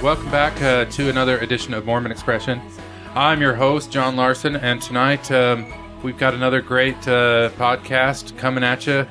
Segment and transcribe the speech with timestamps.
[0.00, 2.58] All right, welcome back uh, to another edition of Mormon Expression.
[3.14, 5.70] I'm your host, John Larsen, and tonight um,
[6.02, 9.06] we've got another great uh, podcast coming at you.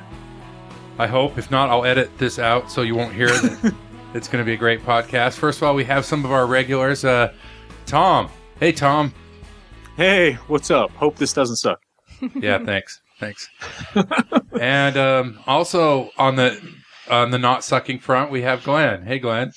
[0.98, 1.38] I hope.
[1.38, 3.72] If not, I'll edit this out so you won't hear it.
[4.14, 5.34] it's going to be a great podcast.
[5.34, 7.04] First of all, we have some of our regulars.
[7.04, 7.32] Uh,
[7.86, 8.28] Tom.
[8.58, 9.14] Hey, Tom.
[9.96, 10.90] Hey, what's up?
[10.92, 11.80] Hope this doesn't suck.
[12.34, 13.00] Yeah, thanks.
[13.20, 13.48] Thanks.
[14.60, 16.60] and um, also on the
[17.08, 19.04] on the not sucking front, we have Glenn.
[19.04, 19.52] Hey, Glenn.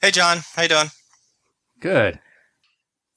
[0.00, 0.38] Hey, John.
[0.54, 0.90] How you doing?
[1.80, 2.20] Good.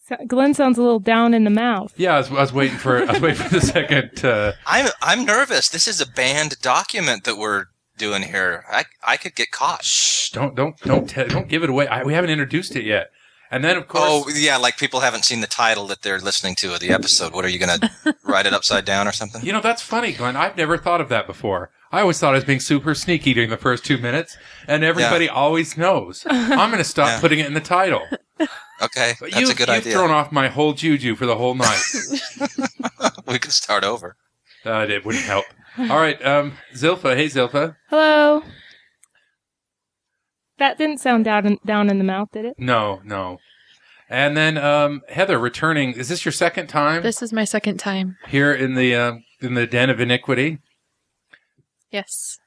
[0.08, 1.94] So- Glenn sounds a little down in the mouth.
[1.96, 4.24] Yeah, I was, I was waiting for I was waiting for the second.
[4.26, 5.70] Uh, I'm I'm nervous.
[5.70, 7.66] This is a banned document that we're
[7.98, 8.66] doing here.
[8.70, 9.84] I I could get caught.
[9.86, 10.32] shh!
[10.32, 11.88] Don't don't don't te- don't give it away.
[11.88, 13.12] I, we haven't introduced it yet.
[13.52, 16.56] And then of course, Oh yeah, like people haven't seen the title that they're listening
[16.56, 17.34] to of the episode.
[17.34, 17.80] What are you gonna
[18.24, 19.44] write it upside down or something?
[19.46, 20.36] you know that's funny, Glenn.
[20.36, 21.70] I've never thought of that before.
[21.92, 25.28] I always thought I was being super sneaky during the first two minutes, and everybody
[25.28, 26.26] always knows.
[26.30, 27.20] I'm going to stop Yeah.
[27.20, 28.02] putting it in the title.
[28.82, 29.94] Okay, But that's you, a good you've idea.
[29.94, 31.82] thrown off my whole juju for the whole night.
[33.28, 34.16] we can start over.
[34.66, 35.46] uh, it wouldn't help.
[35.78, 37.16] All right, um, Zilpha.
[37.16, 37.76] Hey, Zilpha.
[37.90, 38.42] Hello.
[40.58, 42.56] That didn't sound down in, down in the mouth, did it?
[42.58, 43.38] No, no.
[44.10, 45.94] And then um, Heather returning.
[45.94, 48.18] Is this your second time This is my second time.
[48.28, 50.60] here in the uh, in the den of iniquity?
[51.92, 52.40] Yes.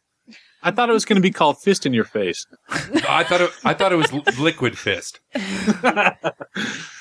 [0.62, 2.46] I thought it was going to be called Fist in Your Face.
[2.70, 5.20] I thought it, I thought it was liquid fist.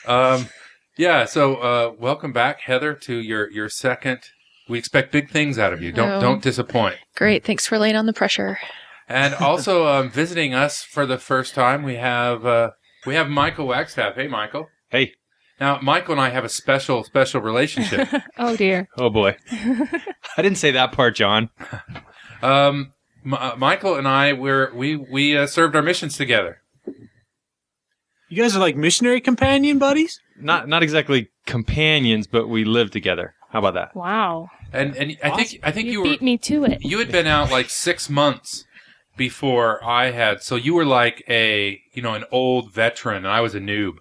[0.06, 0.48] Um,
[0.98, 1.26] yeah.
[1.26, 4.20] So uh, welcome back, Heather, to your your second.
[4.68, 5.92] We expect big things out of you.
[5.92, 6.20] Don't Oh.
[6.22, 6.96] don't disappoint.
[7.16, 7.44] Great.
[7.46, 8.60] Thanks for laying on the pressure.
[9.08, 12.72] And also um, visiting us for the first time, we have uh,
[13.06, 14.16] we have Michael Wagstaff.
[14.16, 14.68] Hey, Michael.
[14.90, 15.14] Hey.
[15.60, 18.10] Now, Michael and I have a special special relationship.
[18.38, 18.90] Oh dear.
[18.98, 19.38] Oh boy.
[19.52, 21.50] I didn't say that part, John.
[22.44, 22.92] um,
[23.26, 26.60] M- uh, Michael and I we're we we uh, served our missions together.
[28.30, 30.20] You guys are like missionary companion buddies?
[30.40, 33.36] Not not exactly companions, but we live together.
[33.52, 33.96] How about that?
[33.96, 34.50] Wow.
[34.72, 36.80] And and I think I think You, you were beat me to it.
[36.84, 38.66] you had been out like six months
[39.16, 43.42] before I had, so you were like a you know an old veteran, and I
[43.42, 43.98] was a noob.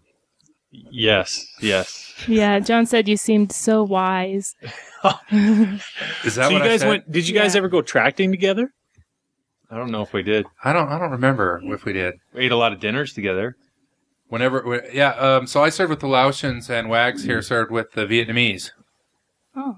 [0.72, 2.14] Yes, yes.
[2.26, 4.54] Yeah, John said you seemed so wise.
[5.30, 6.88] Is that so you what I guys said?
[6.88, 7.58] went did you guys Yeah.
[7.58, 8.70] ever go tracting together?
[9.70, 10.46] I don't know if we did.
[10.64, 12.14] I don't I don't remember if we did.
[12.34, 13.56] We ate a lot of dinners together.
[14.28, 15.10] Whenever, we- yeah.
[15.10, 18.70] Um, so I served with the Laotians, and Wags here served with the Vietnamese.
[19.54, 19.76] Oh.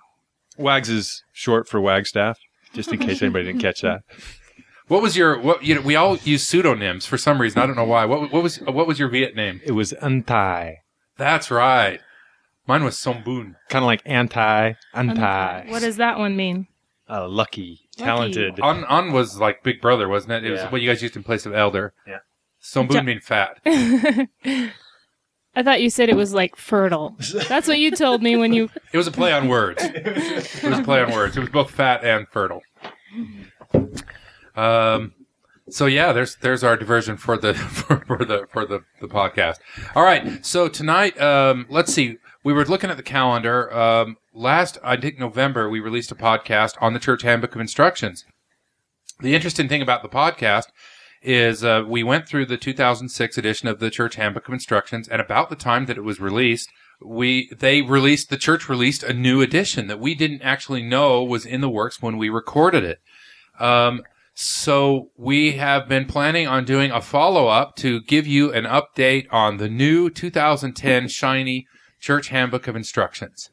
[0.57, 2.39] Wags is short for Wagstaff,
[2.73, 4.03] just in case anybody didn't catch that.
[4.87, 5.65] What was your what?
[5.65, 7.63] You know, we all use pseudonyms for some reason.
[7.63, 8.05] I don't know why.
[8.05, 9.63] What what was what was your Viet name?
[9.65, 10.75] It was anti,
[11.17, 12.01] That's right.
[12.67, 13.57] Mine was Sombun.
[13.69, 15.67] kind of like anti, anti.
[15.71, 16.67] What does that one mean?
[17.09, 18.59] uh, lucky, talented?
[18.61, 20.45] On on was like Big Brother, wasn't it?
[20.45, 21.93] It was what you guys used in place of elder.
[22.07, 22.21] Yeah.
[22.63, 23.61] Sombun Jo- mean fat.
[25.57, 27.15] I thought you said it was like fertile.
[27.49, 28.71] That's what you told me when you.
[28.93, 29.83] It was a play on words.
[29.85, 31.37] It was a play on words.
[31.37, 32.63] It was both fat and fertile.
[34.57, 35.13] Um.
[35.71, 39.59] So yeah, there's there's our diversion for the for, for the for the the podcast.
[39.95, 40.45] All right.
[40.45, 42.19] So tonight, um, let's see.
[42.43, 43.73] We were looking at the calendar.
[43.75, 48.25] Um, last I think November we released a podcast on the Church Handbook of Instructions.
[49.21, 50.67] The interesting thing about the podcast
[51.23, 55.23] is uh, we went through the 2006 edition of the Church Handbook of Instructions, and
[55.23, 56.69] about the time that it was released,
[57.03, 61.47] we they released the church released a new edition that we didn't actually know was
[61.47, 63.01] in the works when we recorded it.
[63.59, 64.03] Um,
[64.35, 69.27] so we have been planning on doing a follow up to give you an update
[69.31, 71.67] on the new 2010 shiny
[72.01, 73.49] Church Handbook of Instructions.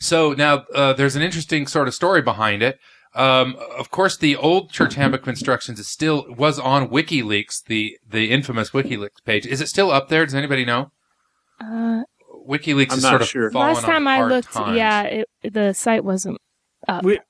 [0.00, 2.78] So now uh, there's an interesting sort of story behind it.
[3.14, 7.96] Um, of course, the old Church Handbook of Instructions is still was on WikiLeaks, the
[8.06, 9.46] the infamous WikiLeaks page.
[9.46, 10.26] Is it still up there?
[10.26, 10.90] Does anybody know?
[11.58, 12.02] Uh,
[12.46, 13.50] WikiLeaks I'm is not sort of sure.
[13.50, 14.76] fallen last on time I looked, times.
[14.76, 16.38] yeah, it, the site wasn't
[16.86, 17.04] up.
[17.04, 17.20] We-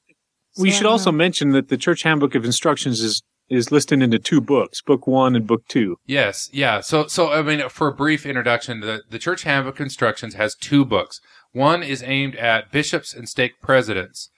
[0.59, 1.19] We So should also know.
[1.19, 5.37] mention that the Church Handbook of Instructions is is listed into two books, book 1
[5.37, 5.97] and book 2.
[6.05, 6.81] Yes, yeah.
[6.81, 10.55] So, so I mean, for a brief introduction, the the Church Handbook of Instructions has
[10.57, 11.21] two books.
[11.53, 14.31] One is aimed at bishops and stake presidents,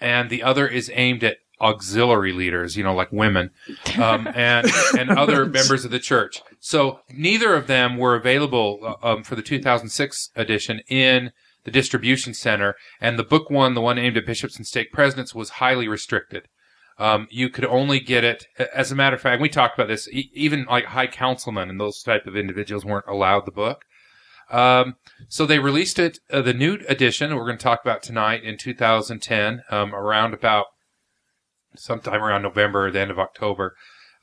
[0.00, 3.50] and the other is aimed at auxiliary leaders, you know, like women,
[3.98, 6.40] um, and and other members of the church.
[6.60, 11.32] So neither of them were available uh, um, for the 2006 edition in
[11.64, 15.34] the distribution center, and the book one, the one aimed at bishops and stake presidents,
[15.34, 16.48] was highly restricted.
[16.98, 20.08] Um, you could only get it, as a matter of fact, we talked about this,
[20.08, 23.84] e- even like high councilmen and those type of individuals weren't allowed the book.
[24.50, 24.96] Um,
[25.28, 28.58] so they released it, uh, the new edition we're going to talk about tonight in
[28.58, 30.66] 2010, um, around about
[31.74, 33.74] sometime around November, the end of October.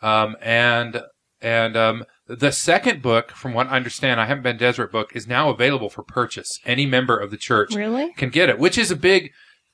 [0.02, 1.02] Um, and,
[1.42, 5.26] and, um, The second book, from what I understand, I haven't been Deseret book, is
[5.26, 6.60] now available for purchase.
[6.64, 8.14] Any member of the church Really?
[8.14, 9.32] can get it, which is a big,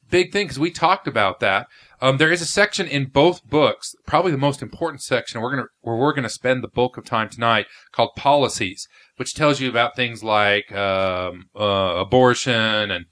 [0.09, 1.67] big thing because we talked about that.
[2.01, 5.41] Um, there is a section in both books, probably the most important section.
[5.41, 8.87] We're gonna where we're gonna spend the bulk of time tonight, called policies,
[9.17, 13.05] which tells you about things like um, uh, abortion and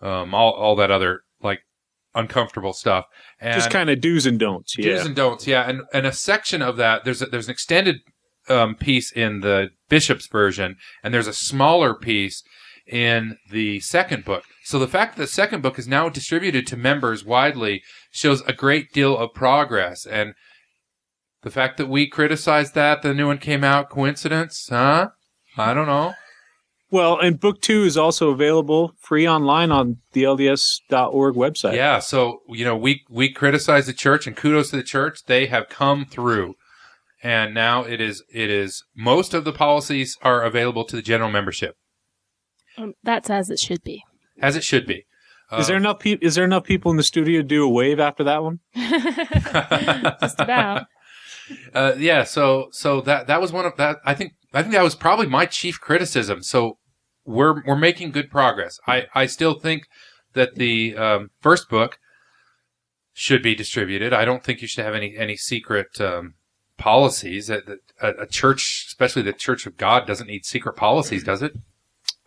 [0.00, 1.60] um, all all that other like
[2.16, 3.04] uncomfortable stuff.
[3.40, 4.76] And Just kind of do's and don'ts.
[4.76, 4.96] Yeah.
[4.96, 5.46] do's and don'ts.
[5.46, 7.98] Yeah, and and a section of that there's a, there's an extended
[8.48, 12.42] um, piece in the bishop's version, and there's a smaller piece
[12.86, 14.44] in the second book.
[14.64, 18.52] So the fact that the second book is now distributed to members widely shows a
[18.52, 20.34] great deal of progress, and
[21.42, 25.10] the fact that we criticized that the new one came out coincidence, huh?
[25.56, 26.14] I don't know.
[26.90, 31.74] Well, and book two is also available free online on the LDS.org website.
[31.74, 35.24] Yeah, so you know we we criticize the church, and kudos to the church.
[35.26, 36.54] They have come through,
[37.22, 41.30] and now it is it is most of the policies are available to the general
[41.30, 41.76] membership,
[42.78, 44.02] Um, that's as it should be.
[44.40, 45.06] as it should be.
[45.56, 46.00] Is there enough?
[46.00, 48.58] Pe- is there enough people in the studio to do a wave after that one?
[50.20, 50.86] Just about.
[51.74, 53.98] uh, yeah, so so that that was one of that.
[54.04, 56.42] I think I think that was probably my chief criticism.
[56.42, 56.78] So
[57.24, 58.78] we're we're making good progress.
[58.88, 59.84] I I still think
[60.34, 61.98] that the um, first book
[63.12, 64.12] should be distributed.
[64.12, 66.34] I don't think you should have any any secret um,
[66.76, 67.46] policies.
[67.48, 71.42] That that a, a church, especially the Church of God, doesn't need secret policies, does
[71.42, 71.52] it?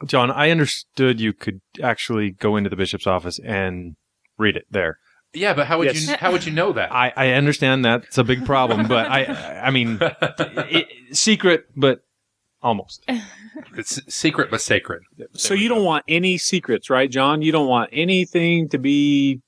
[0.06, 3.96] John, I understood you could actually go into the bishop's office and
[4.38, 4.98] read it there.
[5.34, 6.08] Yeah, but how would Yes.
[6.08, 6.92] you how would you know that?
[6.94, 12.02] I, I understand that's a big problem, but I I mean, it, secret, but
[12.64, 13.04] almost.
[13.78, 15.04] it's secret but sacred.
[15.34, 17.42] So you don't want any secrets, right, John?
[17.42, 19.42] You don't want anything to be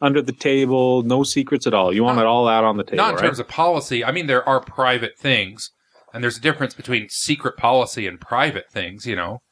[0.00, 1.02] under the table.
[1.02, 1.92] No secrets at all.
[1.92, 3.24] You want Not- it all out on the table, Not in right?
[3.24, 4.04] terms of policy.
[4.04, 5.70] I mean, there are private things,
[6.12, 9.06] and there's a difference between secret policy and private things.
[9.06, 9.42] You know,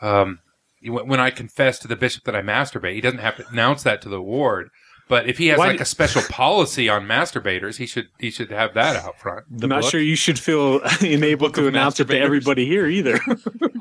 [0.00, 0.38] um,
[0.86, 4.02] when I confess to the bishop that I masturbate, he doesn't have to announce that
[4.02, 4.68] to the ward.
[5.06, 8.30] But if he has Why like do- a special policy on masturbators, he should he
[8.30, 9.44] should have that out front.
[9.62, 9.90] I'm not book?
[9.90, 13.20] sure you should feel enabled to announce it to everybody here either.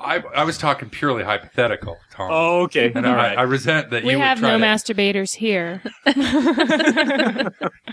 [0.02, 2.30] I I was talking purely hypothetical, Tom.
[2.32, 2.92] oh, okay.
[2.94, 3.38] and all I, right.
[3.38, 5.82] I resent that We you have would try no to, masturbators here.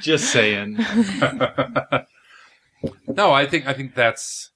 [0.00, 0.78] Just saying.
[3.06, 4.50] no, I think I think that's,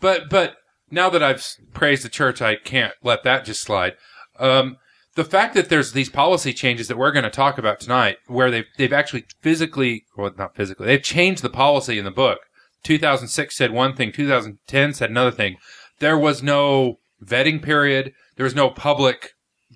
[0.00, 0.56] but but
[0.90, 3.94] now that I've praised the church, I can't let that just slide.
[4.38, 4.76] Um,
[5.14, 8.50] the fact that there's these policy changes that we're going to talk about tonight, where
[8.50, 12.38] they've they've actually physically, well, not physically, they've changed the policy in the book.
[12.84, 15.56] 2006 said one thing, 2010 said another thing.
[16.00, 18.12] There was no vetting period.
[18.36, 19.30] There was no public,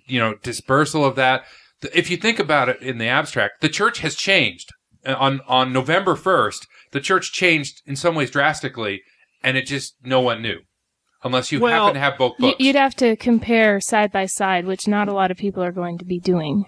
[0.06, 1.44] you know, dispersal of that.
[1.94, 4.70] If you think about it in the abstract, the church has changed.
[5.04, 9.02] Uh, On on November 1st, the church changed in some ways drastically,
[9.42, 10.60] and it just no one knew,
[11.26, 12.56] unless you Well, happen to have both You- books.
[12.60, 15.98] You'd have to compare side by side, which not a lot of people are going
[15.98, 16.64] to be doing.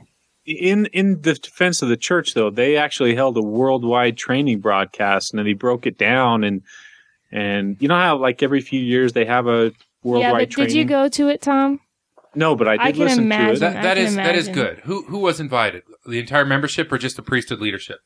[0.46, 5.30] in in the defense of the church, though, they actually held a worldwide training broadcast,
[5.32, 6.62] and then they broke it down and
[7.30, 10.68] and you know how like every few years they have a worldwide yeah, but training.
[10.72, 11.80] did you go to it, Tom?
[12.34, 13.46] No, but I did I can listen imagine.
[13.48, 13.58] to it.
[13.60, 14.78] that I that can is that is good.
[14.84, 15.82] Who who was invited?
[16.06, 17.98] The entire membership or just the priesthood leadership?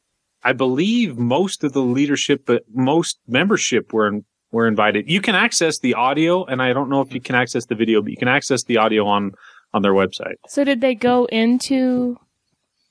[0.42, 4.08] I believe most of the leadership, but most membership were
[4.52, 5.10] were invited.
[5.10, 8.00] You can access the audio, and I don't know if you can access the video,
[8.02, 9.32] but you can access the audio on
[9.74, 10.36] on their website.
[10.46, 12.18] So did they go into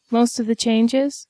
[0.09, 1.27] most of the changes?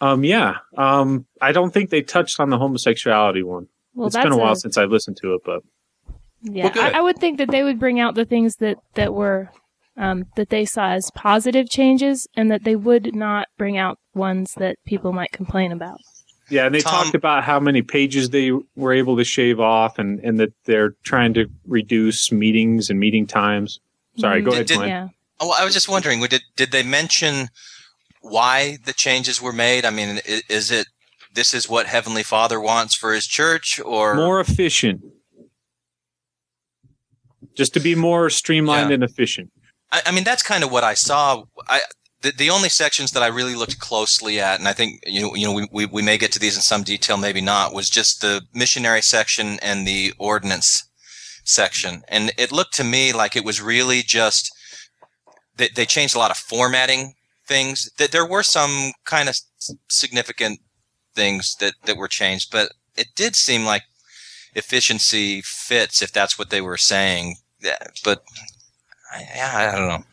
[0.00, 0.56] Um, yeah.
[0.76, 3.66] Um, I don't think they touched on the homosexuality one.
[3.94, 5.62] Well, it's that's been a while since I've listened to it, but
[6.42, 6.94] Yeah, Well.
[6.94, 9.50] I, I would think that they would bring out the things that that were
[9.96, 14.54] um, that they saw as positive changes, and that they would not bring out ones
[14.56, 15.98] that people might complain about.
[16.50, 19.98] Yeah, and they Tom- talked about how many pages they were able to shave off,
[19.98, 23.80] and and that they're trying to reduce meetings and meeting times.
[24.18, 25.08] Sorry, go Mm, ahead, Did- Yeah,
[25.40, 27.48] Oh, I was just wondering, did did they mention
[28.20, 29.84] why the changes were made?
[29.84, 30.88] I mean, i- is it
[31.34, 35.02] this is what Heavenly Father wants for His church, or More efficient.
[37.54, 38.94] Just to be more streamlined Yeah.
[38.94, 39.50] and efficient.
[39.90, 41.44] I, I mean, that's kind of what I saw.
[41.68, 41.80] I
[42.22, 45.34] the, the only sections that I really looked closely at, and I think you know,
[45.34, 47.88] you know, we, we, we may get to these in some detail, maybe not, was
[47.88, 50.88] just the missionary section and the ordinance
[51.44, 54.50] section, and it looked to me like it was really just
[55.56, 57.14] they, they changed a lot of formatting
[57.46, 57.90] things.
[57.98, 59.36] That there were some kind of
[59.88, 60.60] significant
[61.14, 63.82] things that that were changed, but it did seem like
[64.54, 67.36] efficiency fits if that's what they were saying.
[68.04, 68.22] But
[69.34, 70.04] yeah, I don't know.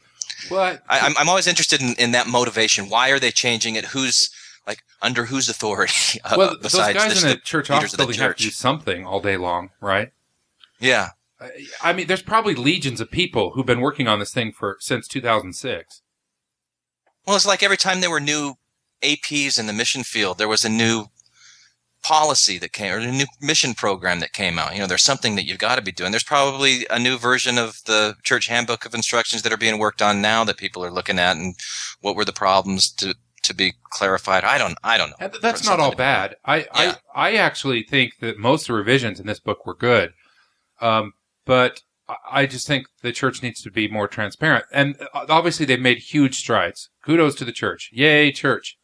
[0.50, 2.90] Well, I, I'm, I'm always interested in, in that motivation.
[2.90, 3.86] Why are they changing it?
[3.86, 4.30] Who's
[4.68, 6.20] like under whose authority?
[6.24, 8.36] uh, well, those besides guys just in the the church office of the building have
[8.36, 10.12] to do something all day long, right?
[10.80, 11.10] Yeah.
[11.40, 14.78] I- I mean, there's probably legions of people who've been working on this thing for
[14.80, 16.02] since 2006.
[17.26, 18.56] Well, it's like every time there were new
[19.02, 21.08] APs in the mission field, there was a new
[22.06, 24.74] policy that came or a new mission program that came out.
[24.74, 26.12] You know, there's something that you've got to be doing.
[26.12, 30.04] There's probably a new version of the church handbook of instructions that are being worked
[30.04, 31.56] on now that people are looking at and
[32.02, 34.44] what were the problems to to be clarified.
[34.44, 35.30] I don't I don't know.
[35.42, 36.36] That's not all bad.
[36.46, 36.66] I, Yeah.
[37.16, 40.14] I I actually think that most of the revisions in this book were good,
[40.82, 41.14] um,
[41.46, 41.82] but
[42.32, 44.66] I- just think the church needs to be more transparent.
[44.72, 46.90] And uh, obviously, they've made huge strides.
[47.04, 47.90] Kudos to the church!
[47.92, 48.78] Yay, church!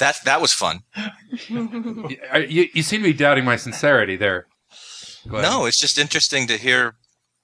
[0.00, 0.80] That that was fun.
[1.48, 4.46] you, you seem to be doubting my sincerity there.
[5.26, 6.94] No, it's just interesting to hear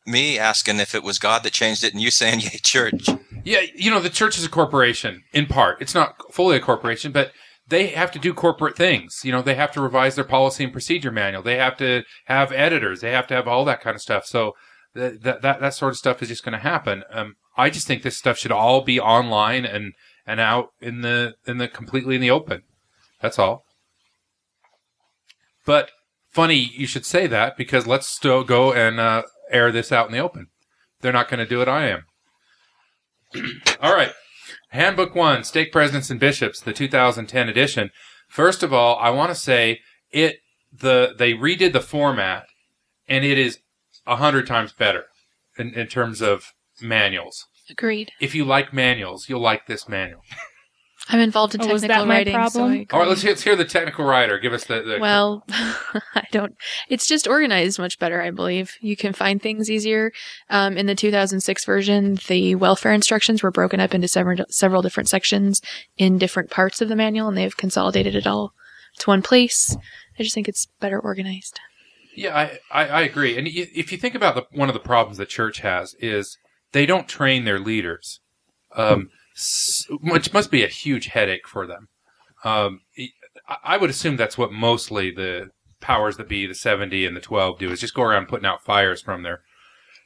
[0.07, 3.09] me asking if it was God that changed it and you saying yay church.
[3.45, 5.83] Yeah, you know, the church is a corporation in part.
[5.83, 7.31] It's not fully a corporation, but
[7.69, 9.21] they have to do corporate things.
[9.23, 11.43] You know, they have to revise their policy and procedure manual.
[11.43, 13.03] They have to have editors.
[13.03, 14.25] They have to have all that kind of stuff.
[14.25, 14.53] So
[14.95, 17.03] that that that, that sort of stuff is just going to happen.
[17.13, 19.93] Um, I just think this stuff should all be online and
[20.27, 22.63] and out in the in the completely in the open.
[23.21, 23.65] That's all.
[25.65, 25.91] But
[26.31, 30.13] funny you should say that because let's still go and uh, air this out in
[30.13, 30.49] the open.
[31.01, 31.69] They're not going to do it.
[31.69, 32.05] I am.
[33.81, 34.13] All right.
[34.71, 37.91] Handbook one, Stake Presidents and Bishops, the 2010 edition.
[38.29, 39.81] First of all, I want to say
[40.11, 40.37] it,
[40.73, 42.47] the, they redid the format
[43.09, 43.59] and it is
[44.07, 45.05] a hundred times better
[45.59, 47.47] in, in terms of manuals.
[47.71, 48.13] Agreed.
[48.21, 50.23] If you like manuals, you'll like this manual.
[51.09, 52.73] I'm involved in Oh, was technical that my writing, so problem?
[52.73, 54.39] I All right, let's hear, let's hear the technical writer.
[54.41, 56.57] Give us the, the Well, I don't.
[56.89, 58.73] It's just organized much better, I believe.
[58.81, 60.11] You can find things easier.
[60.51, 65.09] Um, in the 2006 version, the welfare instructions were broken up into several several different
[65.09, 65.61] sections
[65.97, 68.53] in different parts of the manual, and they've consolidated it all
[68.99, 69.77] to one place.
[70.19, 71.61] I just think it's better organized.
[72.17, 73.37] Yeah, I, I, I agree.
[73.37, 76.39] And y- if you think about the, one of the problems the church has is
[76.77, 78.21] they don't train their leaders,
[78.77, 79.09] um,
[80.03, 81.89] which must be a huge headache for them.
[82.45, 82.81] Um,
[83.49, 85.49] I- I would assume that's what mostly the
[85.81, 88.63] powers that be, the 70 and the 12 do is just go around putting out
[88.63, 89.41] fires from their,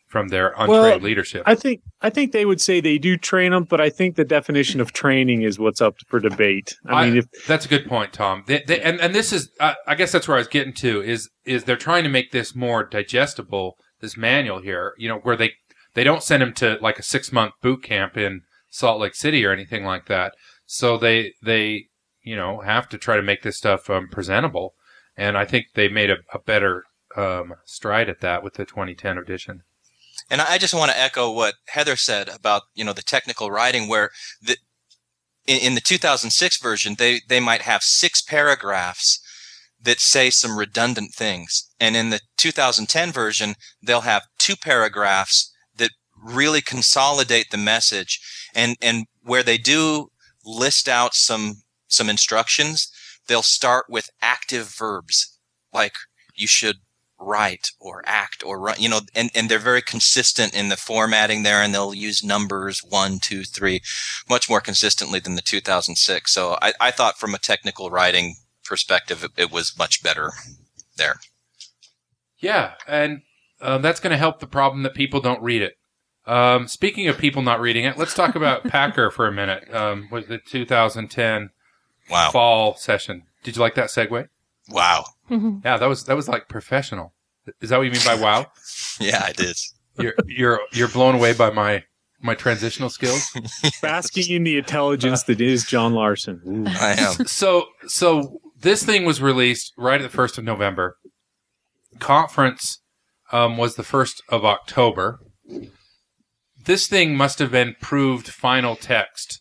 [0.06, 1.42] from their untrained Well, leadership.
[1.44, 4.24] I think I think they would say they do train them, but I think the
[4.24, 6.76] definition of training is what's up for debate.
[6.86, 8.44] I, mean, if that's a good point, Tom.
[8.46, 11.02] They, they, and and this is, uh, I guess that's where I was getting to
[11.02, 13.76] is is they're trying to make this more digestible.
[14.00, 15.52] This manual here, you know, where they
[15.94, 19.44] they don't send him to like a six month boot camp in Salt Lake City
[19.44, 20.34] or anything like that.
[20.66, 21.86] So they they
[22.22, 24.74] you know have to try to make this stuff um, presentable,
[25.16, 26.84] and I think they made a, a better
[27.16, 29.62] um, stride at that with the 2010 edition.
[30.30, 33.88] And I just want to echo what Heather said about you know the technical writing,
[33.88, 34.56] where the
[35.46, 39.20] in, in the 2006 version they they might have six paragraphs
[39.82, 45.49] that say some redundant things, and in the 2010 version they'll have two paragraphs
[46.22, 48.20] really consolidate the message,
[48.54, 50.10] and and where they do
[50.44, 52.90] list out some some instructions,
[53.26, 55.38] they'll start with active verbs
[55.72, 55.94] like
[56.34, 56.76] you should
[57.20, 61.42] write or act or run, you know, and, and they're very consistent in the formatting
[61.42, 63.80] there and they'll use numbers one, two, three,
[64.28, 66.32] much more consistently than the 2006.
[66.32, 70.32] So I, I thought from a technical writing perspective, it, it was much better
[70.96, 71.20] there.
[72.38, 73.20] Yeah, and
[73.60, 75.74] um, that's going to help the problem that people don't read it.
[76.30, 79.72] Um, speaking of people not reading it, let's talk about Packer for a minute.
[79.74, 81.50] Um, with the 2010
[82.10, 82.30] Wow.
[82.30, 84.28] fall session, did you like that segue?
[84.68, 85.04] Wow.
[85.28, 87.12] Yeah, that was that was like professional.
[87.60, 88.46] Is that what you mean by wow?
[89.00, 89.56] Yeah, I did.
[89.98, 91.84] You're you're you're blown away by my
[92.20, 93.30] my transitional skills.
[93.82, 96.40] basking in the intelligence that is John Larsen.
[96.46, 96.64] Ooh.
[96.68, 97.26] I am.
[97.26, 100.96] so so this thing was released right at the first of November.
[101.98, 102.80] Conference
[103.32, 105.20] um, was the first of October.
[106.64, 109.40] This thing must have been proved final text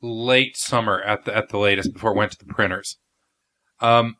[0.00, 2.98] late summer at the at the latest before it went to the printers.
[3.80, 4.16] Um,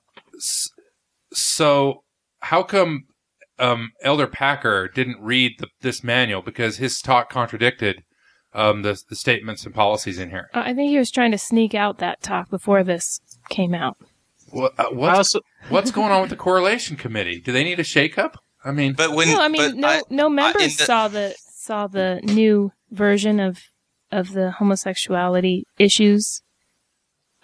[1.32, 2.02] so
[2.40, 3.04] how come
[3.58, 8.02] um, Elder Packer didn't read the, this manual because his talk contradicted
[8.52, 10.48] um, the the statements and policies in here?
[10.54, 13.96] I think he was trying to sneak out that talk before this came out.
[14.50, 17.40] What, uh, what's, also, what's going on with the correlation committee?
[17.40, 18.34] Do they need a shakeup?
[18.64, 21.34] I mean, But when, no, I mean, but no, I- no members the- saw the
[21.64, 23.62] saw the new version of
[24.12, 26.42] of the homosexuality issues.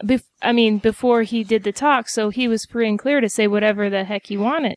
[0.02, 3.28] Bef- I mean, before he did the talk, so he was free and clear to
[3.28, 4.76] say whatever the heck he wanted.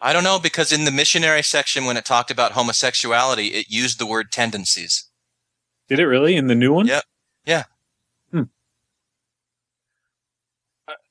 [0.00, 3.98] I don't know because in the missionary section when it talked about homosexuality, it used
[3.98, 5.10] the word tendencies.
[5.88, 6.86] Did it really in the new one?
[6.86, 7.04] Yep.
[7.44, 7.64] Yeah.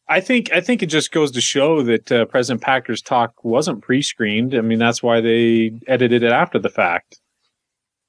[0.10, 3.44] I- I think I think it just goes to show that uh, President Packer's talk
[3.44, 4.56] wasn't pre-screened.
[4.56, 7.20] I mean, that's why they edited it after the fact.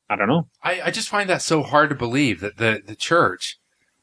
[0.09, 0.49] I don't know.
[0.63, 3.59] I, I just find that so hard to believe that the, the church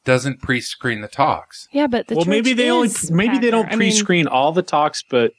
[0.05, 1.67] doesn't pre-screen the talks.
[1.73, 3.73] Yeah, but the well, maybe church they only is maybe they don't Packer.
[3.73, 5.33] I mean, pre-screen all the talks, but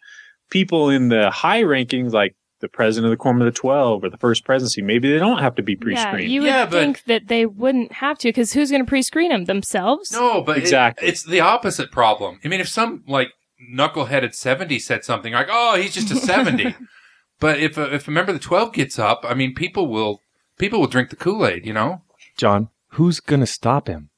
[0.50, 4.10] people in the high rankings, like the president of the Quorum of the Twelve or
[4.10, 6.22] the First Presidency, maybe they don't have to be pre-screened.
[6.22, 8.88] Yeah, you would Yeah, but- think that they wouldn't have to because who's going to
[8.88, 10.12] pre-screen them themselves?
[10.12, 11.08] No, but it- Exactly.
[11.08, 12.40] it's the opposite problem.
[12.44, 13.28] I mean, if some like
[13.74, 16.74] knuckleheaded seventy said something like, "Oh, he's just a 70.
[17.40, 20.20] but if a, if a member of the twelve gets up, I mean, people will
[20.58, 21.64] people will drink the Kool Aid.
[21.66, 22.02] You know,
[22.36, 24.10] John, who's going to stop him?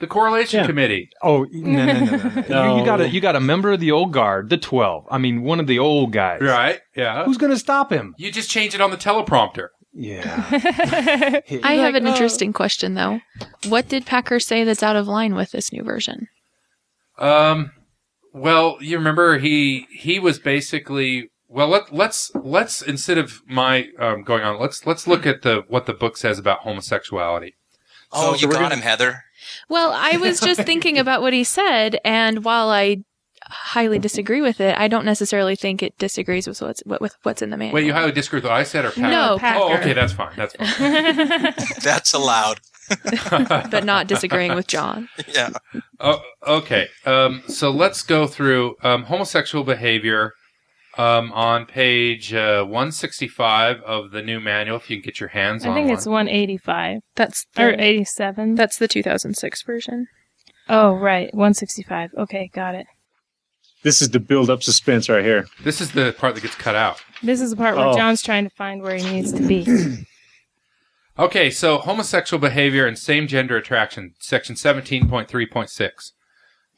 [0.00, 0.66] The correlation Yeah.
[0.66, 1.08] committee.
[1.22, 2.16] Oh no no no no!
[2.16, 2.42] no.
[2.48, 2.72] No.
[2.74, 5.06] You, you got a you got a member of the old guard, the twelve.
[5.10, 6.40] I mean, one of the old guys.
[6.40, 6.80] Right?
[6.96, 7.24] Yeah.
[7.24, 8.14] Who's going to stop him?
[8.18, 9.68] You just change it on the teleprompter.
[9.92, 10.44] Yeah.
[10.50, 11.42] I
[11.74, 12.10] have Like, an oh.
[12.10, 13.20] interesting question though.
[13.68, 16.26] What did Packer say that's out of line with this new version?
[17.18, 17.70] Um,
[18.32, 21.68] well, you remember he he was basically well.
[21.68, 25.86] Let, let's let's instead of my um, going on, let's let's look at the what
[25.86, 27.54] the book says about homosexuality.
[28.10, 29.22] Oh, So you we're got gonna- him, Heather.
[29.68, 33.04] Well, I was just thinking about what he said, and while I
[33.42, 37.42] highly disagree with it, I don't necessarily think it disagrees with what's what, with what's
[37.42, 37.74] in the manual.
[37.74, 39.10] Wait, you highly disagree with what I said, or Pat?
[39.10, 39.60] No, Packer.
[39.60, 40.32] Oh, okay, that's fine.
[40.36, 41.54] That's fine.
[41.82, 42.60] That's allowed.
[43.70, 45.08] but not disagreeing with John.
[45.26, 45.50] Yeah.
[46.00, 46.88] Oh, okay.
[47.06, 50.34] Um, so let's go through um, homosexual behavior
[50.98, 54.76] um, on page uh, 165 of the new manual.
[54.76, 55.94] If you can get your hands I on think one.
[55.96, 58.54] it's 185 That's or 87.
[58.54, 60.06] that's the 2006 version.
[60.68, 62.10] oh, right, 165.
[62.18, 62.86] Okay, got it.
[63.82, 65.46] this is to build up suspense right here.
[65.62, 67.02] This is the part that gets cut out.
[67.22, 67.96] This is the part where Oh.
[67.96, 69.66] John's trying to find where he needs to be.
[71.16, 76.10] Okay, so homosexual behavior and same gender attraction, section 17.3.6.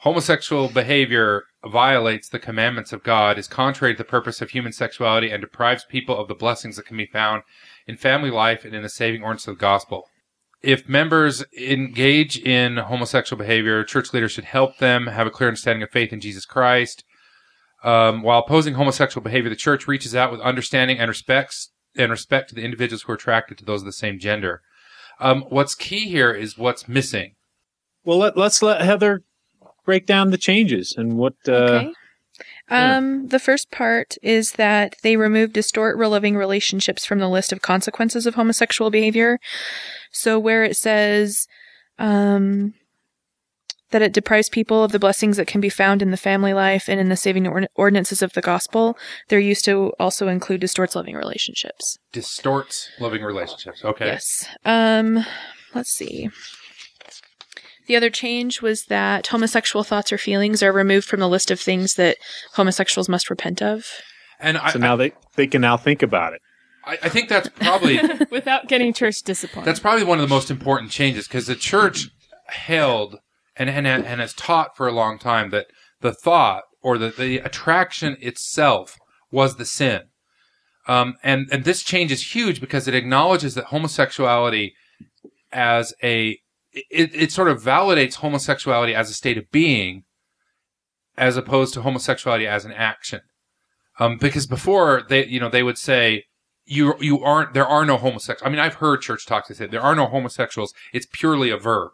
[0.06, 5.32] Homosexual behavior violates the commandments of God, is contrary to the purpose of human sexuality,
[5.32, 7.42] and deprives people of the blessings that can be found
[7.88, 10.04] in family life and in the saving ordinance of the gospel.
[10.62, 15.82] If members engage in homosexual behavior, church leaders should help them have a clear understanding
[15.82, 17.02] of faith in Jesus Christ.
[17.82, 22.50] Um, while opposing homosexual behavior, the church reaches out with understanding and respects and respect
[22.50, 24.62] to the individuals who are attracted to those of the same gender.
[25.18, 27.34] Um, what's key here is what's missing.
[28.04, 29.24] Well, let, let's let Heather
[29.86, 31.34] break down the changes and what.
[31.48, 31.92] Uh, Okay.
[32.70, 32.96] yeah.
[32.98, 37.52] Um, the first part is that they remove distort real living relationships from the list
[37.52, 39.38] of consequences of homosexual behavior.
[40.10, 41.46] So where it says,
[41.98, 42.74] um,
[43.90, 46.88] that it deprives people of the blessings that can be found in the family life
[46.88, 50.96] and in the saving ord- ordinances of the gospel, they're used to also include distorts
[50.96, 51.96] loving relationships.
[52.12, 53.84] Distorts loving relationships.
[53.84, 54.06] Okay.
[54.06, 54.48] Yes.
[54.64, 55.24] Um,
[55.72, 56.30] let's see.
[57.86, 61.60] The other change was that homosexual thoughts or feelings are removed from the list of
[61.60, 62.16] things that
[62.54, 63.86] homosexuals must repent of.
[64.40, 66.40] And I, so now they they can now think about it.
[66.84, 69.64] I, I think that's probably Without getting church discipline.
[69.64, 72.08] that's probably one of the most important changes because the church
[72.48, 73.18] held
[73.56, 75.66] and, and and has taught for a long time that
[76.00, 78.98] the thought or the, the attraction itself
[79.30, 80.02] was the sin.
[80.88, 84.74] Um, and and this change is huge because it acknowledges that homosexuality
[85.52, 86.38] as a
[86.90, 90.04] it, it sort of validates homosexuality as a state of being
[91.16, 93.20] as opposed to homosexuality as an action.
[93.98, 96.24] Um, because before they, you know, they would say,
[96.66, 98.46] you, you aren't, there are no homosexuals.
[98.46, 100.74] I mean, I've heard church talks that say there are no homosexuals.
[100.92, 101.92] It's purely a verb.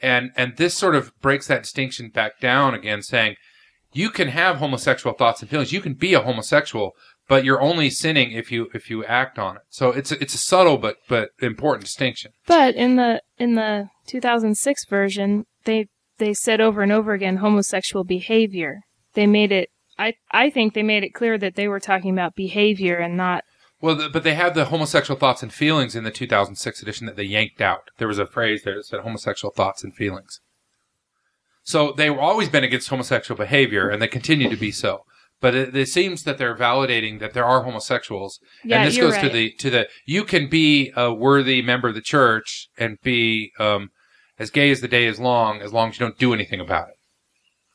[0.00, 3.36] And, and this sort of breaks that distinction back down again, saying
[3.92, 5.72] you can have homosexual thoughts and feelings.
[5.72, 6.92] You can be a homosexual,
[7.28, 9.62] but you're only sinning if you, if you act on it.
[9.70, 12.32] So it's, a, it's a subtle but, but important distinction.
[12.46, 18.04] But in the in the 2006 version, they they said over and over again homosexual
[18.04, 18.82] behavior.
[19.14, 19.70] They made it.
[19.98, 23.44] I I think they made it clear that they were talking about behavior and not.
[23.80, 27.16] Well, the, but they had the homosexual thoughts and feelings in the 2006 edition that
[27.16, 27.90] they yanked out.
[27.98, 30.40] There was a phrase there that said homosexual thoughts and feelings.
[31.64, 35.04] So they've always been against homosexual behavior, and they continue to be so.
[35.42, 39.10] But it, it seems that they're validating that there are homosexuals, Yeah, and this you're
[39.10, 42.96] goes to the to the you can be a worthy member of the church and
[43.02, 43.90] be um,
[44.38, 46.88] as gay as the day is long, as long as you don't do anything about
[46.88, 46.94] it.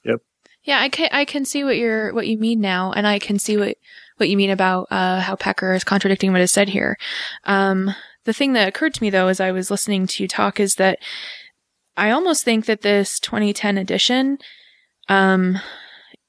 [0.10, 0.20] Yep.
[0.64, 3.38] Yeah, I can I can see what you're what you mean now, and I can
[3.38, 3.76] see what
[4.16, 6.98] what you mean about uh, how Packer is contradicting what is said here.
[7.44, 10.60] Um, the thing that occurred to me though, as I was listening to you talk,
[10.60, 11.00] is that
[11.98, 14.38] I almost think that this 2010 edition,
[15.10, 15.60] um,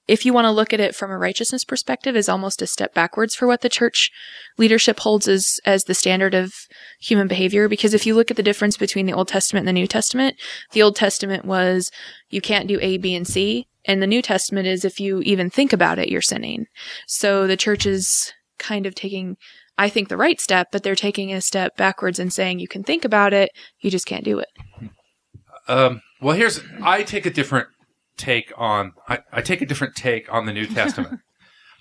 [0.09, 2.95] if you want to look at it from a righteousness perspective, is almost a step
[2.95, 4.11] backwards for what the church
[4.57, 6.55] leadership holds as as the standard of
[6.99, 7.69] human behavior.
[7.69, 10.37] Because if you look at the difference between the Old Testament and the New Testament,
[10.73, 11.91] the Old Testament was
[12.31, 15.51] you can't do A, B, and C, and the New Testament is if you even
[15.51, 16.67] think about it, you're sinning.
[17.07, 19.37] So the church is kind of taking,
[19.77, 22.83] I think, the right step, but they're taking a step backwards and saying you can
[22.83, 24.49] think about it, you just can't do it.
[25.69, 27.69] Um, well, here's I take a different
[28.19, 31.21] take on I, I take a different take on the New Testament.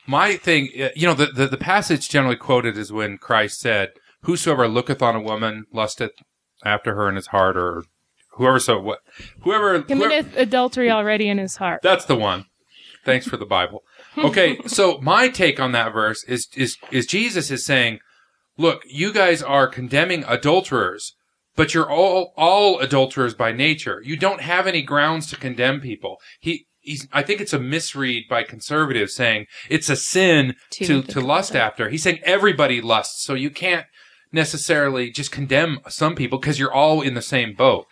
[0.06, 3.90] My thing, uh, you know, the, the the passage generally quoted is when Christ said,
[4.22, 6.14] "Whosoever looketh on a woman lusteth
[6.64, 7.84] after her in his heart," or
[8.32, 9.00] whoever so what,
[9.42, 11.82] whoever, whoever Committeth adultery already in his heart.
[11.84, 12.46] that's the one.
[13.04, 13.84] Thanks for the Bible.
[14.18, 18.00] Okay, so my take on that verse is is is Jesus is saying,
[18.58, 21.14] look, you guys are condemning adulterers,
[21.58, 24.02] but you're all all adulterers by nature.
[24.06, 26.22] You don't have any grounds to condemn people.
[26.40, 31.02] He he's I think it's a misread by conservatives saying it's a sin To to
[31.02, 31.90] to lust about after.
[31.90, 33.88] He's saying everybody lusts, so you can't
[34.32, 37.88] necessarily just condemn some people because you're all in the same boat.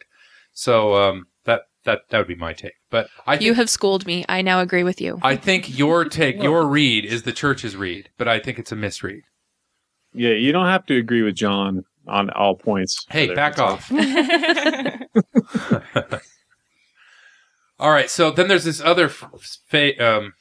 [0.54, 2.74] So um that that that would be my take.
[2.92, 4.26] But I think You have schooled me.
[4.30, 5.20] I now agree with you.
[5.24, 8.76] I think your take, your read is the church's read, but I think it's a
[8.76, 9.24] misread.
[10.14, 13.06] Yeah, you don't have to agree with John on all points.
[13.10, 13.92] Hey, back off.
[17.80, 19.30] All right, so then there's this other f-
[19.68, 20.34] fa- um,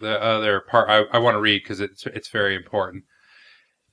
[0.00, 3.04] the other part I, I want to read because it's it's very important.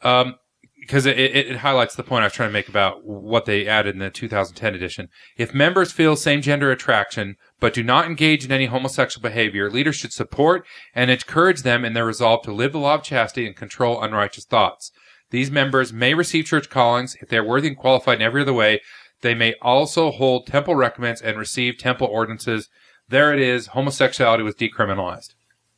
[0.01, 0.35] Um,
[0.79, 3.67] because it, it, it highlights the point I was trying to make about what they
[3.67, 5.09] added in the 2010 edition.
[5.35, 9.95] If members feel same gender attraction but do not engage in any homosexual behavior, leaders
[9.95, 13.55] should support and encourage them in their resolve to live the law of chastity and
[13.55, 14.91] control unrighteous thoughts.
[15.29, 18.53] These members may receive church callings if they are worthy and qualified in every other
[18.53, 18.81] way.
[19.21, 22.69] They may also hold temple recommends and receive temple ordinances.
[23.09, 23.67] There it is.
[23.67, 25.33] Homosexuality was decriminalized.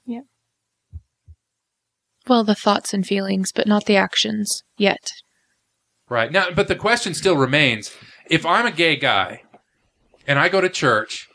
[0.05, 0.25] Yep.
[2.27, 5.11] Well, the thoughts and feelings, but not the actions yet.
[6.09, 6.31] Right.
[6.31, 7.91] Now, but the question still remains
[8.29, 9.43] if I'm a gay guy
[10.27, 11.27] and I go to church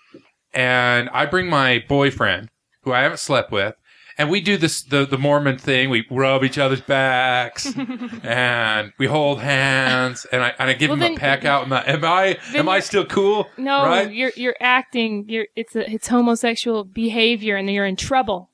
[0.53, 2.50] and I bring my boyfriend
[2.83, 3.74] who I haven't slept with
[4.18, 5.90] and we do this, the, the Mormon thing.
[5.90, 7.66] We rub each other's backs
[8.22, 11.64] and we hold hands and I, and I give Well, him then- a peck out.
[11.64, 13.48] And am I, am I still cool?
[13.57, 14.12] no, Right?
[14.12, 15.24] you're you're acting.
[15.29, 18.50] You're it's a, it's homosexual behavior, and you're in trouble.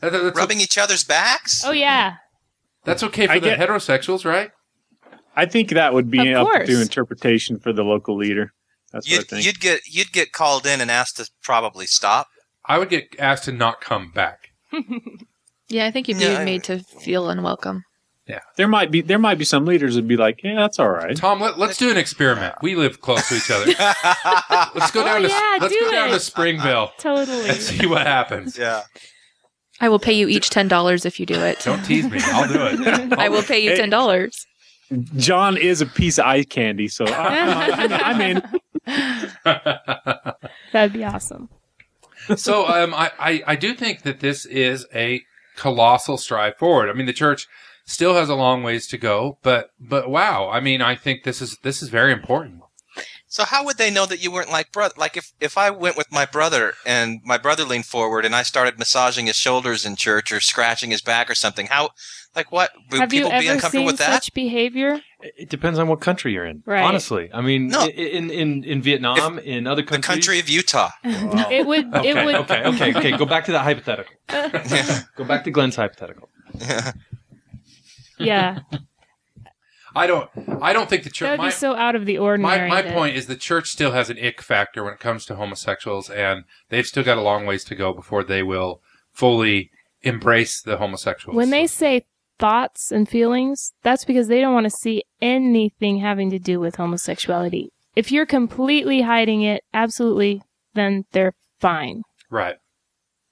[0.00, 1.64] That- that- that's, Rubbing each other's backs?
[1.64, 2.14] Oh yeah,
[2.84, 4.50] that's okay for I the get- heterosexuals, right?
[5.36, 6.68] I think that would be Of up course.
[6.68, 8.52] to interpretation for the local leader.
[8.92, 9.46] That's what I You'd, think.
[9.46, 12.26] you'd get you'd get called in and asked to probably stop.
[12.66, 14.39] I would get asked to not come back.
[15.68, 17.84] Yeah, I think you'd be Yeah, I- made to feel unwelcome.
[18.26, 20.88] Yeah, there might be there might be some leaders that'd be like, yeah, that's all
[20.90, 21.16] right.
[21.16, 22.54] Tom, let, let's do an experiment.
[22.62, 23.66] We live close to each other.
[24.74, 26.12] Let's go Oh, down to yeah, let's do go down it.
[26.12, 27.48] to Springville totally.
[27.48, 28.56] and see what happens.
[28.56, 28.82] yeah.
[29.80, 31.58] I will pay you each ten dollars if you do it.
[31.64, 32.20] Don't tease me.
[32.22, 33.12] I'll do it.
[33.18, 34.46] I will pay you ten dollars.
[35.16, 38.42] John is a piece of eye candy, so I, I'm, I'm in.
[40.72, 41.48] That'd be awesome.
[42.36, 45.22] So um, I, I, I do think that this is a
[45.56, 46.88] colossal stride forward.
[46.88, 47.48] I mean, the church
[47.84, 51.42] still has a long ways to go, but but wow, I mean, I think this
[51.42, 52.59] is this is very important.
[53.32, 54.92] So how would they know that you weren't like brother?
[54.96, 58.42] Like if if I went with my brother and my brother leaned forward and I
[58.42, 61.90] started massaging his shoulders in church or scratching his back or something, how
[62.34, 64.12] like what would Have you people be ever uncomfortable seen with that?
[64.24, 65.00] such behavior?
[65.20, 66.64] It depends on what country you're in.
[66.66, 66.82] Right.
[66.82, 67.86] Honestly, I mean, No.
[67.86, 70.90] in in in Vietnam, in other countries, the countries, country of Utah.
[71.52, 71.94] It would.
[71.94, 72.34] Okay, It would.
[72.50, 73.16] okay, okay, okay.
[73.16, 74.12] Go back to that hypothetical.
[75.16, 76.28] Go back to Glenn's hypothetical.
[78.18, 78.58] Yeah,
[79.94, 80.30] I don't
[80.62, 81.30] I don't think the that church.
[81.30, 82.68] would My, be so out of the my, ordinary.
[82.68, 85.36] my that- point is the church still has an ick factor when it comes to
[85.36, 88.80] homosexuals, and they've still got a long ways to go before they will
[89.12, 89.70] fully
[90.02, 91.36] embrace the homosexuals.
[91.36, 92.04] When they say
[92.38, 96.76] thoughts and feelings, that's because they don't want to see anything having to do with
[96.76, 97.70] homosexuality.
[97.96, 100.42] If you're completely hiding it, absolutely,
[100.74, 102.02] then they're fine.
[102.30, 102.56] right.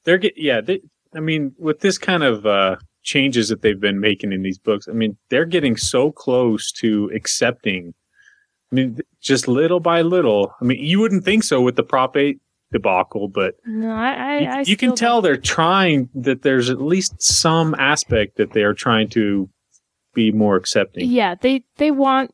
[0.05, 0.61] They're get yeah.
[0.61, 0.81] They,
[1.14, 2.77] I mean, with this kind of uh,
[3.09, 7.11] changes that they've been making in these books, I mean, they're getting so close to
[7.14, 7.94] accepting.
[8.71, 10.53] I mean, just little by little.
[10.61, 12.38] I mean, you wouldn't think so with the Prop Eight
[12.71, 16.83] debacle, but No, I, I, you, I you can tell they're trying that there's at
[16.83, 19.49] least some aspect that they are trying to
[20.14, 21.09] be more accepting.
[21.09, 22.31] Yeah, they they want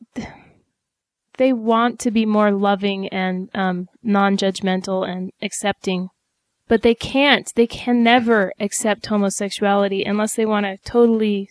[1.37, 6.09] they want to be more loving and um, non-judgmental and accepting,
[6.67, 7.51] but they can't.
[7.55, 11.49] They can never accept homosexuality unless they want to totally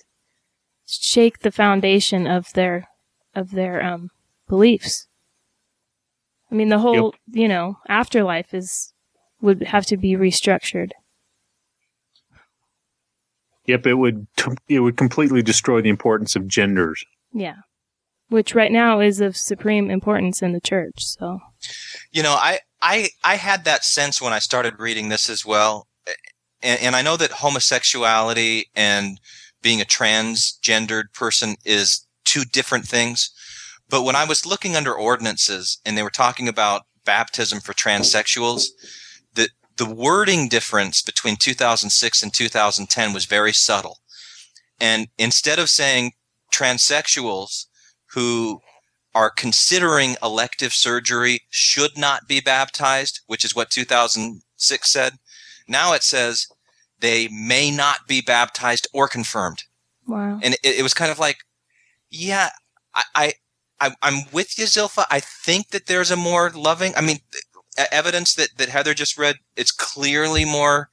[0.87, 2.89] shake the foundation of their
[3.35, 4.11] of their um,
[4.49, 5.07] beliefs.
[6.51, 8.93] I mean, the whole you know afterlife is
[9.41, 10.91] would have to be restructured.
[13.67, 14.27] Yep, it would
[14.69, 17.05] it would completely destroy the importance of genders.
[17.33, 17.57] Yeah.
[18.29, 20.95] Which right now is of supreme importance in the church.
[20.99, 21.41] So
[22.11, 25.89] You know, I I I had that sense when I started reading this as well,
[26.63, 29.19] and, and I know that homosexuality and
[29.63, 33.31] being a transgendered person is two different things.
[33.89, 38.67] But when I was looking under ordinances and they were talking about baptism for transsexuals,
[39.35, 44.01] the the wording difference between 2006 and 2010 was very subtle.
[44.79, 46.13] And instead of saying
[46.55, 47.65] transsexuals
[48.13, 48.61] who
[49.15, 55.15] are considering elective surgery should not be baptized, which is what 2006 said.
[55.69, 56.47] Now it says
[57.01, 59.63] they may not be baptized or confirmed.
[60.07, 60.41] wow.
[60.43, 61.39] And it, it was kind of like,
[62.11, 62.51] yeah,
[62.95, 63.33] I, I,
[63.81, 65.05] I, I'm with you, Zilpha.
[65.11, 67.19] I think that there's a more loving, I mean,
[67.93, 70.89] evidence that, that Heather just read, it's clearly more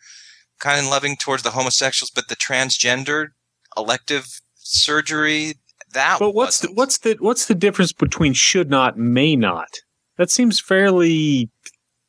[0.60, 3.30] kind of loving towards the homosexuals, but the transgender
[3.78, 5.56] elective surgery,
[5.92, 6.78] that But what's the, wasn't.
[6.78, 9.70] what's the what's the difference between should not, may not?
[10.18, 11.50] That seems fairly.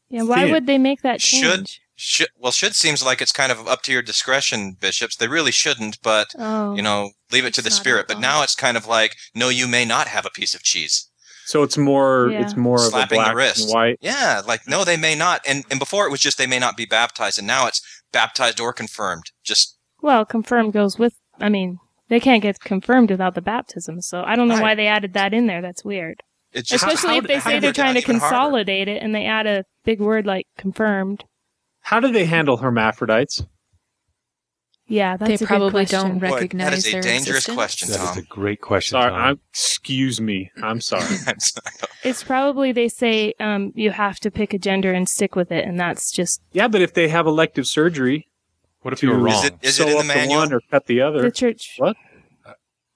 [0.09, 0.53] Yeah, why thin.
[0.53, 1.43] would they make that change?
[1.45, 5.29] Should- should well should seems like it's kind of up to your discretion bishops they
[5.29, 6.75] really shouldn't but Oh.
[6.75, 9.69] you know leave it to the spirit but now it's kind of like no you
[9.69, 11.09] may not have a piece of cheese
[11.45, 12.41] So it's more Yeah.
[12.41, 13.65] it's more Slapping the of a black wrist.
[13.65, 13.99] and white.
[14.01, 16.77] yeah like no they may not and and before it was just they may not
[16.79, 21.15] be baptized and now it's baptized or confirmed just Well, confirmed goes with.
[21.41, 21.79] I mean,
[22.13, 24.03] they can't get confirmed without the baptism.
[24.03, 24.63] So I don't know Right.
[24.63, 25.63] why they added that in there.
[25.63, 26.23] That's weird.
[26.53, 28.29] it's just Especially how- if they how say do they're trying to even harder.
[28.35, 31.25] consolidate it and they add a big word like confirmed.
[31.81, 33.47] How do they handle hermaphrodites?
[34.87, 36.01] Yeah, that's They a good probably question.
[36.01, 37.55] don't recognize Boy, recognize that is a their dangerous existence.
[37.57, 38.91] question That is a great question.
[38.99, 39.21] Sorry, Tom.
[39.21, 40.51] I'm, excuse me.
[40.63, 41.17] I'm sorry.
[42.05, 45.65] It's probably they say um, you have to pick a gender and stick with it,
[45.67, 48.29] and that's just yeah, but if they have elective surgery,
[48.83, 49.35] what if you were wrong?
[49.35, 50.37] Is it- is sew in the up manual?
[50.41, 51.23] one or cut the other?
[51.23, 51.75] the church.
[51.79, 51.97] What?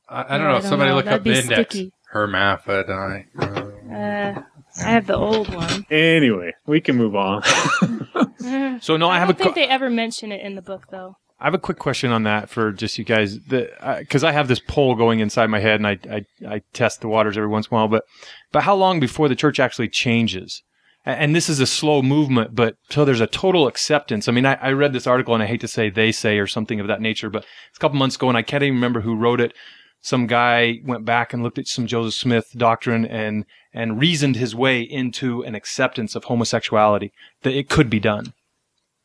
[0.09, 0.49] I, I don't No, know.
[0.49, 0.96] I don't Somebody know.
[0.96, 1.75] look That'd up be the index.
[1.75, 1.92] sticky.
[2.11, 3.27] Hermaphrodite.
[3.38, 3.44] Uh,
[3.92, 4.42] Uh,
[4.85, 5.87] I have the old one.
[5.90, 7.42] Anyway, we can move on.
[7.44, 10.55] Uh, so no, I, I have don't a think qu- they ever mention it in
[10.55, 11.16] the book, though.
[11.40, 14.59] I have a quick question on that for just you guys, because I have this
[14.61, 17.75] poll going inside my head, and I, I I test the waters every once in
[17.75, 17.88] a while.
[17.88, 18.05] But
[18.53, 20.62] but how long before the church actually changes?
[21.07, 24.27] And this is a slow movement, but till there's a total acceptance.
[24.27, 26.49] I mean, I, I read this article, and I hate to say they say or
[26.49, 29.03] something of that nature, but it's a couple months ago, and I can't even remember
[29.03, 29.53] who wrote it.
[30.01, 34.55] Some guy went back and looked at some Joseph Smith doctrine and and reasoned his
[34.55, 38.33] way into an acceptance of homosexuality that it could be done.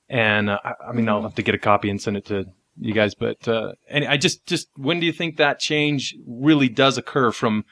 [0.09, 2.45] And uh, I, I mean, I'll have to get a copy and send it to
[2.79, 3.13] you guys.
[3.13, 7.31] But uh, and I just just when do you think that change really does occur
[7.31, 7.63] from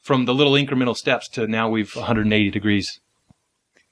[0.00, 3.00] from the little incremental steps to now we've 180 degrees?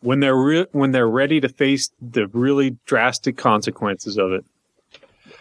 [0.00, 4.44] When they're re- when they're ready to face the really drastic consequences of it.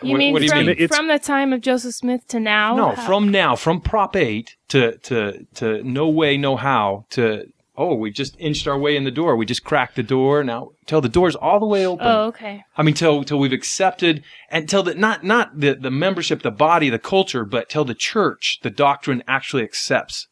[0.02, 0.69] You mean what do you from mean?
[0.69, 2.76] It's- from the time of Joseph Smith to now?
[2.76, 7.52] no, How- from now, from Prop 8 to to to no way, no how to
[7.78, 9.38] oh, we just inched our way in the door.
[9.38, 10.43] We just cracked the door.
[10.43, 12.06] Now till the door's all the way open.
[12.08, 12.63] Oh, okay.
[12.78, 16.52] I mean, till till we've accepted and till the not not the the membership, the
[16.52, 20.28] body, the culture, but till the church, the doctrine actually accepts.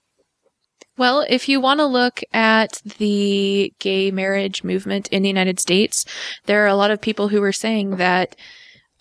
[0.97, 6.05] Well, if you want to look at the gay marriage movement in the United States,
[6.45, 8.35] there are a lot of people who are saying that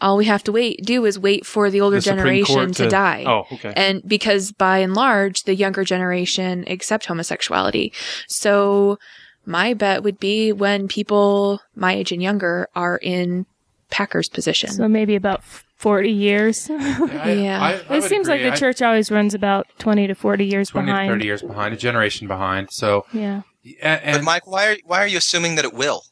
[0.01, 2.89] all we have to wait do is wait for the older The generation Court to,
[2.89, 3.25] die.
[3.27, 3.73] Oh, okay.
[3.75, 7.93] And because by and large, the younger generation accept homosexuality.
[8.29, 8.99] So
[9.47, 13.47] my bet would be when people my age and younger are in
[13.89, 14.71] Packer's position.
[14.71, 15.43] So maybe about
[15.77, 16.69] forty years.
[16.71, 17.61] I- Yeah.
[17.63, 20.45] I- I it would seems like the I- church always runs about twenty to forty
[20.47, 21.09] years 20 behind.
[21.09, 22.71] to 30 years behind, a generation behind.
[22.71, 23.43] So, Yeah.
[23.83, 26.03] and, but mike why are why are you assuming that it will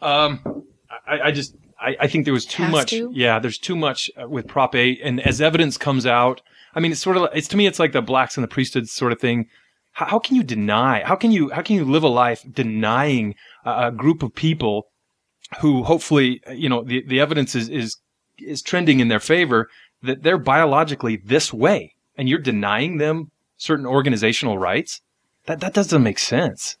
[0.00, 0.40] Um,
[1.06, 2.90] I, I just I, I think there was too much.
[2.90, 3.10] to?
[3.14, 6.40] Yeah, there's too much uh, with Prop Eight, and as evidence comes out,
[6.74, 8.88] I mean, it's sort of it's to me, it's like the blacks and the priesthood
[8.88, 9.46] sort of thing.
[9.92, 11.02] How, how can you deny?
[11.04, 14.86] How can you how can you live a life denying a, a group of people
[15.60, 17.96] who hopefully you know the the evidence is is
[18.38, 19.68] is trending in their favor
[20.02, 25.00] that they're biologically this way, and you're denying them certain organizational rights?
[25.46, 26.76] That that doesn't make sense.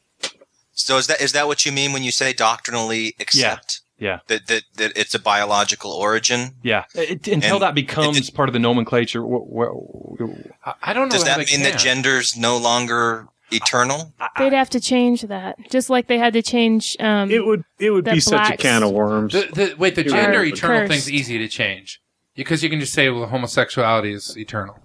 [0.72, 4.08] so is that is that what you mean when you say doctrinally accept Yeah.
[4.08, 4.18] yeah.
[4.26, 8.48] that that, that it's a biological origin Yeah, it, until And that becomes it- part
[8.48, 9.22] of the nomenclature.
[9.22, 11.12] wh- wh- I, I don't know.
[11.16, 12.02] does how that they mean that can.
[12.02, 16.96] gender's no longer eternal They'd have to change that, just like they had to change.
[17.00, 19.32] Um, It would it would The be such a can of worms.
[19.32, 20.90] The, the, wait, the You're gender eternal Cursed.
[20.92, 22.00] thing's easy to change
[22.34, 24.78] because you can just say, well, homosexuality is eternal.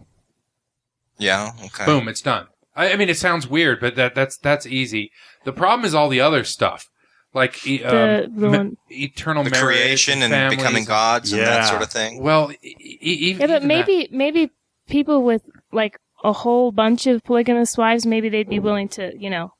[1.18, 2.48] yeah okay Boom, it's done.
[2.76, 5.12] I, I mean, it sounds weird, but that that's that's easy.
[5.44, 6.86] The problem is all the other stuff.
[7.34, 10.58] like e- The- um, the ma- one- eternal The marriage, creation and families.
[10.60, 12.22] becoming gods and that sort of thing.
[12.22, 14.52] Well, e- e- even Yeah, but even that- maybe maybe
[14.90, 19.30] people with like a whole bunch of polygamous wives, maybe they'd be willing to, you
[19.30, 19.54] know,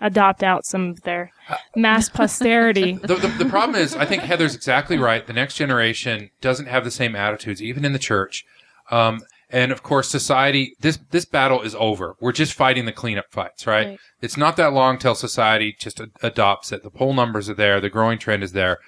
[0.00, 1.30] adopt out some of their
[1.76, 2.94] mass posterity.
[2.94, 5.26] the, the, the problem is, I think Heather's exactly right.
[5.26, 8.44] The next generation doesn't have the same attitudes, even in the church.
[8.90, 12.16] Um, and of course, society, this, this battle is over.
[12.20, 13.86] We're just fighting the cleanup fights, right?
[13.88, 13.98] Right.
[14.22, 16.82] It's not that long till society just a- adopts it.
[16.82, 17.80] The poll numbers are there.
[17.80, 18.78] The growing trend is there.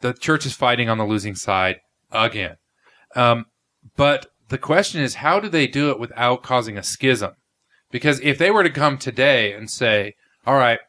[0.00, 1.80] The church is fighting on the losing side
[2.12, 2.56] again.
[3.16, 3.46] Um,
[3.96, 7.32] but the question is, how do they do it without causing a schism?
[7.90, 10.14] Because if they were to come today and say,
[10.46, 10.80] all right,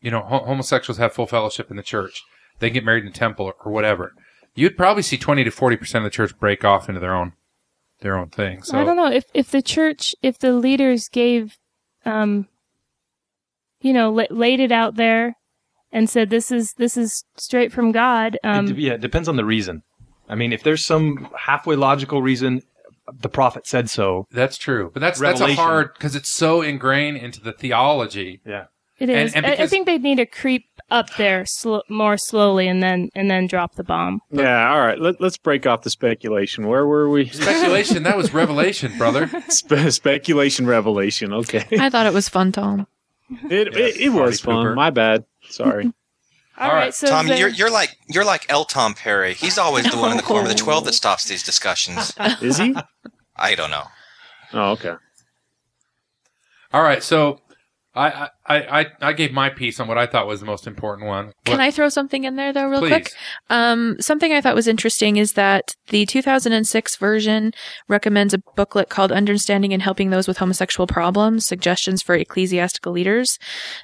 [0.00, 2.22] you know, ho- homosexuals have full fellowship in the church.
[2.58, 4.14] They get married in the temple or, or whatever.
[4.54, 7.32] You'd probably see 20 to 40% of the church break off into their own,
[8.00, 8.62] their own thing.
[8.62, 11.56] So I don't know if if the church, if the leaders gave,
[12.04, 12.46] um,
[13.80, 15.36] you know, la- laid it out there
[15.90, 18.38] and said this is this is straight from God.
[18.44, 19.82] Um, it, yeah, it depends on the reason.
[20.28, 22.62] I mean, if there's some halfway logical reason,
[23.12, 24.26] the prophet said so.
[24.30, 24.90] that's true.
[24.92, 28.40] But that's, that's a hard, because it's so ingrained into the theology.
[28.46, 28.66] Yeah.
[28.98, 29.34] it is.
[29.34, 32.82] and- and I- I think they need to creep up there sl- more slowly and
[32.82, 34.20] then and then drop the bomb.
[34.30, 34.98] Yeah, all right.
[35.00, 36.66] Let, let's break off the speculation.
[36.68, 37.28] Where were we?
[37.28, 39.28] Speculation, that was revelation, brother.
[39.48, 41.32] Spe- speculation, revelation.
[41.32, 42.86] Okay, I thought it was fun, Tom.
[43.50, 44.68] it it, it was Party pooper.
[44.68, 44.74] fun.
[44.76, 45.24] My bad.
[45.48, 45.92] Sorry.
[46.56, 48.64] All All right, right, so Tom, the- you're you're like you're like L.
[48.64, 49.34] Tom Perry.
[49.34, 52.12] He's always the one in the corner of the twelve that stops these discussions.
[52.40, 52.74] Is he?
[53.36, 53.84] I don't know.
[54.52, 54.94] Oh, okay.
[56.72, 57.02] All right.
[57.02, 57.40] So
[57.96, 61.06] I, I, I, I gave my piece on what I thought was the most important
[61.06, 61.32] one.
[61.44, 62.90] Can I throw something in there though, real Please.
[62.90, 63.10] quick?
[63.50, 67.52] Um, something I thought was interesting is that the 2006 version
[67.86, 73.38] recommends a booklet called Understanding and Helping Those with Homosexual Problems: Suggestions for Ecclesiastical Leaders.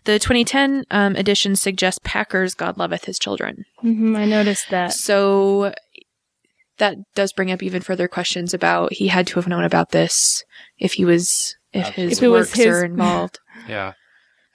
[0.07, 4.93] The 2010 um, edition suggests Packer's "God loveth His children." Mhm, I noticed that.
[4.93, 5.73] So
[6.79, 10.43] that does bring up even further questions about he had to have known about this
[10.79, 13.39] if he was if his If works his- are involved.
[13.69, 13.93] Yeah.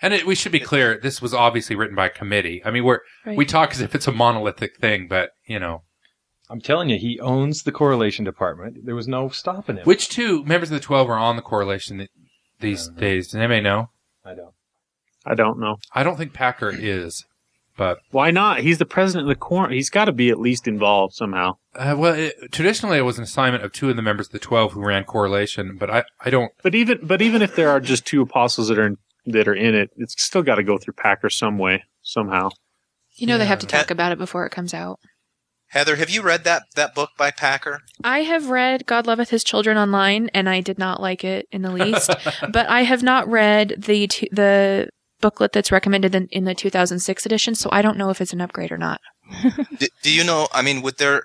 [0.05, 2.61] And it, we should be clear, this was obviously written by a committee.
[2.63, 3.35] I mean, we're, Right.
[3.35, 5.81] we talk as if it's a monolithic thing, but, you know,
[6.47, 8.85] I'm telling you, he owns the correlation department.
[8.85, 9.83] There was no stopping him.
[9.85, 12.07] which two members of the 12 are on the correlation
[12.59, 13.29] these days?
[13.29, 13.89] Does anybody know?
[14.23, 14.53] I don't.
[15.25, 15.77] I don't know.
[15.93, 17.25] I don't think Packer is,
[17.75, 18.59] but, Why not?
[18.59, 19.71] He's the president of the quorum.
[19.71, 21.57] He's got to be at least involved somehow.
[21.75, 24.39] uh, well, it, traditionally it was an assignment of two of the members of the
[24.39, 27.79] 12 who ran correlation, but I, I don't, But even but even if there are
[27.79, 30.77] just two apostles that are in, that are in it, it's still got to go
[30.77, 32.49] through Packer some way somehow.
[33.15, 34.99] You know they have to talk about it before it comes out.
[35.69, 37.81] Heather, have you read that that book by Packer?
[38.03, 41.61] I have read God Loveth His Children online, and I did not like it in
[41.61, 42.11] the least.
[42.51, 44.89] but I have not read the t- the
[45.21, 48.41] booklet that's recommended in, in the 2006 edition, so I don't know if it's an
[48.41, 48.99] upgrade or not.
[49.77, 50.47] do, do you know?
[50.53, 51.23] I mean, with their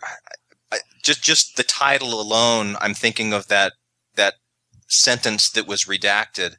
[1.02, 3.72] just just the title alone, I'm thinking of that
[4.16, 4.34] that
[4.88, 6.56] sentence that was redacted.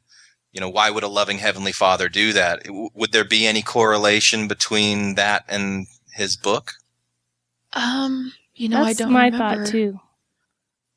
[0.52, 2.62] You know, why would a loving heavenly Father do that?
[2.68, 6.72] Would there be any correlation between that and his book?
[7.72, 9.64] Um, you know, That's I don't my remember.
[9.64, 9.98] thought too.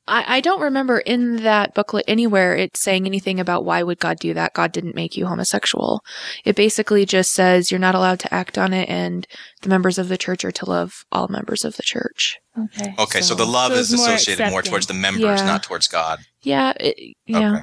[0.07, 4.19] I, I don't remember in that booklet anywhere it saying anything about why would God
[4.19, 4.53] do that.
[4.53, 6.03] God didn't make you homosexual.
[6.43, 9.25] It basically just says you're not allowed to act on it, and
[9.61, 12.37] the members of the church are to love all members of the church.
[12.57, 12.93] Okay.
[12.99, 15.45] Okay, so, the love So is it's more associated more towards the members, Yeah.
[15.45, 16.19] not towards God.
[16.43, 17.53] Yeah, it, yeah.
[17.53, 17.61] Okay.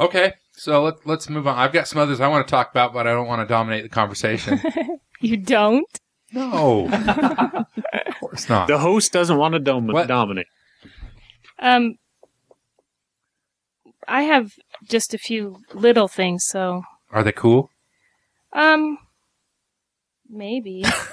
[0.00, 0.34] Okay.
[0.54, 1.56] So let, let's move on.
[1.58, 3.82] I've got some others I want to talk about, but I don't want to dominate
[3.84, 4.60] the conversation.
[5.20, 5.86] You don't?
[6.32, 6.88] no.
[6.92, 8.66] of course not.
[8.66, 10.08] The host doesn't want to dom- What?
[10.08, 10.48] dominate.
[11.60, 11.94] Um,
[14.08, 14.50] I have
[14.88, 17.70] just a few little things, so Are they cool?
[18.52, 18.98] um,
[20.28, 20.84] maybe.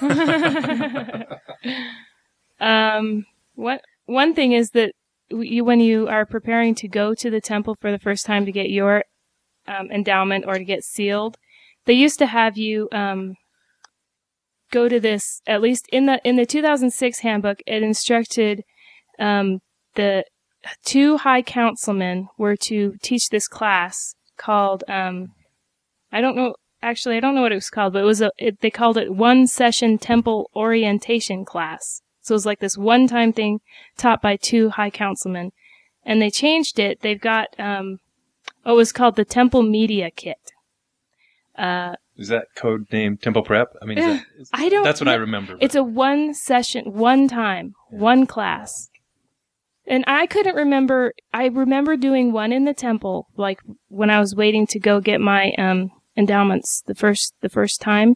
[2.60, 4.92] um, what one thing is that
[5.30, 8.52] you, when you are preparing to go to the temple for the first time to
[8.52, 9.04] get your
[9.66, 11.36] um, endowment or to get sealed,
[11.86, 13.34] they used to have you um,
[14.70, 15.40] go to this.
[15.46, 18.62] At least in the in the 2006 handbook, it instructed
[19.18, 19.60] um,
[19.94, 20.24] the
[20.84, 25.28] two high councilmen were to teach this class called um,
[26.12, 28.30] I don't know actually I don't know what it was called, but it was a
[28.38, 32.02] it, they called it one session temple orientation class.
[32.22, 33.60] So it was like this one time thing
[33.96, 35.52] taught by two high councilmen,
[36.04, 37.00] and they changed it.
[37.00, 37.98] They've got um,
[38.64, 40.36] oh, it was called the Temple Media Kit.
[41.56, 43.68] Uh, Is that code name Temple Prep?
[43.82, 44.84] I mean, is that, is- I don't.
[44.84, 45.56] that's what I remember.
[45.60, 48.88] It's a one session, one time, one class.
[49.86, 54.36] And I couldn't remember, I remember doing one in the temple, like when I was
[54.36, 58.14] waiting to go get my, um, endowments the first the first time,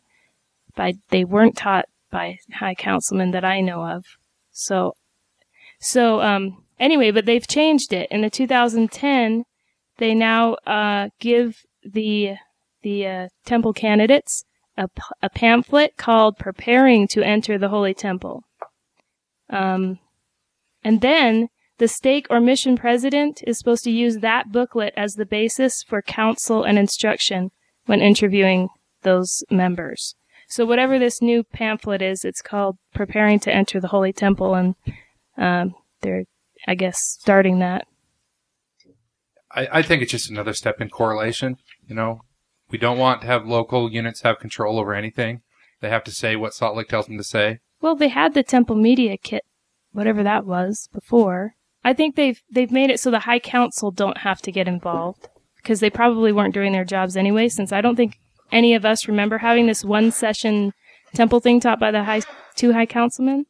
[0.77, 4.05] but they weren't taught by high councilmen that I know of.
[4.53, 4.93] So,
[5.81, 9.43] so um, anyway, but they've changed it in the 2010.
[9.99, 12.37] They now uh, give the
[12.83, 14.45] the uh, temple candidates
[14.77, 14.89] a,
[15.31, 18.45] pamphlet called "Preparing to Enter the Holy Temple."
[19.51, 19.99] Um,
[20.85, 21.49] and then
[21.79, 26.01] the stake or mission president is supposed to use that booklet as the basis for
[26.01, 27.51] counsel and instruction
[27.87, 28.69] when interviewing
[29.03, 30.15] those members.
[30.49, 34.74] So whatever this new pamphlet is, it's called "Preparing to Enter the Holy Temple," and
[35.36, 36.24] um, they're,
[36.66, 37.86] I guess, starting that.
[39.51, 41.57] I, I think it's just another step in correlation.
[41.86, 42.22] You know,
[42.70, 45.42] we don't want to have local units have control over anything.
[45.80, 47.61] They have to say what Salt Lake tells them to say.
[47.80, 49.42] Well, they had the Temple Media Kit,
[49.92, 51.55] whatever that was before.
[51.84, 55.28] I think they've they've made it so the High Council don't have to get involved
[55.57, 57.49] because they probably weren't doing their jobs anyway.
[57.49, 58.18] Since I don't think
[58.55, 60.73] any of us remember having this one session
[61.15, 62.23] temple thing taught by the high
[62.57, 63.45] two high councilmen.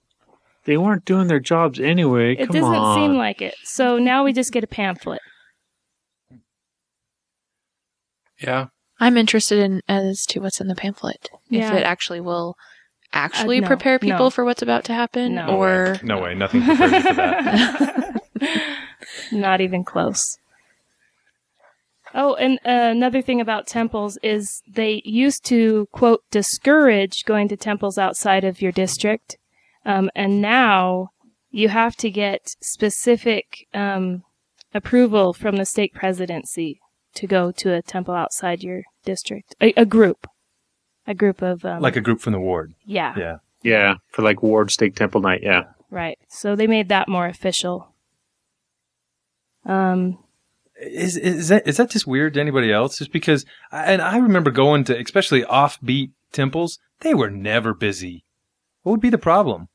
[0.64, 2.32] They weren't doing their jobs anyway.
[2.36, 2.96] It Come doesn't on.
[2.96, 3.54] seem like it.
[3.64, 5.20] So now we just get a pamphlet.
[8.40, 8.66] Yeah.
[9.00, 11.28] I'm interested in as to what's in the pamphlet.
[11.48, 11.68] Yeah.
[11.70, 12.56] If it actually will
[13.12, 14.30] actually Uh, no, prepare people no.
[14.30, 15.48] for what's about to happen, No.
[15.48, 18.20] or No way, nothing prepared me for that.
[19.32, 20.38] Not even close.
[22.16, 27.56] Oh, and uh, another thing about temples is they used to quote discourage going to
[27.56, 29.36] temples outside of your district,
[29.84, 31.10] um, and now
[31.50, 34.22] you have to get specific um,
[34.72, 36.78] approval from the stake presidency
[37.14, 39.54] to go to a temple outside your district.
[39.60, 40.28] A, a group,
[41.06, 42.74] a group of um, Like a group from the ward.
[42.84, 43.36] yeah, Yeah.
[43.62, 45.40] Yeah, for like Ward Stake Temple Night.
[45.42, 45.62] Yeah.
[45.90, 46.18] right.
[46.28, 47.94] So they made that more official.
[49.64, 50.18] Um,
[50.80, 52.98] Is is that is that just weird to anybody else?
[52.98, 58.24] Just because, and I remember going to especially offbeat temples, they were never busy.
[58.82, 59.68] What would be the problem?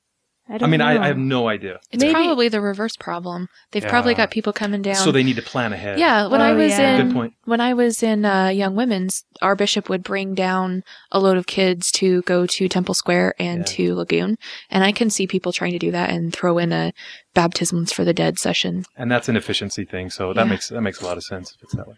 [0.52, 1.02] I I don't mean, I, know.
[1.02, 1.80] I have no idea.
[1.92, 3.50] it's Maybe- probably the reverse problem.
[3.72, 3.90] They've Yeah.
[3.90, 4.96] probably got people coming down.
[4.96, 6.00] So they need to plan ahead.
[6.00, 6.98] yeah, when I Oh, was yeah.
[6.98, 7.34] in Good point.
[7.46, 11.46] when I was in uh, Young Women's, our bishop would bring down a load of
[11.46, 13.66] kids to go to Temple Square and Yeah.
[13.76, 14.38] to Lagoon,
[14.72, 16.94] and I can see people trying to do that and throw in a
[17.36, 18.86] baptisms for the dead session.
[18.98, 20.10] and that's an efficiency thing.
[20.10, 20.50] So that Yeah.
[20.52, 21.96] makes that makes a lot of sense if it's that way.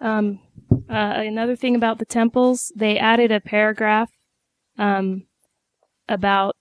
[0.00, 0.38] Um,
[0.88, 0.94] uh,
[1.26, 4.10] another thing about the temples, they added a paragraph
[4.78, 5.24] um,
[6.08, 6.56] about,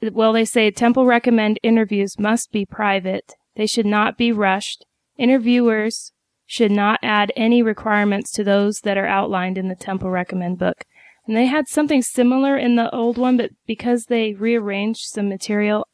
[0.00, 3.34] well, they say temple recommend interviews must be private.
[3.56, 4.84] They should not be rushed.
[5.16, 6.12] Interviewers
[6.46, 10.84] should not add any requirements to those that are outlined in the temple recommend book.
[11.26, 15.86] And they had something similar in the old one, but because they rearranged some material,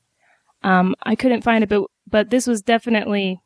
[0.62, 1.68] um, I couldn't find it.
[1.68, 3.40] But but this was definitely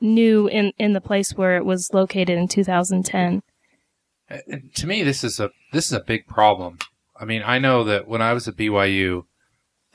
[0.00, 3.42] new in in the place where it was located in 2010.
[4.28, 6.78] And to me, this is a this is a big problem.
[7.18, 9.24] I mean, I know that when I was at BYU,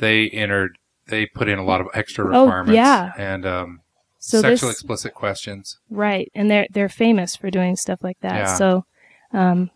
[0.01, 0.77] they entered
[1.07, 3.11] they put in a lot of extra Oh, requirements yeah.
[3.17, 3.79] and um,
[4.19, 5.79] So sexual this explicit questions.
[5.89, 8.35] right, and they're they're famous for doing stuff like that.
[8.35, 8.55] Yeah.
[8.55, 8.85] So,
[9.33, 9.71] um,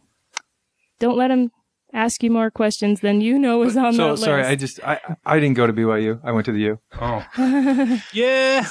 [0.99, 1.51] don't let them
[1.93, 4.99] ask you more questions than you know is on so that sorry, I just I
[5.25, 6.19] I didn't go to BYU.
[6.23, 6.79] I went to the U.
[6.99, 7.25] Oh,
[8.13, 8.65] Yeah.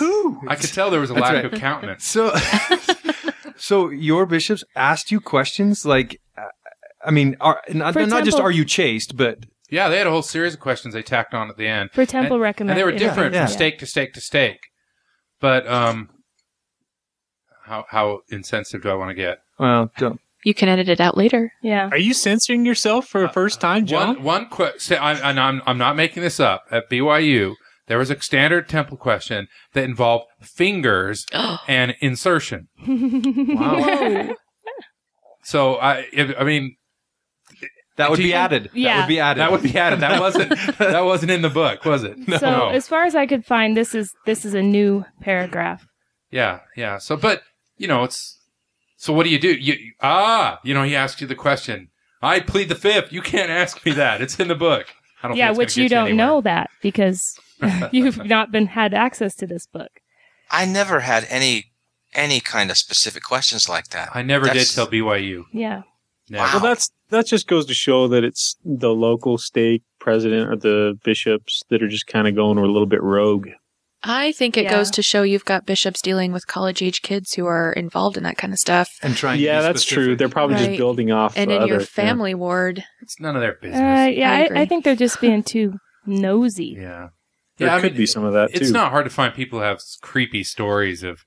[0.49, 1.45] I could tell there was a That's lack right.
[1.53, 2.05] of countenance.
[2.05, 2.33] So,
[3.57, 6.43] so your bishops asked you questions like, uh,
[7.05, 10.11] I mean, are not, For not just are you chaste, but Yeah, they had a
[10.11, 11.91] whole series of questions they tacked on at the end.
[11.93, 13.47] for temple and, recommend, and they were different Yeah.
[13.47, 14.61] from stake to stake to stake.
[15.41, 16.09] But um,
[17.67, 19.39] how how insensitive do I want to get?
[19.59, 20.21] well, don't.
[20.45, 21.53] You can edit it out later.
[21.63, 24.17] Yeah, Are you censoring yourself for the first time, John?
[24.17, 26.65] One one question, and I'm I'm not making this up.
[26.71, 27.55] At BYU,
[27.89, 31.27] there was a standard temple question that involved fingers
[31.69, 32.69] and insertion.
[32.87, 34.35] Wow,
[35.43, 36.77] So I if, I mean
[37.97, 38.65] that would be you- added.
[38.65, 38.99] That Yeah.
[39.01, 39.41] would be added.
[39.41, 40.01] that would be added.
[40.01, 42.17] That wasn't that wasn't in the book, was it?
[42.29, 42.39] No.
[42.39, 45.87] so as far as I could find, this is this is a new paragraph.
[46.31, 46.99] Yeah, yeah.
[46.99, 47.43] So, but
[47.77, 48.39] you know, it's
[48.97, 49.13] so.
[49.13, 49.53] What do you do?
[49.53, 51.89] You you- ah, you know, he asks you the question.
[52.23, 53.13] I plead the fifth.
[53.13, 54.21] You can't ask me that.
[54.23, 54.87] It's in the book.
[55.23, 55.37] I don't.
[55.37, 56.27] Yeah, think it's which you don't anywhere.
[56.27, 57.39] know that because
[57.93, 59.91] you've not been had access to this book.
[60.51, 61.67] I never had any
[62.15, 64.11] any kind of specific questions like that.
[64.15, 65.45] I never That's- did tell BYU.
[65.53, 65.83] Yeah.
[66.31, 66.45] Never.
[66.45, 66.51] Wow.
[66.55, 70.95] Well, that's that just goes to show that it's the local stake president or the
[71.05, 73.49] bishops that are just kind of going a little bit rogue.
[74.07, 74.73] I think it Yeah.
[74.73, 78.23] goes to show you've got bishops dealing with college age kids who are involved in
[78.25, 78.91] that kind of stuff.
[79.03, 79.41] and trying.
[79.41, 80.15] yeah, be that's true.
[80.15, 80.67] They're probably Right.
[80.67, 81.35] just building off.
[81.39, 81.87] And in other, your yeah.
[81.87, 83.81] family ward, It's none of their business.
[83.81, 84.61] Uh, yeah, I I.
[84.63, 85.75] I think they're just being too
[86.07, 86.77] nosy.
[86.79, 87.09] yeah.
[87.57, 88.59] There Yeah, I could mean, be some of that too.
[88.59, 88.73] It's too.
[88.75, 91.25] not hard to find people who have creepy stories of,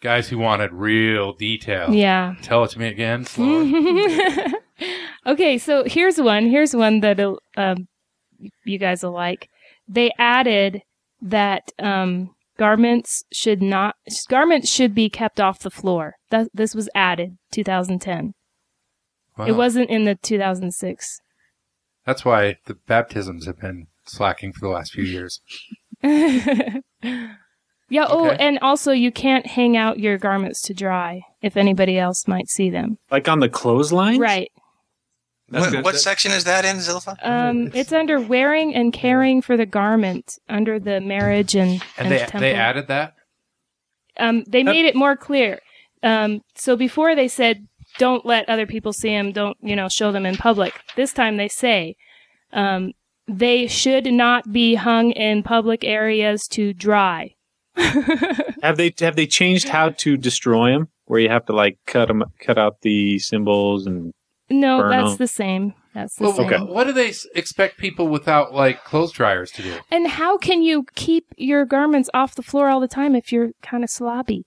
[0.00, 1.92] Guys who wanted real detail.
[1.92, 2.36] Yeah.
[2.42, 3.26] Tell it to me again.
[5.26, 6.46] okay, so here's one.
[6.46, 7.18] Here's one that
[7.56, 7.88] um,
[8.64, 9.48] you guys will like.
[9.88, 10.82] They added
[11.20, 13.96] that um, garments should not
[14.28, 16.14] garments should be kept off the floor.
[16.30, 18.34] That this was added 2010.
[19.36, 19.46] Wow.
[19.46, 21.20] It wasn't in the 2006.
[22.04, 25.40] That's why the baptisms have been slacking for the last few years.
[27.88, 28.06] yeah.
[28.08, 28.36] Oh, Okay.
[28.40, 32.70] and also you can't hang out your garments to dry if anybody else might see
[32.70, 32.98] them.
[33.10, 34.18] Like on the clothesline?
[34.20, 34.50] Right.
[35.50, 37.16] That's What, what section is that in, Zilpha?
[37.26, 42.18] Um, it's under wearing and caring for the garment under the marriage and And they
[42.18, 42.40] temple.
[42.40, 43.14] they added that.
[44.18, 45.60] um, they made it more clear.
[46.02, 47.66] Um, so before they said,
[47.98, 49.32] "Don't let other people see them.
[49.32, 51.96] Don't you know show them in public." This time they say,
[52.52, 52.92] um,
[53.26, 57.34] "They should not be hung in public areas to dry."
[58.62, 60.88] Have they have they changed how to destroy them?
[61.06, 64.12] Where you have to like cut 'em- cut out the symbols and
[64.50, 65.16] No, Burn that's 'em.
[65.18, 65.74] the same.
[65.94, 66.46] That's the Well, same.
[66.46, 66.58] Okay.
[66.62, 69.74] what do they expect people without like clothes dryers to do?
[69.90, 73.50] And how can you keep your garments off the floor all the time if you're
[73.62, 74.44] kind of sloppy?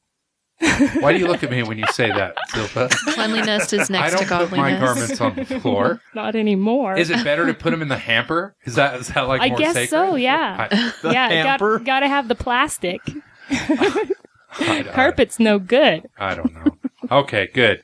[1.00, 2.90] Why do you look at me when you say that, Zilpha?
[3.14, 5.18] Cleanliness is next I next don't to put my godliness.
[5.20, 6.02] garments on the floor.
[6.14, 6.96] Not anymore.
[6.98, 8.56] Is it better to put them in the hamper?
[8.66, 9.90] Is that is that like I more guess sacred?
[9.90, 10.16] so.
[10.16, 10.68] Yeah.
[10.72, 11.30] I, yeah.
[11.30, 11.78] hamper?
[11.80, 13.02] Got, got to have the plastic.
[13.50, 14.08] I,
[14.60, 16.08] I- Carpet's no good.
[16.18, 16.78] I don't know.
[17.10, 17.84] Okay, good.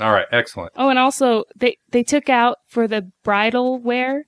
[0.00, 0.72] All right, excellent.
[0.76, 4.26] Oh, and also they they took out for the bridal wear.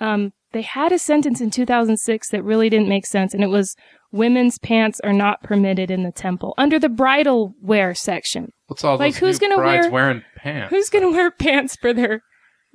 [0.00, 3.76] Um, they had a sentence in 2006 that really didn't make sense, and it was
[4.12, 8.50] women's pants are not permitted in the temple under the bridal wear section.
[8.66, 10.70] What's all Like, those who's gonna wear- wearing pants?
[10.70, 12.20] Who's gonna wear pants for their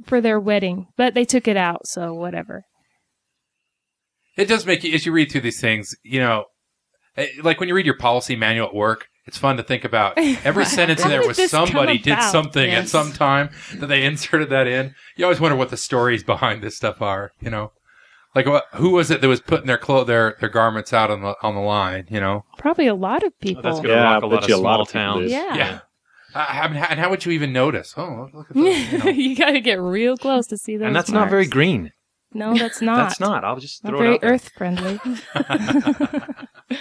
[0.06, 0.88] for their wedding?
[0.98, 2.64] But they took it out, so whatever.
[4.36, 6.46] It does make you, as you read through these things, you know,
[7.16, 10.18] eh, like when you read your policy manual at work, it's fun to think about.
[10.46, 14.68] Every sentence in there was somebody did something at some time that they inserted that
[14.68, 14.94] in.
[15.16, 17.72] You always wonder what the stories behind this stuff are, you know.
[18.46, 21.36] Like who was it that was putting their clo- their their garments out on the
[21.42, 22.46] on the line, you know?
[22.58, 23.62] Probably a lot of Oh, people.
[23.64, 25.22] that's going to Yeah, rock a I lot of a small lot of towns.
[25.22, 25.32] did.
[25.32, 25.56] Yeah.
[25.56, 25.80] Yeah.
[26.36, 27.94] Uh, I mean, and how would you even notice?
[27.98, 29.06] Oh, look at those, you know.
[29.10, 30.86] you got to get real close to see those.
[30.88, 31.92] And that's not very green.
[32.34, 32.98] No, that's not.
[32.98, 33.44] That's not.
[33.44, 34.34] I'll just Not throw very it out there.
[34.34, 35.00] earth friendly.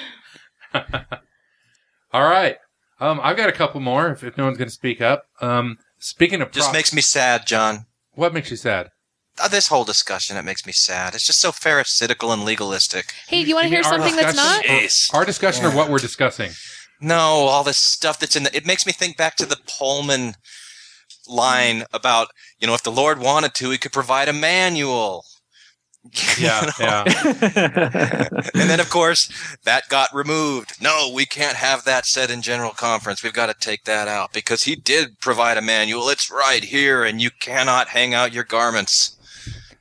[2.12, 2.56] All right.
[3.00, 4.08] Um, I've got a couple more.
[4.10, 5.24] If, if no one's going to speak up.
[5.40, 7.86] Um, speaking of, Just prop- makes me sad, John.
[8.12, 8.90] what makes you sad?
[9.38, 11.14] Uh, This whole discussion, it makes me sad.
[11.14, 13.12] It's just so pharisaical and legalistic.
[13.28, 14.64] Hey, do you want to hear something that's not?
[14.64, 15.12] Jeez.
[15.14, 16.52] Our discussion or what we're discussing?
[17.00, 20.34] No, all this stuff that's in the, it makes me think back to the Poelman
[21.28, 22.28] line about,
[22.58, 25.24] you know, if the Lord wanted to, he could provide a manual.
[26.38, 27.02] Yeah, yeah.
[28.54, 29.28] and then, of course,
[29.64, 30.80] that got removed.
[30.80, 33.24] No, we can't have that said in general conference.
[33.24, 36.08] We've got to take that out because he did provide a manual.
[36.08, 39.15] It's right here, and you cannot hang out your garments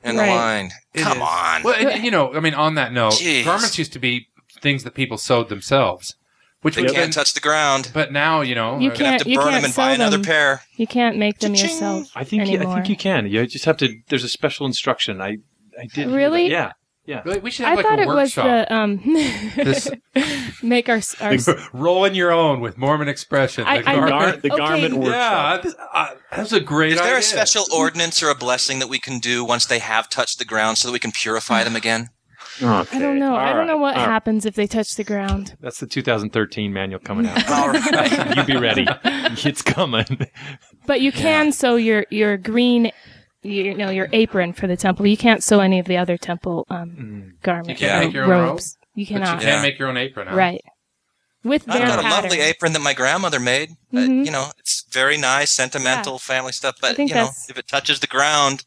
[0.05, 0.27] in Right.
[0.27, 0.71] the line.
[0.93, 1.23] It Come is.
[1.23, 1.63] on.
[1.63, 3.43] Well, and, you know, I mean, on that note, Jeez.
[3.43, 4.27] garments used to be
[4.61, 6.15] things that people sewed themselves,
[6.61, 7.11] which They can't been.
[7.11, 7.91] touch the ground.
[7.93, 9.95] But now, you know, You You're have Can't- to you burn can't them and buy
[9.95, 10.61] sell another pair.
[10.77, 11.69] You can't make them Cha-ching.
[11.71, 12.07] yourself.
[12.15, 12.47] I think.
[12.47, 13.27] You, I think you can.
[13.27, 13.97] You just have to.
[14.07, 15.21] There's a special instruction.
[15.21, 15.37] I.
[15.77, 16.07] I did.
[16.07, 16.49] hear Really?
[16.49, 16.75] that.
[17.07, 17.21] Yeah.
[17.25, 18.67] really, we should have I like thought a it was workshop.
[18.67, 19.01] the um
[19.55, 19.89] This-
[20.63, 21.37] make our our
[21.73, 23.63] Rolling your own with Mormon expression.
[23.67, 24.57] I- the I- the, garment- gar- the Okay.
[24.57, 25.61] garment yeah, workshop.
[25.63, 27.19] this- uh, that's a great Is there idea.
[27.19, 30.45] a special ordinance or a blessing that we can do once they have touched the
[30.45, 32.09] ground so that we can purify them again?
[32.61, 33.35] I don't know.
[33.35, 34.09] I don't know what All right.
[34.09, 35.57] happens if they touch the ground.
[35.59, 37.49] That's the 2013 manual coming out.
[37.49, 38.37] All right.
[38.37, 38.87] you be ready.
[39.03, 40.05] It's coming.
[40.87, 42.91] But you can sew your your green
[43.45, 45.05] you know your apron for the temple.
[45.07, 47.69] You can't sew any of the other temple um garments.
[47.69, 48.77] You can't make your own robes.
[48.95, 49.61] You But you can't Yeah.
[49.61, 50.27] make your own apron.
[50.27, 50.35] Huh?
[50.35, 50.61] Right.
[51.43, 53.71] With I've their got a lovely apron that my grandmother made.
[53.93, 54.25] Uh, Mhm.
[54.25, 56.75] you know, it's very nice, sentimental family stuff.
[56.81, 58.63] But you know, if it touches the ground,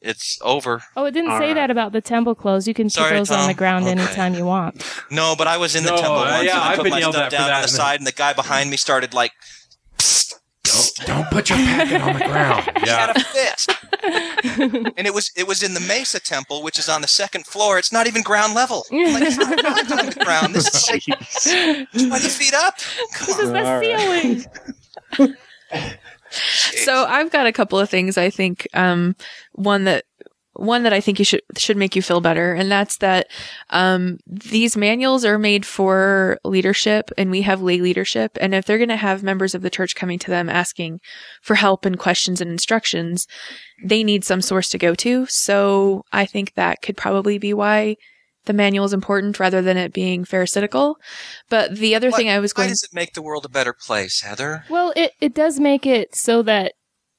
[0.00, 0.82] it's over.
[0.96, 1.54] Oh, it didn't All say right.
[1.54, 2.68] that about the temple clothes.
[2.68, 3.92] You can Sorry, put those on the ground Okay.
[4.00, 4.82] anytime you want.
[5.10, 6.82] No, but I was in the No, temple uh, once, yeah, and I I've put
[6.84, 9.12] been my yelled stuff down that on the- side, and the guy behind me started
[9.12, 9.32] like.
[10.68, 12.64] Don't, don't put your packet on the ground.
[12.82, 13.12] He had Yeah.
[13.16, 17.08] a fit, and it was it was in the Mesa Temple, which is on the
[17.08, 17.78] second floor.
[17.78, 18.84] It's not even ground level.
[18.92, 20.54] I'm like, it's not not on the ground.
[20.54, 21.04] This is like
[22.08, 22.74] twenty feet up.
[23.14, 23.44] Come This on.
[23.44, 24.46] is the All right.
[25.18, 25.36] ceiling.
[26.84, 29.16] So I've got a couple of things I think um
[29.52, 30.04] one that
[30.58, 33.28] one that I think you should should make you feel better and that's that
[33.70, 38.76] um these manuals are made for leadership and we have lay leadership and if they're
[38.78, 41.00] going to have members of the church coming to them asking
[41.42, 43.26] for help and questions and instructions
[43.84, 47.96] they need some source to go to so I think that could probably be why
[48.46, 50.94] the manual is important rather than it being pharisaical.
[51.50, 53.48] But the other Why- thing I was Why going does it make the world a
[53.50, 54.64] better place, Heather?
[54.70, 56.77] Well, it, it does make it so that i-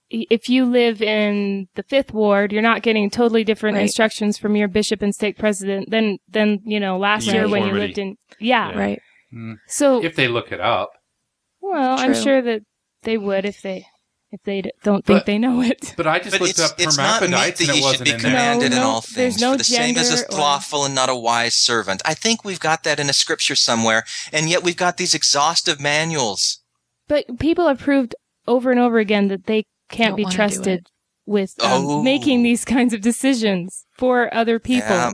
[0.09, 3.83] if you live in the fifth ward, you're not getting totally different Right.
[3.83, 7.73] instructions from your bishop and stake president than than you know last year when you
[7.73, 8.71] lived in yeah.
[8.71, 8.77] Yeah.
[8.79, 9.01] right.
[9.33, 9.55] Mm.
[9.67, 10.89] So If they look it up,
[11.61, 12.61] well, I'm sure that
[13.03, 13.85] they would if they
[14.31, 15.93] if they don't think But- they know it.
[15.97, 17.81] but I just But looked it's, up it's not meat hermaphrodites that and it you
[17.81, 18.29] should wasn't be in there.
[18.31, 19.41] commanded No, in no, all there's things.
[19.41, 22.01] no for the same as a gender or- slothful and not a wise servant.
[22.05, 25.79] I think we've got that in a scripture somewhere, and yet we've got these exhaustive
[25.79, 26.61] manuals.
[27.07, 28.13] But people have proved
[28.47, 30.87] over and over again that they can't be trusted
[31.25, 32.03] with um, Oh.
[32.03, 34.87] making these kinds of decisions for other people.
[34.89, 35.11] Yeah.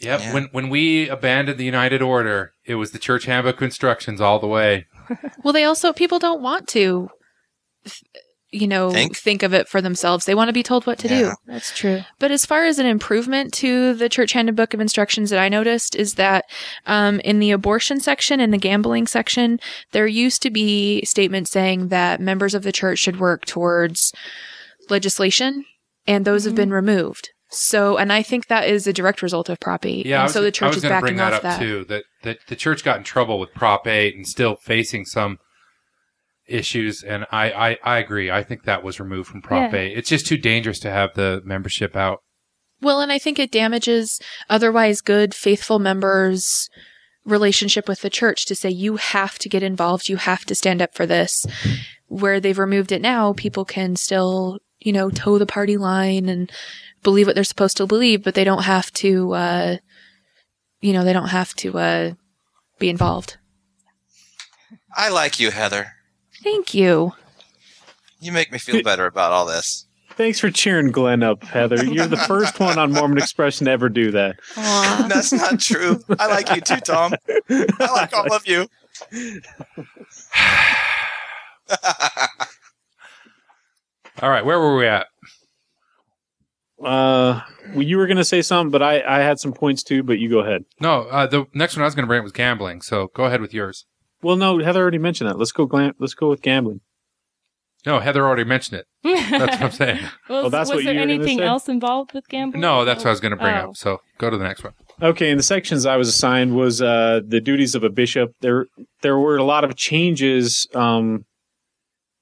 [0.00, 0.20] Yep.
[0.20, 0.34] Yeah.
[0.34, 4.48] When when we abandoned the United Order, it was the church handbook instructions all the
[4.48, 4.86] way.
[5.44, 7.08] Well, they also people don't want to,
[7.84, 8.02] th-
[8.52, 9.16] you know, Think?
[9.16, 10.26] think, of it for themselves.
[10.26, 11.20] They want to be told what to Yeah.
[11.20, 11.32] do.
[11.46, 12.02] That's true.
[12.18, 15.96] But as far as an improvement to the church handbook of instructions that I noticed
[15.96, 16.44] is that
[16.86, 19.58] um, in the abortion section and the gambling section,
[19.92, 24.12] there used to be statements saying that members of the church should work towards
[24.90, 25.64] legislation,
[26.06, 26.56] and those have Mhm.
[26.56, 27.30] been removed.
[27.50, 30.06] So, and I think that is a direct result of Prop 8.
[30.06, 31.58] Yeah, and was, so the I church was is backing bring that off up that.
[31.60, 31.84] too.
[31.88, 35.38] That that the church got in trouble with Prop Eight and still facing some
[36.46, 37.02] issues.
[37.02, 38.30] And I I, I agree.
[38.30, 39.78] I think that was removed from Prop Yeah.
[39.78, 39.96] Eight.
[39.98, 42.20] It's just too dangerous to have the membership out.
[42.80, 44.20] Well, and I think it damages
[44.50, 46.68] otherwise good, faithful members'
[47.24, 50.82] relationship with the church to say, you have to get involved, you have to stand
[50.82, 51.46] up for this.
[52.08, 56.50] Where they've removed it now, people can still, you know, toe the party line and
[57.04, 59.76] believe what they're supposed to believe, but they don't have to, uh,
[60.80, 62.12] you know, they don't have to, uh,
[62.80, 63.38] be involved.
[64.94, 65.92] I like you, Heather.
[66.42, 67.12] Thank you.
[68.20, 69.86] You make me feel better about all this.
[70.10, 71.84] Thanks for cheering Glenn up, Heather.
[71.84, 74.36] You're the first one on Mormon Expression to ever do that.
[74.56, 75.06] Aw.
[75.08, 76.02] That's not true.
[76.18, 77.14] I like you too, Tom.
[77.50, 78.68] I like all of you.
[84.20, 85.06] All right, where were we at?
[86.84, 87.40] Uh,
[87.70, 90.18] well, you were going to say something, but I, I had some points too, but
[90.18, 90.64] you go ahead.
[90.80, 92.82] No, uh, the next one I was going to bring up was gambling.
[92.82, 93.86] So go ahead with yours.
[94.22, 95.38] Well, no, Heather already mentioned that.
[95.38, 96.80] Let's go glam- Let's go with gambling.
[97.84, 98.86] No, Heather already mentioned it.
[99.30, 99.98] That's what I'm saying.
[100.28, 101.44] well, Oh, that's was what there you were gonna anything say?
[101.44, 102.60] else involved with gambling?
[102.60, 103.70] No, that's what I was going to bring Oh.
[103.70, 103.76] up.
[103.76, 104.74] So go to the next one.
[105.02, 108.34] Okay, and the sections I was assigned was uh, the duties of a bishop.
[108.40, 108.66] There,
[109.00, 111.24] there were a lot of changes um,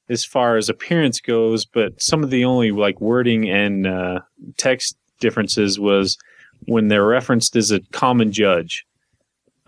[0.09, 4.21] as far as appearance goes, but some of the only like wording and uh,
[4.57, 6.17] text differences was
[6.65, 8.87] when they're referenced as a common judge.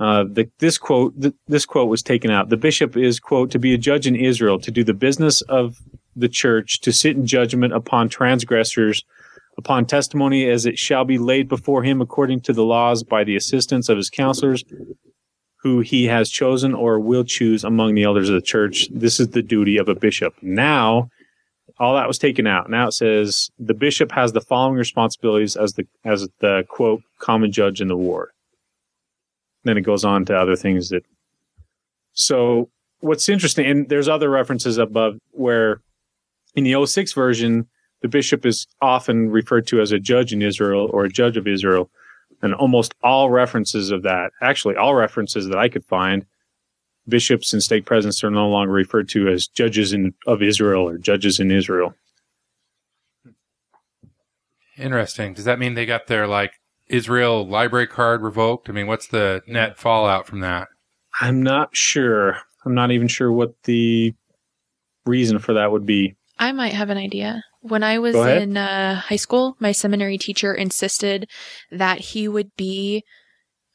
[0.03, 2.49] Uh, the, this quote, th- this quote was taken out.
[2.49, 5.77] The bishop is quote to be a judge in Israel, to do the business of
[6.17, 9.05] the church, to sit in judgment upon transgressors
[9.57, 13.37] upon testimony as it shall be laid before him according to the laws by the
[13.37, 14.65] assistance of his counselors
[15.63, 18.89] who he has chosen or will choose among the elders of the church.
[18.91, 20.35] This is the duty of a bishop.
[20.43, 21.11] Now,
[21.79, 22.69] all that was taken out.
[22.69, 27.53] Now it says the bishop has the following responsibilities as the as the quote common
[27.53, 28.31] judge in the ward.
[29.65, 31.05] Then it goes on to other things that
[32.15, 32.69] so
[33.01, 35.81] what's interesting and there's other references above where
[36.55, 37.67] in the 06 version
[38.03, 41.47] the bishop is often referred to as a judge in Israel or a judge of
[41.47, 41.89] Israel.
[42.43, 46.27] And almost all references of that, actually, all references that I could find,
[47.09, 50.99] bishops and stake presidents are no longer referred to as judges in, of Israel or
[50.99, 51.95] judges in Israel.
[54.77, 55.35] Interesting.
[55.35, 56.55] Does that mean they got their like
[56.89, 58.69] Israel library card revoked?
[58.69, 60.69] I mean, what's the net fallout from that?
[61.21, 62.39] I'm not sure.
[62.65, 64.15] I'm not even sure what the
[65.07, 66.17] reason for that would be.
[66.39, 67.43] I might have an idea.
[67.61, 71.29] When I was in uh, high school, my seminary teacher insisted
[71.71, 73.05] that he would be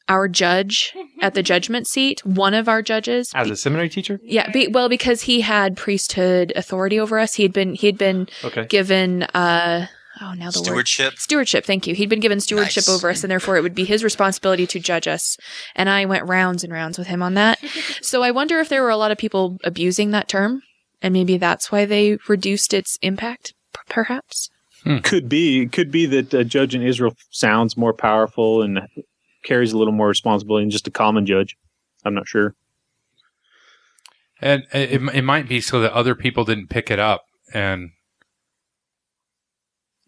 [0.10, 3.32] our judge at the judgment seat, one of our judges.
[3.36, 4.20] As a seminary teacher?
[4.24, 7.36] yeah, be, well, because he had priesthood authority over us.
[7.36, 8.66] He had been he had been Okay.
[8.66, 9.88] given uh
[10.22, 11.14] oh now the word Stewardship.
[11.18, 11.66] stewardship.
[11.66, 11.96] Thank you.
[11.96, 12.90] He'd been given stewardship Nice.
[12.90, 15.38] over us, and therefore it would be his responsibility to judge us.
[15.76, 17.60] And I went rounds and rounds with him on that.
[18.02, 20.62] so I wonder if there were a lot of people abusing that term,
[21.02, 24.50] and maybe that's why they reduced its impact, p- perhaps.
[24.84, 24.98] Hmm.
[25.00, 25.62] Could be.
[25.64, 28.82] It could be that a judge in Israel sounds more powerful and
[29.44, 31.56] carries a little more responsibility than just a common judge.
[32.06, 32.54] I'm not sure.
[34.40, 37.24] And it, it might be so that other people didn't pick it up.
[37.54, 37.90] And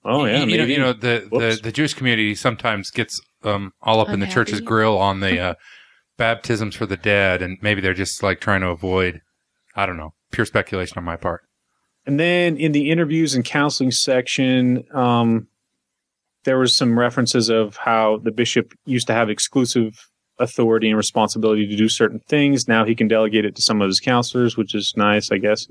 [0.05, 1.61] Oh yeah, you, you know, you know, the, the Whoops.
[1.61, 5.53] the Jewish community sometimes gets um, all up in the church's grill on the uh,
[6.17, 9.21] baptisms for the dead, and maybe they're just like trying to avoid.
[9.75, 10.13] I don't know.
[10.31, 11.41] Pure speculation on my part.
[12.05, 15.47] And then in the interviews and counseling section, um,
[16.43, 21.67] there was some references of how the bishop used to have exclusive authority and responsibility
[21.67, 22.67] to do certain things.
[22.67, 25.67] Now he can delegate it to some of his counselors, which is nice, I guess.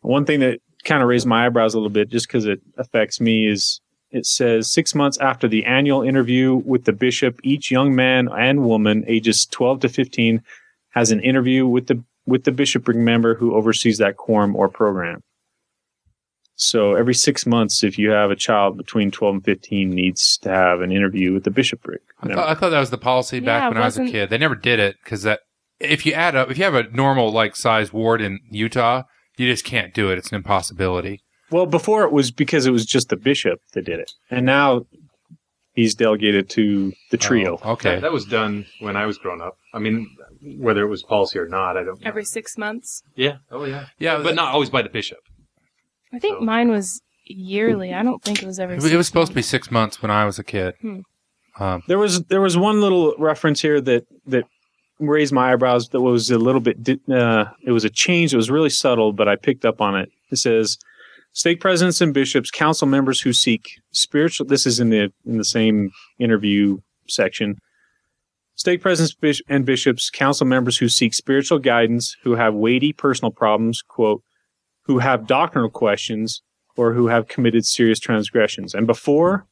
[0.00, 3.20] One thing that kind of raised my eyebrows a little bit, just because it affects
[3.20, 3.80] me, is
[4.10, 8.64] it says six months after the annual interview with the bishop, each young man and
[8.64, 10.42] woman ages 12 to 15
[10.90, 15.22] has an interview with the with the bishopric member who oversees that quorum or program.
[16.56, 20.48] So every six months, if you have a child between 12 and 15 needs to
[20.48, 22.00] have an interview with the bishopric.
[22.22, 24.30] I thought, I thought that was the policy back Yeah, when I was a kid.
[24.30, 25.40] They never did it because that
[25.80, 29.02] if you add up, if you have a normal like size ward in Utah,
[29.36, 30.18] you just can't do it.
[30.18, 31.22] It's an impossibility.
[31.50, 34.12] Well, before it was because it was just the bishop that did it.
[34.30, 34.86] And now
[35.74, 37.58] he's delegated to the trio.
[37.62, 37.94] Oh, okay.
[37.96, 39.56] That, that was done when I was growing up.
[39.72, 40.08] I mean,
[40.58, 42.08] whether it was policy or not, I don't know.
[42.08, 43.02] Every six months.
[43.14, 43.36] yeah.
[43.50, 43.86] Oh, yeah.
[43.98, 45.18] yeah, But not always by the bishop.
[46.12, 47.92] I think So- mine was yearly.
[47.92, 48.76] I don't think it was every.
[48.76, 50.74] It, six it was supposed to be six months when I was a kid.
[50.80, 51.00] Hmm.
[51.58, 54.44] Um, There was there was one little reference here that that
[54.98, 55.88] raised my eyebrows.
[55.90, 56.78] That was a little bit.
[57.10, 58.32] Uh, it was a change.
[58.32, 60.10] It was really subtle, but I picked up on it.
[60.30, 60.78] It says,
[61.32, 65.44] "Stake presidents and bishops, council members who seek spiritual." This is in the in the
[65.44, 66.78] same interview
[67.08, 67.56] section.
[68.56, 73.82] Stake presidents and bishops, council members who seek spiritual guidance, who have weighty personal problems,
[73.82, 74.22] quote,
[74.82, 76.40] who have doctrinal questions,
[76.76, 78.74] or who have committed serious transgressions.
[78.74, 79.46] And before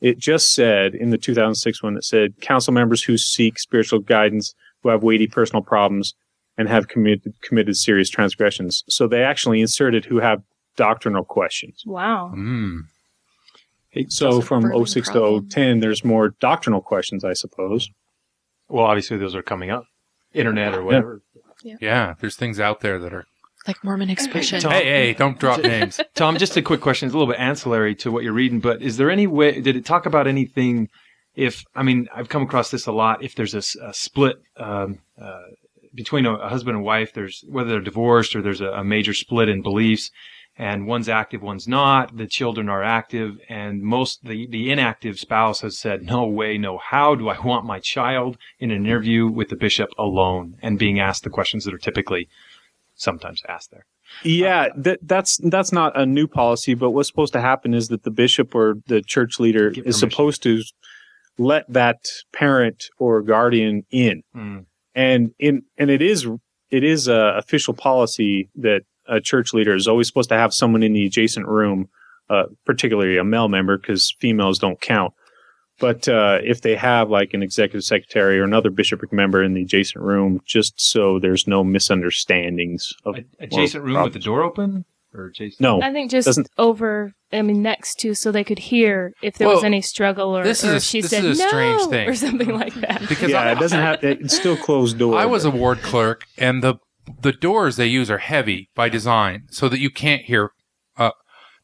[0.00, 4.54] it just said in the 2006 one, it said council members who seek spiritual guidance,
[4.82, 6.14] who have weighty personal problems,
[6.56, 8.84] and have committed committed serious transgressions.
[8.88, 10.42] So they actually inserted who have
[10.76, 11.82] doctrinal questions.
[11.86, 12.32] Wow.
[12.36, 12.80] mm.
[14.08, 15.48] So from burning 06 problem.
[15.48, 17.88] to 010, there's more doctrinal questions, I suppose.
[18.68, 19.84] Well, obviously, those are coming up.
[20.32, 21.22] Internet or whatever.
[21.64, 23.24] Yeah, there's things out there that are.
[23.66, 24.60] Like Mormon expression.
[24.60, 26.00] Tom- Hey, hey, don't drop names.
[26.14, 27.06] Tom, just a quick question.
[27.06, 29.74] It's a little bit ancillary to what you're reading, but is there any way, did
[29.74, 30.88] it talk about anything
[31.38, 33.62] if, I mean, I've come across this a lot, if there's a
[33.92, 35.42] split um, uh,
[35.94, 39.14] between a, a husband and wife, there's whether they're divorced or there's a, a major
[39.14, 40.10] split in beliefs,
[40.56, 45.60] and one's active, one's not, the children are active, and most, the, the inactive spouse
[45.60, 49.48] has said, no way, no how do I want my child in an interview with
[49.48, 52.28] the bishop alone and being asked the questions that are typically
[52.96, 53.86] sometimes asked there.
[54.24, 58.02] Yeah, that, that's that's not a new policy, but what's supposed to happen is that
[58.02, 60.62] the bishop or the church leader is supposed to
[61.38, 64.22] let that parent or guardian in.
[64.36, 64.66] Mm.
[64.94, 66.26] and in and it is
[66.70, 70.82] it is a official policy that a church leader is always supposed to have someone
[70.82, 71.88] in the adjacent room,
[72.28, 75.14] uh, particularly a male member, because females don't count.
[75.80, 79.62] But uh, if they have like an executive secretary or another bishopric member in the
[79.62, 84.84] adjacent room, just so there's no misunderstandings of A- adjacent room with the door open
[85.18, 85.60] or adjacent?
[85.60, 87.12] no, I think just Doesn't- over.
[87.30, 90.64] I mean, next to, so they could hear if there was any struggle or, this
[90.64, 92.08] is or a- she this said is a no strange thing.
[92.08, 93.06] or something like that.
[93.06, 95.18] Because yeah, I, it doesn't have it's still closed door.
[95.18, 96.76] I was a ward clerk, and the
[97.20, 100.52] the doors they use are heavy by design, so that you can't hear.
[100.96, 101.10] Uh,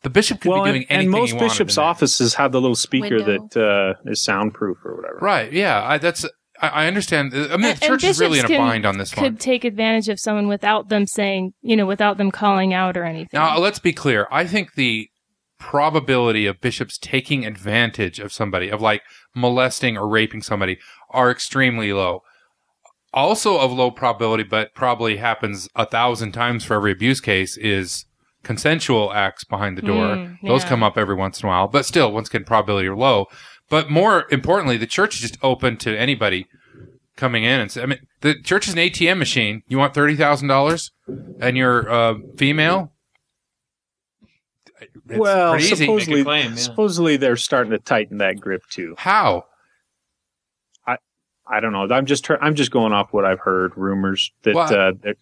[0.02, 2.61] the bishop could well, be and, doing anything and most he bishops' offices have the
[2.61, 3.48] little speaker Window.
[3.52, 5.18] that uh, is soundproof or whatever.
[5.22, 5.50] Right?
[5.50, 6.26] Yeah, I, that's.
[6.68, 7.32] I, understand.
[7.34, 9.36] I mean, And- the church is really in a bind on this Could one.
[9.36, 13.30] take advantage of someone without them saying, you know, without them calling out or anything.
[13.32, 14.26] Now, let's be clear.
[14.30, 15.08] I think the
[15.58, 19.02] probability of bishops taking advantage of somebody, of like
[19.34, 20.78] molesting or raping somebody,
[21.10, 22.20] are extremely low.
[23.12, 28.06] Also, of low probability, but probably happens a thousand times for every abuse case, is
[28.42, 30.16] consensual acts behind the door.
[30.16, 32.96] Mm, Those come up every once in a while, but still, once again, probability are
[32.96, 33.26] low.
[33.68, 36.46] But more importantly, the church is just open to anybody
[37.16, 39.62] coming in and say, I mean, the church is an ATM machine.
[39.68, 40.92] You want thirty thousand dollars,
[41.40, 42.92] and you're uh, female.
[45.08, 46.56] It's well, supposedly, claim, yeah.
[46.56, 48.94] supposedly they're starting to tighten that grip too.
[48.98, 49.44] How?
[51.46, 51.86] I don't know.
[51.94, 54.54] I'm just I'm just going off what I've heard, rumors that.
[54.54, 55.12] Well, uh,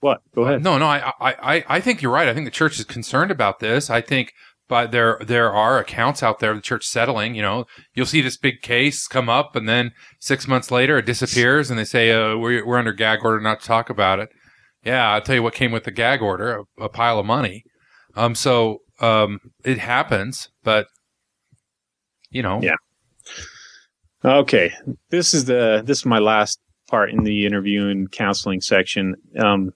[0.00, 0.20] what?
[0.34, 0.62] Go ahead.
[0.62, 0.86] No, no.
[0.86, 2.28] I, I, I, I think you're right.
[2.28, 3.88] I think the church is concerned about this.
[3.88, 4.34] I think,
[4.68, 6.50] but there, there are accounts out there.
[6.50, 7.34] of The church settling.
[7.34, 11.06] You know, you'll see this big case come up, and then six months later it
[11.06, 14.30] disappears, and they say uh, we're we're under gag order not to talk about it.
[14.84, 17.64] Yeah, I'll tell you what came with the gag order: a, a pile of money.
[18.16, 20.86] Um, so um, it happens, but
[22.30, 22.76] you know, Yeah.
[24.24, 24.72] Okay,
[25.10, 26.58] this is the this is my last
[26.88, 29.14] part in the interview and counseling section.
[29.38, 29.72] Um,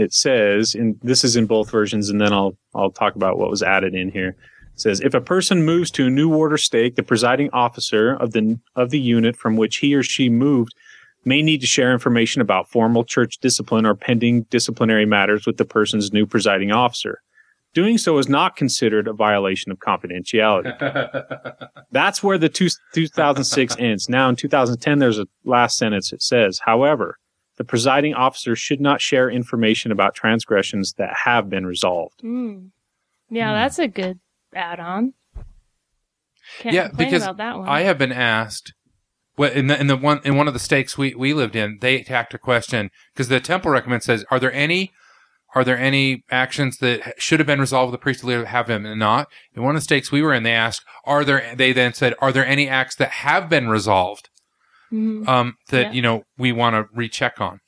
[0.00, 3.50] it says, and this is in both versions, and then I'll I'll talk about what
[3.50, 4.30] was added in here.
[4.74, 8.14] It says if a person moves to a new ward or stake, the presiding officer
[8.14, 10.74] of the of the unit from which he or she moved
[11.24, 15.66] may need to share information about formal church discipline or pending disciplinary matters with the
[15.66, 17.20] person's new presiding officer.
[17.72, 20.74] Doing so is not considered a violation of confidentiality.
[21.92, 24.08] That's where the two, 2006 ends.
[24.08, 26.12] Now in 2010, there's a last sentence.
[26.12, 27.18] It says, however,
[27.60, 32.22] the presiding officer should not share information about transgressions that have been resolved.
[32.22, 32.70] Mm.
[33.28, 33.54] Yeah, Hmm.
[33.54, 34.18] that's a good
[34.54, 35.12] add-on.
[36.60, 37.68] Can't Yeah, because about that one.
[37.68, 38.72] I have been asked.
[39.36, 41.76] Well, in the in the one in one of the stakes we, we lived in,
[41.82, 44.92] they attacked a question because the temple recommend says, "Are there any
[45.54, 48.68] are there any actions that should have been resolved with the priestly leader that have
[48.68, 51.74] been not?" In one of the stakes we were in, they asked, "Are there?" They
[51.74, 54.29] then said, "Are there any acts that have been resolved
[54.92, 55.26] Mhm.
[55.28, 55.92] um, that Yeah.
[55.92, 57.60] you know we want to recheck on?"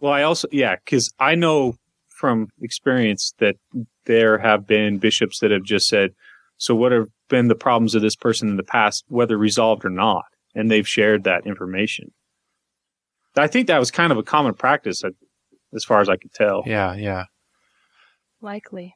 [0.00, 1.76] Well, I also, yeah, because I know
[2.18, 3.56] from experience that
[4.04, 6.10] there have been bishops that have just said,
[6.58, 9.90] so what have been the problems of this person in the past, whether resolved or
[9.90, 10.24] not?
[10.54, 12.12] And they've shared that information.
[13.36, 15.10] I think that was kind of a common practice uh,
[15.74, 16.62] as far as I could tell.
[16.66, 17.24] Yeah, yeah.
[18.40, 18.94] Likely.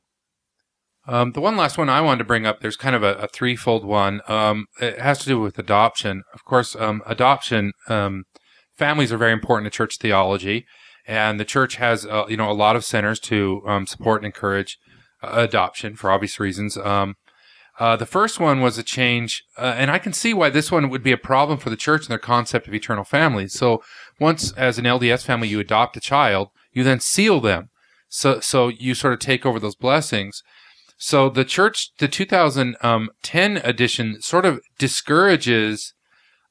[1.11, 3.27] Um, the one last one I wanted to bring up, there's kind of a, a
[3.27, 4.21] threefold one.
[4.29, 6.23] Um, it has to do with adoption.
[6.33, 8.27] Of course, um, adoption, um,
[8.79, 10.67] families are very important to church theology,
[11.09, 14.27] and the church has, uh, you know, a lot of centers to um, support and
[14.27, 14.79] encourage
[15.21, 16.77] uh, adoption for obvious reasons.
[16.77, 17.17] Um,
[17.81, 20.91] uh, the first one was a change, uh, and I can see why this one
[20.91, 23.53] would be a problem for the church and their concept of eternal families.
[23.55, 23.83] So
[24.21, 27.71] once, as an LDS family, you adopt a child, you then seal them.
[28.09, 30.45] So, so you sort of take over those blessings.
[31.03, 35.95] So the church, the 2010 edition sort of discourages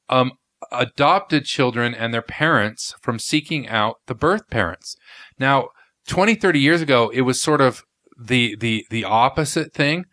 [0.08, 0.32] um,
[0.72, 4.96] adopted children and their parents from seeking out the birth parents.
[5.38, 5.68] Now,
[6.08, 7.84] 20, 30 years ago, it was sort of
[8.20, 10.06] the, the, the opposite thing,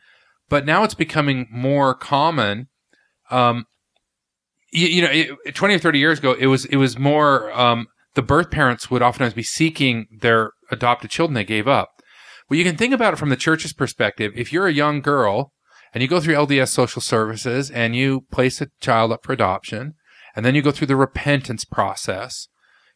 [0.50, 2.68] but now it's becoming more common.
[3.32, 3.66] Um,
[4.72, 5.10] you, you know,
[5.48, 8.92] it, 20 or 30 years ago, it was, it was more, um, the birth parents
[8.92, 11.97] would oftentimes be seeking their adopted children they gave up.
[12.50, 14.32] Well, you can think about it from the church's perspective.
[14.36, 15.54] If you're a young girl
[15.94, 19.96] and you go through LDS social services and you place a child up for adoption,
[20.36, 22.48] and then you go through the repentance process,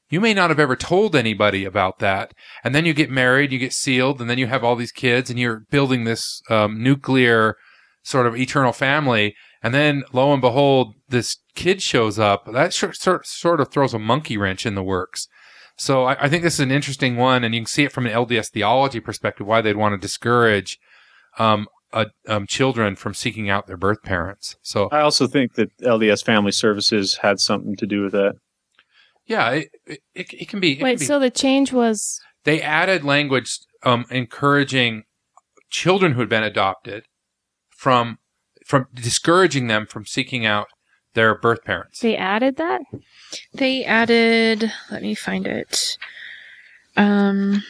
[0.10, 2.34] you may not have ever told anybody about that.
[2.64, 5.30] And then you get married, you get sealed, and then you have all these kids
[5.30, 7.56] and you're building this um, nuclear
[8.04, 9.36] sort of eternal family.
[9.64, 12.46] And then lo and behold, this kid shows up.
[12.52, 15.28] That sort, of throws a monkey wrench in the works.
[15.78, 18.06] So I, I think this is an interesting one, and you can see it from
[18.06, 20.80] an LDS theology perspective why they'd want to discourage
[21.40, 24.56] um, uh, um, children from seeking out their birth parents.
[24.62, 28.36] So I also think that LDS Family Services had something to do with that.
[29.26, 30.80] yeah, it, it, it can be.
[30.80, 31.06] It Wait, can be.
[31.06, 35.04] so the change was they added language um, encouraging
[35.70, 37.06] children who had been adopted
[37.70, 38.20] from
[38.66, 40.68] from discouraging them from seeking out
[41.14, 42.00] their birth parents.
[42.00, 42.82] they added that?
[43.54, 45.98] They added, let me find it.
[46.98, 47.64] Um,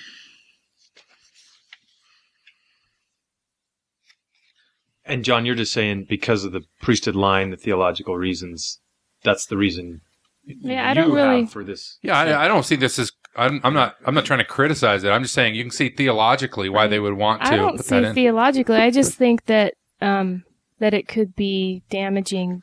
[5.06, 8.80] And John, you're just saying because of the priesthood line, the theological reasons.
[9.24, 10.02] That's the reason.
[10.46, 11.98] Yeah, I don't really- for this.
[12.02, 13.12] Yeah, I, I don't see this as.
[13.36, 13.96] I'm, I'm not.
[14.06, 15.10] I'm not trying to criticize it.
[15.10, 17.86] I'm just saying you can see theologically why they would want to I don't put
[17.86, 18.14] see that in.
[18.14, 18.76] theologically.
[18.78, 20.44] I just think that um,
[20.80, 22.62] that it could be damaging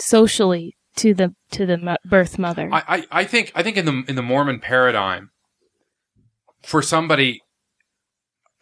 [0.00, 2.68] socially to the to the birth mother.
[2.72, 5.30] I, I, I think I think in the in the Mormon paradigm,
[6.62, 7.40] for somebody,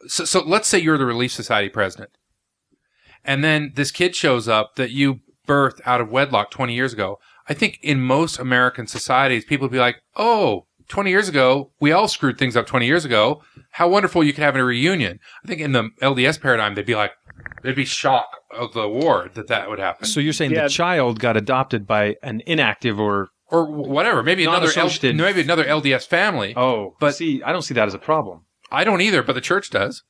[0.06, 2.10] so, so let's say you're the Relief Society president,
[3.24, 7.18] and then this kid shows up that you birthed out of wedlock 20 years ago.
[7.48, 11.92] I think in most American societies, people would be like, "Oh, 20 years ago, we
[11.92, 13.42] all screwed things up 20 years ago.
[13.72, 16.96] How wonderful you could have a reunion." I think in the LDS paradigm, they'd be
[16.96, 17.12] like,
[17.62, 20.06] they'd be shocked of the war that that would happen.
[20.06, 20.64] So you're saying Yeah.
[20.64, 24.22] the child got adopted by an inactive or or whatever.
[24.24, 26.52] Maybe another L- maybe another LDS family.
[26.56, 28.40] oh, But- but see, I don't see that as a problem.
[28.72, 30.02] I don't either, but the church does.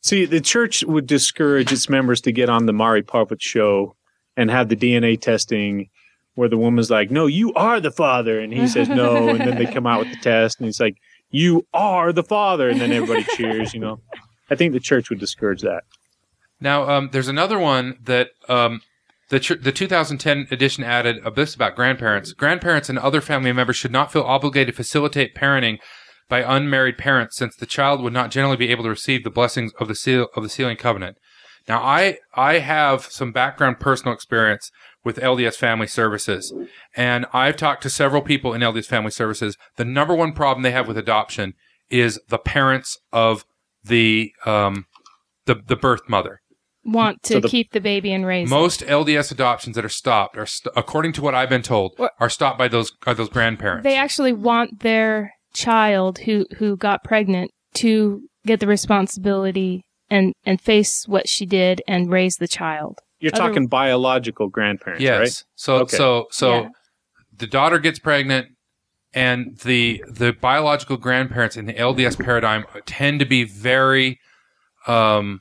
[0.00, 3.96] See, the church would discourage its members to get on the Maury Povich show
[4.34, 5.90] and have the DNA testing
[6.36, 8.40] where the woman's like, no, you are the father.
[8.40, 9.28] And he says no.
[9.28, 10.96] And then they come out with the test and he's like,
[11.30, 12.70] you are the father.
[12.70, 14.00] And then everybody cheers, you know.
[14.48, 15.82] I think the church would discourage that.
[16.60, 18.80] Now, um, there's another one that um,
[19.30, 22.32] the the 2010 edition added of this about grandparents.
[22.32, 25.78] Grandparents and other family members should not feel obligated to facilitate parenting
[26.28, 29.72] by unmarried parents, since the child would not generally be able to receive the blessings
[29.80, 31.16] of the seal of the sealing covenant.
[31.68, 34.70] Now, I I have some background personal experience
[35.04, 36.52] with LDS Family Services,
[36.96, 39.56] and I've talked to several people in LDS Family Services.
[39.76, 41.54] The number one problem they have with adoption
[41.88, 43.44] is the parents of
[43.84, 44.86] the um,
[45.46, 46.40] the the birth mother.
[46.84, 48.54] Want to So the- keep the baby and raise it.
[48.54, 52.10] Most LDS adoptions that are stopped are, st- according to what I've been told, Or-
[52.18, 53.84] are stopped by those are those grandparents.
[53.84, 60.60] They actually want their child who who got pregnant to get the responsibility and and
[60.60, 62.98] face what she did and raise the child.
[63.18, 65.18] You're Other- talking biological grandparents, Yes.
[65.18, 65.44] right?
[65.56, 65.96] So Okay.
[65.98, 66.68] so so Yeah.
[67.36, 68.48] the daughter gets pregnant
[69.12, 74.18] and the the biological grandparents in the LDS paradigm tend to be very
[74.86, 75.40] um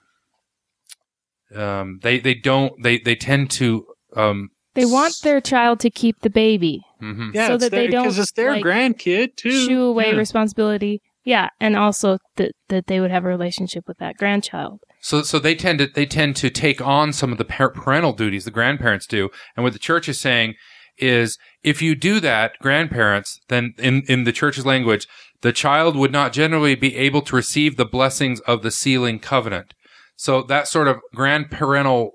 [1.56, 3.86] um they they don't they they tend to
[4.16, 7.34] um They want their child to keep the baby, mhm.
[7.34, 9.52] Yeah, So it's that they don't, because it's their like, grandkid too.
[9.68, 10.18] shoo away Yeah.
[10.18, 11.02] responsibility.
[11.26, 14.80] Yeah, and also that that they would have a relationship with that grandchild.
[15.02, 18.14] So, so they tend to they tend to take on some of the par- parental
[18.14, 20.56] duties the grandparents do, and what the church is saying
[20.98, 25.08] is, if you do that, grandparents, then in in the church's language,
[25.42, 29.74] the child would not generally be able to receive the blessings of the sealing covenant.
[30.20, 32.10] So that sort of grandparental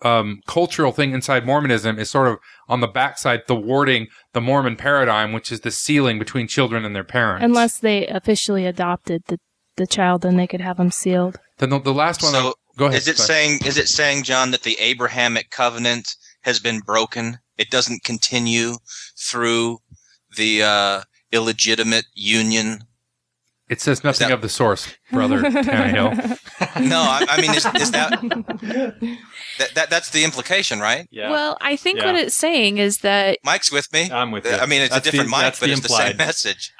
[0.00, 2.38] um, cultural thing inside Mormonism is sort of
[2.68, 7.04] on the backside thwarting the Mormon paradigm, which is the sealing between children and their
[7.04, 7.44] parents.
[7.44, 9.38] Unless they officially adopted the
[9.76, 11.38] the child, then they could have them sealed.
[11.58, 12.96] then the, the last one, So, go ahead.
[12.96, 13.26] Is it sorry.
[13.26, 17.40] saying is it saying John that the Abrahamic covenant has been broken?
[17.58, 18.76] It doesn't continue
[19.18, 19.80] through
[20.34, 22.84] the uh, illegitimate union.
[23.70, 26.80] It says nothing that- of the source, brother Tannehill.
[26.88, 28.20] No, I, I mean is, is that,
[29.58, 31.06] that that that's the implication, right?
[31.10, 31.30] Yeah.
[31.30, 32.06] Well, I think Yeah.
[32.06, 34.10] what it's saying is that Mike's with me.
[34.10, 34.52] I'm with you.
[34.52, 36.18] I mean, it's That's a different the, Mike, that's but the it's the same implied.
[36.26, 36.72] message.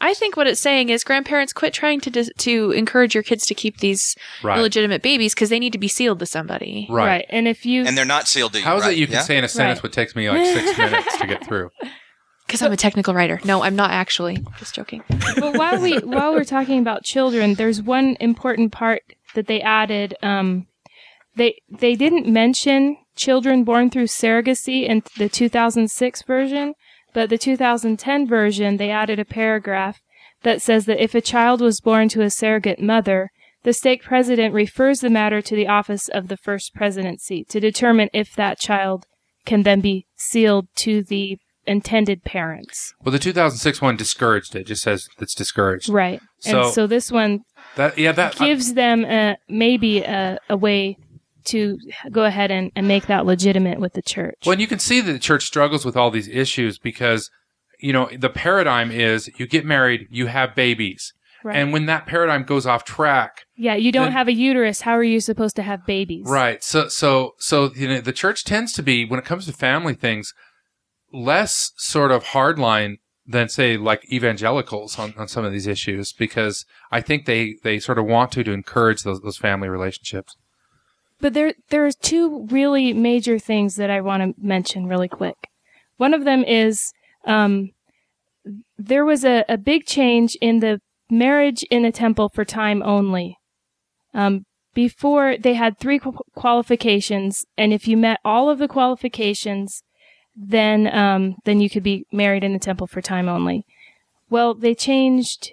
[0.00, 3.44] I think what it's saying is grandparents quit trying to dis- to encourage your kids
[3.46, 4.14] to keep these
[4.44, 4.56] Right.
[4.56, 6.86] illegitimate babies because they need to be sealed to somebody.
[6.88, 7.26] Right.
[7.30, 8.64] And if you And they're not sealed to you.
[8.64, 8.92] How is right?
[8.92, 9.22] it you can Yeah?
[9.22, 9.82] say in a sentence Right.
[9.82, 11.70] what takes me like six minutes to get through?
[12.48, 13.38] Because I'm a technical writer.
[13.44, 14.42] No, I'm not actually.
[14.58, 15.04] Just joking.
[15.36, 19.02] but while we while we're talking about children, there's one important part
[19.34, 20.14] that they added.
[20.22, 20.66] Um,
[21.36, 26.72] they they didn't mention children born through surrogacy in the 2006 version,
[27.12, 30.00] but the 2010 version they added a paragraph
[30.42, 33.30] that says that if a child was born to a surrogate mother,
[33.62, 38.08] the stake president refers the matter to the office of the first presidency to determine
[38.14, 39.04] if that child
[39.44, 41.38] can then be sealed to the
[41.68, 42.94] intended parents.
[43.04, 44.66] Well, the 2006 one discouraged it.
[44.66, 45.88] Just says it's discouraged.
[45.88, 46.20] Right.
[46.40, 47.40] So- and so this one
[47.76, 50.96] That yeah, that gives them a, maybe a, a way
[51.46, 51.78] to
[52.10, 54.36] go ahead and, and make that legitimate with the church.
[54.44, 57.30] well, and you can see that the church struggles with all these issues because
[57.80, 61.12] you know the paradigm is you get married, you have babies,
[61.44, 61.56] right.
[61.56, 64.82] and when that paradigm goes off track, yeah, you don't then- have a uterus.
[64.82, 66.26] How are you supposed to have babies?
[66.28, 66.62] Right.
[66.62, 69.94] So so so you know the church tends to be when it comes to family
[69.94, 70.34] things
[71.12, 76.64] less sort of hardline than say like evangelicals on, on some of these issues because
[76.90, 80.36] I think they they sort of want to to encourage those those family relationships.
[81.20, 85.36] But there there are two really major things that I want to mention really quick.
[85.98, 86.92] One of them is
[87.26, 87.70] um,
[88.78, 90.80] there was a, a big change in the
[91.10, 93.36] marriage in a temple for time only.
[94.14, 94.44] Um,
[94.74, 99.82] before they had three qu- qualifications, and if you met all of the qualifications,
[100.40, 103.66] then um, then you could be married in the temple for time only.
[104.30, 105.52] Well, they changed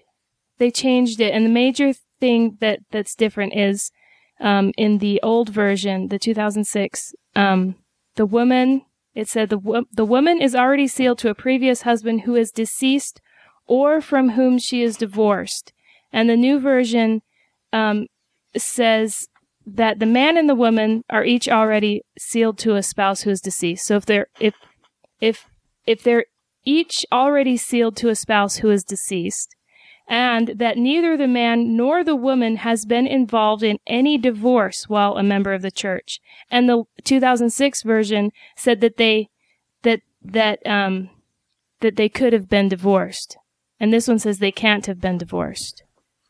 [0.58, 3.92] they changed it, and the major thing that that's different is
[4.40, 7.76] um, in the old version, the 2006, um,
[8.16, 8.84] the woman,
[9.14, 12.52] it said the, wo- the woman is already sealed to a previous husband who is
[12.52, 13.22] deceased
[13.66, 15.74] or from whom she is divorced.
[16.12, 17.22] And the new version
[17.72, 18.08] um,
[18.58, 19.28] says
[19.66, 23.42] that the man and the woman are each already sealed to a spouse who is
[23.42, 23.86] deceased.
[23.86, 24.54] So if they're if
[25.22, 25.50] if
[25.86, 26.26] if they're
[26.64, 29.56] each already sealed to a spouse who is deceased,
[30.08, 35.18] and that neither the man nor the woman has been involved in any divorce while
[35.18, 36.20] a member of the church.
[36.52, 39.30] And the 2006 version said that they
[39.84, 41.10] that that um
[41.82, 43.38] that they could have been divorced.
[43.80, 45.84] And this one says they can't have been divorced.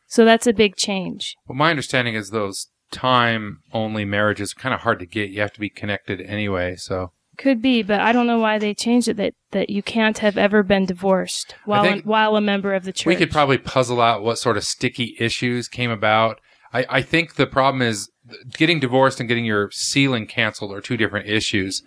[0.06, 1.36] So that's a big change.
[1.46, 5.30] Well, my understanding is those time only marriages are kind of hard to get.
[5.30, 6.76] You have to be connected anyway.
[6.76, 10.18] So Could be, but I don't know why they changed it that, that you can't
[10.18, 13.06] have ever been divorced while think while a member of the church.
[13.06, 16.40] we could probably puzzle out what sort of sticky issues came about.
[16.72, 18.10] I, I think the problem is
[18.52, 21.82] getting divorced and getting your sealing canceled are two different issues.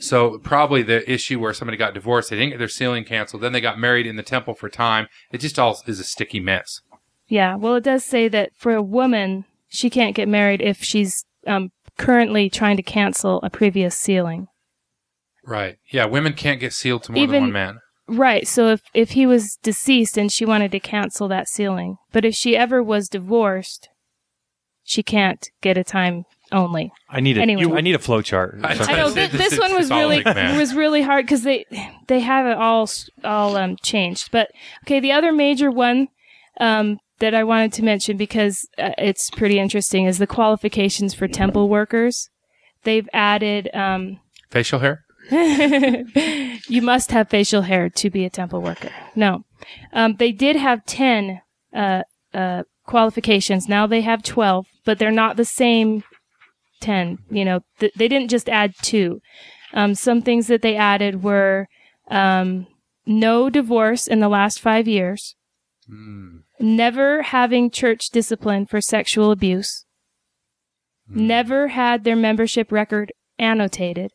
[0.00, 3.52] So probably the issue where somebody got divorced, they didn't get their sealing canceled, then
[3.52, 5.06] they got married in the temple for time.
[5.30, 6.80] It just all is a sticky mess.
[7.28, 11.24] Yeah, well, it does say that for a woman, she can't get married if she's
[11.46, 14.48] um, currently trying to cancel a previous sealing.
[15.46, 15.76] Right.
[15.92, 16.06] Yeah.
[16.06, 17.78] Women can't get sealed to more Even- than one man.
[18.06, 18.46] Right.
[18.46, 22.34] So if if he was deceased and she wanted to cancel that sealing, but if
[22.34, 23.88] she ever was divorced,
[24.82, 26.92] she can't get a time only.
[27.08, 27.62] I need a Anyway.
[27.62, 28.58] you, I need a flow chart.
[28.62, 30.58] I- I know This th- this is one was really man.
[30.58, 31.64] was really hard because they
[32.08, 32.88] they have it all
[33.24, 34.30] all um, changed.
[34.30, 34.50] But
[34.84, 36.08] okay, the other major one
[36.60, 41.26] um, that I wanted to mention because uh, it's pretty interesting is the qualifications for
[41.26, 42.28] temple workers.
[42.82, 44.20] They've added um,
[44.50, 45.03] Facial hair?
[46.68, 48.90] you must have facial hair to be a temple worker.
[49.14, 49.44] No,
[49.92, 51.40] um, they did have ten
[51.74, 52.02] uh,
[52.32, 53.68] uh, qualifications.
[53.68, 56.04] Now they have twelve, but they're not the same
[56.80, 57.18] ten.
[57.30, 59.20] You know, th- they didn't just add two.
[59.72, 61.66] Um, some things that they added were
[62.10, 62.66] um,
[63.06, 65.34] no divorce in the last five years,
[65.90, 66.44] Mm.
[66.60, 69.84] never having church discipline for sexual abuse,
[71.06, 71.26] Hmm.
[71.26, 74.12] never had their membership record annotated.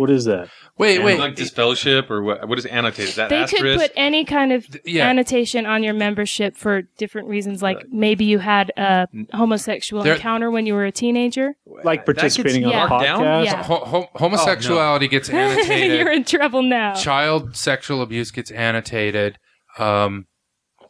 [0.00, 0.48] What is that?
[0.78, 1.18] Wait, wait.
[1.20, 2.48] like disfellowship or what?
[2.48, 3.10] What is annotated?
[3.10, 5.06] Is that They could put any kind of yeah.
[5.06, 10.50] annotation on your membership for different reasons, like maybe you had a homosexual There- encounter
[10.50, 11.54] when you were a teenager.
[11.66, 13.20] Like That gets participating on a marked down?
[13.20, 13.44] podcast?
[13.44, 13.62] Yeah.
[13.62, 15.98] Ho- ho- homosexuality gets annotated.
[16.00, 16.94] You're in trouble now.
[16.94, 19.38] Child sexual abuse gets annotated.
[19.78, 20.26] Um,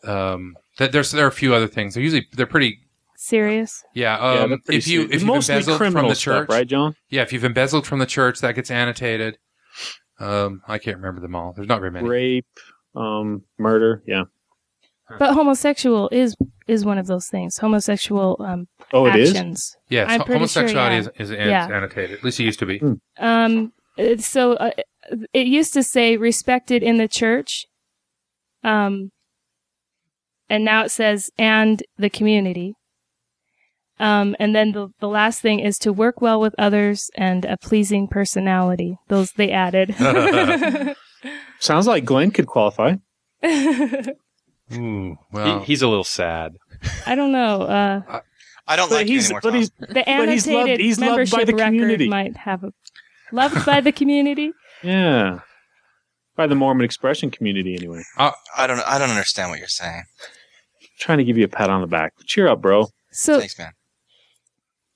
[0.04, 1.94] um, th- there's there are a few other things.
[1.94, 2.78] They're usually they're pretty.
[3.22, 3.84] Serious.
[3.94, 4.16] Yeah.
[4.18, 5.06] Yeah, Um, they're if you serious.
[5.16, 6.96] if you've mostly embezzled criminal from the stuff, church, right, John?
[7.10, 9.36] Yeah, if you've embezzled from the church, that gets annotated.
[10.18, 11.52] Um, I can't remember them all.
[11.54, 12.08] There's not very many.
[12.08, 12.46] Rape,
[12.96, 14.02] um, murder.
[14.06, 14.24] Yeah.
[15.18, 16.34] But homosexual is
[16.66, 17.58] is one of those things.
[17.58, 19.34] Homosexual um, Oh, it is.
[19.34, 19.76] actions.
[19.90, 21.00] Yes, I'm ho- pretty sure, homosexuality yeah.
[21.00, 21.66] is, is an- Yeah.
[21.66, 22.18] annotated.
[22.18, 22.80] At least it used to be.
[23.18, 24.70] Um, uh, so uh,
[25.34, 27.66] it used to say respected in the church.
[28.64, 29.10] Um,
[30.48, 32.76] and now it says and the community.
[34.01, 37.57] Um, and then the, the last thing is to work well with others and a
[37.59, 38.96] pleasing personality.
[39.09, 39.94] Those they added.
[41.61, 42.94] Sounds like Glenn could qualify.
[43.44, 46.57] Ooh, well, He- he's a little sad.
[47.07, 47.62] I don't know.
[47.62, 48.20] Uh,
[48.66, 49.40] I don't But like he's, anymore.
[49.42, 52.09] but he's, the But he's annotated loved- he's loved membership by the record community.
[52.09, 52.72] might have a
[53.32, 54.53] loved by the community.
[54.82, 55.40] yeah.
[56.36, 58.03] By the Mormon expression community, anyway.
[58.16, 58.80] I don't.
[58.86, 60.05] I don't understand what you're saying.
[60.98, 62.14] trying to give you a pat on the back.
[62.24, 62.86] Cheer up, bro.
[63.11, 63.72] So Thanks, man.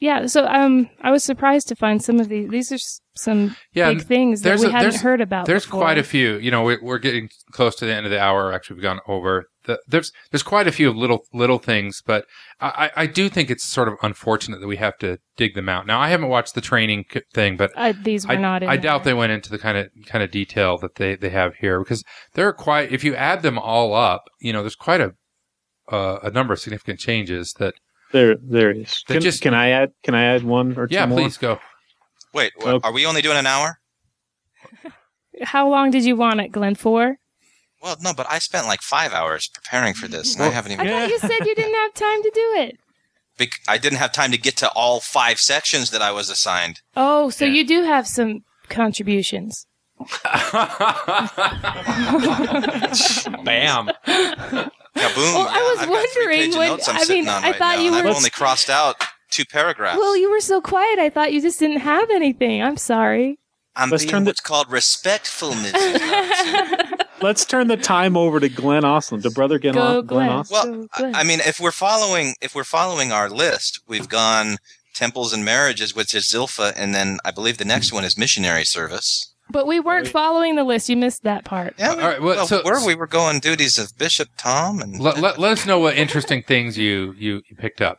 [0.01, 2.51] Yeah, so um, I was surprised to find some of these.
[2.51, 2.79] These are
[3.17, 3.93] some yeah.
[3.93, 5.47] big things that we a- hadn't heard about.
[5.47, 5.81] There's before.
[5.81, 6.37] quite a few.
[6.39, 8.53] You know, we're, we're getting close to the end of the hour.
[8.53, 9.47] Actually, we've gone over.
[9.67, 12.27] The, there's there's quite a few little little things, but
[12.61, 15.87] I, I do think it's sort of unfortunate that we have to dig them out.
[15.87, 18.69] Now, I haven't watched the training thing, but Uh, these were I, not in.
[18.69, 21.55] I doubt they went into the kind of kind of detail that they, they have
[21.57, 22.93] here because there are quite.
[22.93, 25.15] If you add them all up, you know, there's quite a
[25.91, 27.75] uh, a number of significant changes that.
[28.15, 29.03] There, there it is.
[29.09, 29.91] They Can, just- can I add?
[30.05, 31.19] Can I add one or two Yeah, more?
[31.19, 31.59] please go.
[32.33, 32.89] Wait, wh- Okay.
[32.89, 33.81] are we only doing an hour?
[35.43, 36.77] How long did you want it, Glenn?
[36.77, 37.17] For?
[37.83, 40.87] Well, no, but I spent like five hours preparing for this, and I haven't even.
[40.87, 42.77] I thought you said you didn't have time to do it.
[43.37, 46.83] bec- I didn't have time to get to all five sections that I was assigned.
[46.97, 47.55] Oh, so Yeah.
[47.55, 49.67] you do have some contributions.
[53.45, 53.91] Bam.
[54.97, 55.35] Kaboom!
[55.35, 57.83] Well, I was I've wondering page when- I'm I mean, on I right thought now,
[57.83, 59.99] you were- I've only crossed out two paragraphs.
[59.99, 60.99] Well, you were so quiet.
[60.99, 62.63] I thought you just didn't have anything.
[62.63, 63.39] I'm sorry.
[63.77, 67.01] I'm Let's being turn the- what's called respectful, Mrs.
[67.23, 70.39] Let's turn the time over to Glenn Osland, to brother Glenn, Go, Glenn Glenn.
[70.45, 70.51] Osland.
[70.51, 71.15] Well, I, Glenn.
[71.17, 74.59] I mean, if we're following if we're following our list, we've gone
[74.95, 78.65] temples and marriages, which is Zilpha, and then I believe the next one is missionary
[78.65, 79.34] service.
[79.51, 80.89] But we weren't following the list.
[80.89, 81.75] You missed that part.
[81.79, 84.99] Yeah, All right, well, well, so- where we were going duties of Bishop Tom and
[85.01, 87.99] let, let, let us know what interesting things you, you, you picked up.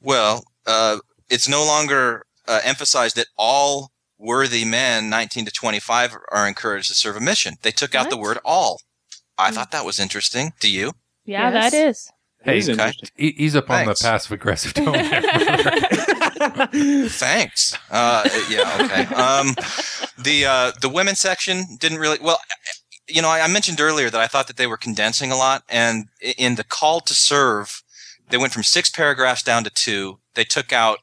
[0.00, 0.98] well, uh,
[1.28, 6.94] it's no longer uh, emphasized that all worthy men, 19 to 25, are encouraged to
[6.94, 7.54] serve a mission.
[7.62, 8.80] They took out the word all.
[9.38, 10.52] I thought that was interesting.
[10.60, 10.92] Do you?
[11.24, 11.72] Yeah, Yes.
[11.72, 12.11] that is.
[12.44, 13.08] That is Hey, interesting.
[13.18, 14.94] E- Ease up on the passive aggressive tone.
[17.08, 17.78] Thanks.
[17.90, 18.78] Uh, yeah.
[18.80, 19.14] Okay.
[19.14, 19.54] Um,
[20.18, 22.38] the uh, the women's section didn't really well.
[23.08, 25.62] You know, I, I mentioned earlier that I thought that they were condensing a lot,
[25.68, 27.82] and in the call to serve,
[28.30, 30.18] they went from six paragraphs down to two.
[30.34, 30.98] They took out,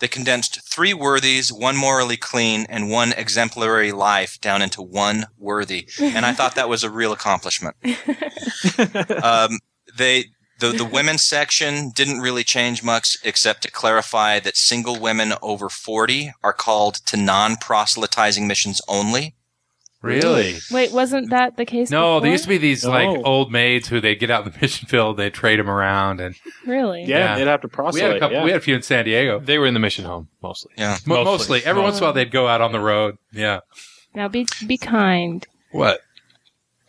[0.00, 5.88] they condensed three worthies, one morally clean, and one exemplary life down into one worthy,
[6.00, 7.76] and I thought that was a real accomplishment.
[9.24, 9.58] um,
[9.96, 10.26] they
[10.58, 15.68] the the women's section didn't really change much except to clarify that single women over
[15.68, 19.34] 40 are called to non-proselytizing missions only.
[20.02, 20.56] really?
[20.70, 21.90] Wait, wasn't that the case?
[21.90, 22.20] No, before?
[22.22, 23.22] there used to be these like No.
[23.24, 26.36] old maids who they'd get out in the mission field, they'd trade them around, and
[26.66, 27.02] Really?
[27.04, 27.34] yeah, Yeah.
[27.38, 28.36] they'd have to we had a couple.
[28.36, 28.44] yeah.
[28.44, 29.40] We had a few in San Diego.
[29.40, 30.72] They were in the mission home mostly.
[30.76, 30.98] Yeah.
[31.06, 31.32] Mo- Mostly.
[31.58, 32.14] mostly, every once in a while oh.
[32.14, 33.16] they'd go out on the road.
[33.32, 33.60] Yeah.
[34.14, 35.46] Now be be kind.
[35.72, 36.00] What?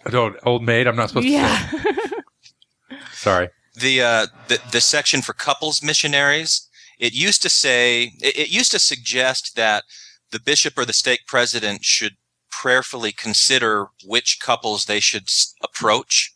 [0.05, 0.87] I don't, old maid.
[0.87, 1.33] I'm not supposed to.
[1.33, 1.71] Yeah.
[3.11, 3.49] Sorry.
[3.79, 6.67] The uh the the section for couples missionaries,
[6.99, 9.83] it used to say it, it used to suggest that
[10.31, 12.15] the bishop or the stake president should
[12.51, 15.29] prayerfully consider which couples they should
[15.63, 16.33] approach.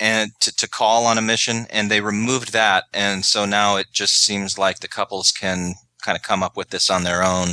[0.00, 3.88] and to, to call on a mission, and they removed that, and so now it
[3.92, 7.48] just seems like the couples can kind of come up with this on their own.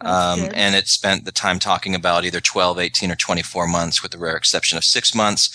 [0.00, 4.12] Um, and it spent the time talking about either 12, 18, or 24 months, with
[4.12, 5.50] the rare exception of six months.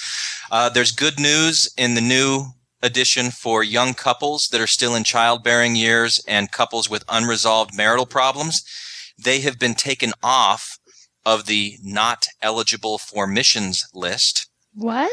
[0.51, 2.47] Uh, there's good news in the new
[2.81, 8.05] edition for young couples that are still in childbearing years and couples with unresolved marital
[8.05, 8.63] problems.
[9.21, 10.77] They have been taken off
[11.25, 14.47] of the not eligible for missions list.
[14.73, 15.11] What?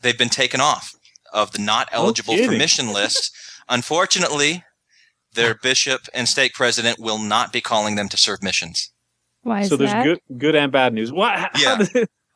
[0.00, 0.92] They've been taken off
[1.32, 3.32] of the not eligible for mission list.
[3.68, 4.64] Unfortunately,
[5.34, 8.90] their bishop and stake president will not be calling them to serve missions.
[9.42, 10.04] Why is so there's that?
[10.04, 11.12] good good and bad news.
[11.12, 11.50] What?
[11.58, 11.84] Yeah.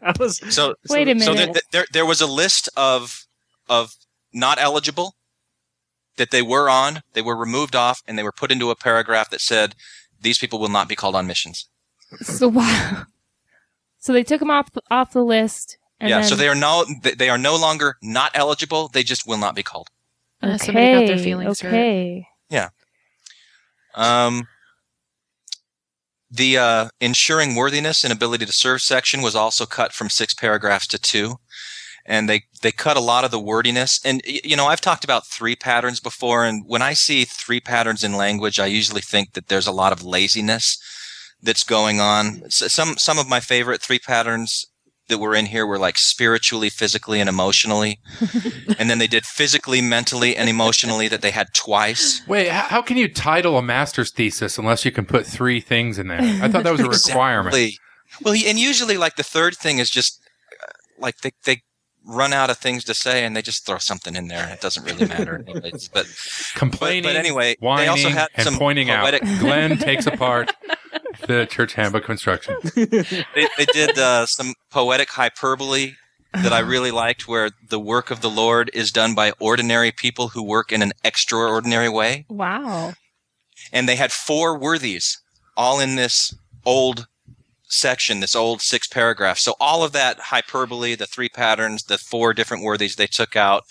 [0.02, 1.52] I was So Wait a So minute.
[1.54, 3.26] there, there, there was a list of
[3.68, 3.92] of
[4.36, 5.16] not eligible
[6.16, 7.02] that they were on.
[7.14, 9.74] They were removed off, and they were put into a paragraph that said
[10.20, 11.68] these people will not be called on missions.
[12.20, 13.04] So wow.
[13.98, 15.78] So they took them off off the list.
[15.98, 18.86] And yeah, then, so they are no they- they are no longer not eligible.
[18.86, 19.88] They just will not be called.
[20.44, 21.74] Okay, somebody got their feelings hurt.
[21.74, 22.28] okay.
[23.96, 24.46] Um,
[26.30, 30.86] the uh, ensuring worthiness and ability to serve section was also cut from six paragraphs
[30.88, 31.36] to two.
[32.08, 34.00] And they, they cut a lot of the wordiness.
[34.04, 36.44] And, you know, I've talked about three patterns before.
[36.44, 39.92] And when I see three patterns in language, I usually think that there's a lot
[39.92, 40.78] of laziness
[41.42, 42.48] that's going on.
[42.50, 44.66] Some, some of my favorite three patterns
[45.08, 48.00] that were in here were like spiritually, physically, and emotionally.
[48.78, 52.22] and then they did physically, mentally, and emotionally that they had twice.
[52.26, 55.98] Wait, how, how can you title a master's thesis unless you can put three things
[55.98, 56.20] in there?
[56.20, 57.54] I thought that was a requirement.
[57.54, 57.78] Exactly.
[58.22, 60.20] Well, and usually, like the third thing is just
[60.62, 61.62] uh, like they they
[62.06, 64.48] run out of things to say and they just throw something in there.
[64.52, 65.44] It doesn't really matter.
[65.48, 65.88] anyways.
[65.88, 66.06] But
[66.54, 69.40] Complaining, but anyway, they whining, also had and some pointing poetic- out.
[69.40, 70.54] Glenn takes apart
[71.26, 72.56] the church handbook construction.
[72.74, 72.86] they,
[73.58, 75.92] they did uh, some poetic hyperbole
[76.32, 80.28] that I really liked, where the work of the Lord is done by ordinary people
[80.28, 82.26] who work in an extraordinary way.
[82.28, 82.92] Wow.
[83.72, 85.18] and they had four worthies
[85.56, 86.34] all in this
[86.66, 87.06] old
[87.68, 89.42] section, this old six paragraphs.
[89.42, 93.64] So all of that hyperbole, the three patterns, the four different worthies they took out.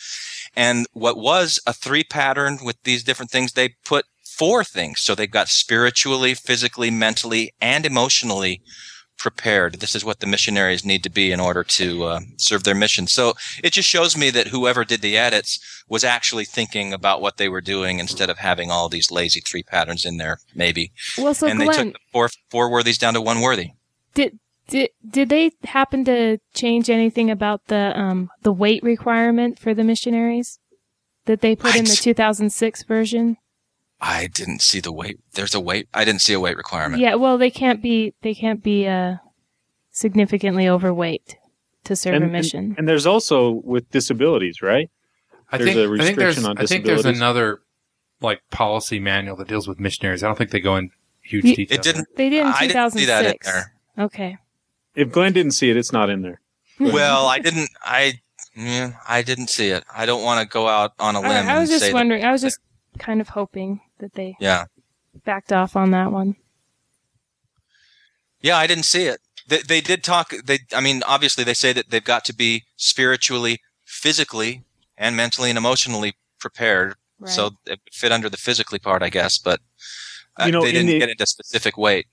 [0.55, 5.01] And what was a three pattern with these different things, they put four things.
[5.01, 8.61] So they've got spiritually, physically, mentally, and emotionally
[9.17, 9.75] prepared.
[9.75, 13.07] This is what the missionaries need to be in order to uh, serve their mission.
[13.07, 17.37] So it just shows me that whoever did the edits was actually thinking about what
[17.37, 20.91] they were doing instead of having all these lazy three patterns in there, maybe.
[21.17, 23.71] Well, so and they Glenn, took the four, four worthies down to one worthy.
[24.15, 29.73] Did did did they happen to change anything about the um the weight requirement for
[29.75, 30.57] the missionaries
[31.25, 33.37] that they put in the 2006 version?
[34.01, 35.19] I didn't see the weight.
[35.33, 35.87] There's a weight.
[35.93, 37.01] I didn't see a weight requirement.
[37.01, 39.17] Yeah, well, they can't be they can't be uh
[39.91, 41.37] significantly overweight
[41.85, 42.75] to serve and, a mission.
[42.77, 44.89] and there's also with disabilities, right?
[45.51, 47.61] I There's think, a I think there's restriction on I think there's another
[48.19, 50.23] like policy manual that deals with missionaries.
[50.23, 50.89] I don't think they go in
[51.21, 51.77] huge You- detail.
[51.77, 52.07] It didn't.
[52.15, 53.73] they did in I didn't see that in there.
[53.97, 54.37] Okay.
[54.95, 56.41] If Glenn didn't see it, it's not in there.
[56.79, 57.69] Well, I didn't.
[57.81, 58.19] I.
[58.55, 59.83] Yeah, I didn't see it.
[59.93, 61.93] I don't want to go out on a limb I was and say just that-
[61.93, 62.23] wondering.
[62.23, 62.59] I was just
[62.99, 64.65] kind of hoping that they yeah,
[65.25, 66.35] backed off on that one.
[68.41, 68.57] yeah.
[68.57, 69.19] I didn't see it.
[69.47, 70.33] They, they did talk.
[70.45, 70.59] They.
[70.73, 74.63] I mean, obviously, they say that they've got to be spiritually, physically,
[74.97, 76.95] and mentally and emotionally prepared.
[77.19, 77.29] Right.
[77.31, 79.37] So it fit under the physically part, I guess.
[79.37, 79.59] But
[80.39, 82.07] uh, You know, they didn't the- get into specific weight.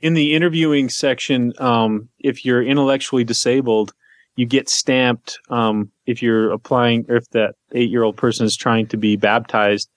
[0.00, 3.92] In the interviewing section, um, if you're intellectually disabled,
[4.36, 5.38] you get stamped.
[5.48, 9.16] Um, if you're applying, or if that eight year old person is trying to be
[9.16, 9.88] baptized,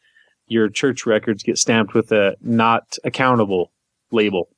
[0.47, 3.71] your church records get stamped with a not accountable
[4.11, 4.49] label.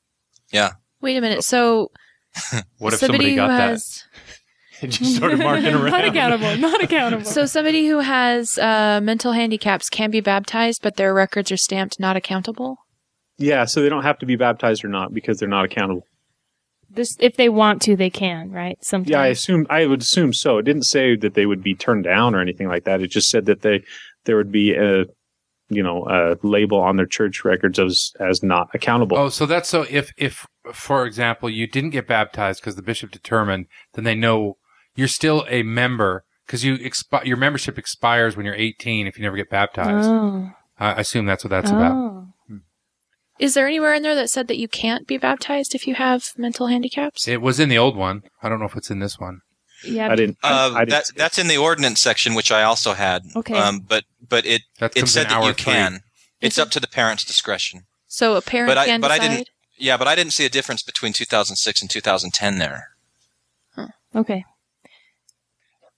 [0.51, 0.73] Yeah.
[1.01, 1.43] Wait a minute.
[1.43, 1.91] So
[2.77, 3.69] What if somebody somebody got who that?
[3.71, 4.03] has
[4.81, 5.91] and just started marking around.
[5.91, 6.57] not accountable.
[6.57, 7.25] Not accountable.
[7.25, 11.99] so somebody who has uh, mental handicaps can be baptized, but their records are stamped
[11.99, 12.77] not accountable.
[13.41, 16.05] Yeah, so they don't have to be baptized or not because they're not accountable.
[16.89, 18.51] this, if they want to, they can.
[18.51, 18.77] Right.
[18.83, 19.09] Sometimes.
[19.09, 20.57] Yeah, I assume I would assume so.
[20.57, 23.01] It didn't say that they would be turned down or anything like that.
[23.01, 23.83] It just said that they
[24.25, 25.05] there would be a
[25.69, 29.17] you know a label on their church records as as not accountable.
[29.17, 33.11] Oh, so that's so if if for example you didn't get baptized because the bishop
[33.11, 34.57] determined, then they know
[34.95, 39.23] you're still a member because you expi- your membership expires when you're 18 if you
[39.23, 40.09] never get baptized.
[40.09, 40.51] Oh.
[40.77, 41.93] I assume that's what that's about.
[41.93, 42.27] Oh.
[43.41, 46.25] Is there anywhere in there that said that you can't be baptized if you have
[46.37, 47.27] mental handicaps?
[47.27, 48.21] It was in the old one.
[48.43, 49.41] I don't know if it's in this one.
[49.83, 50.11] Yeah.
[50.11, 50.37] I didn't.
[50.43, 51.17] Uh, I didn't that, see it.
[51.17, 53.23] that's in the ordinance section, which I also had.
[53.35, 53.55] Okay.
[53.57, 55.73] Um, but but it That it said that hour you three.
[55.73, 56.01] can.
[56.39, 57.87] It's Is it- up to the parent's discretion.
[58.07, 59.29] So a parent But I- can but I decide.
[59.37, 62.89] didn't- Yeah, but I didn't see a difference between 2006 and 2010 there.
[64.15, 64.43] Okay.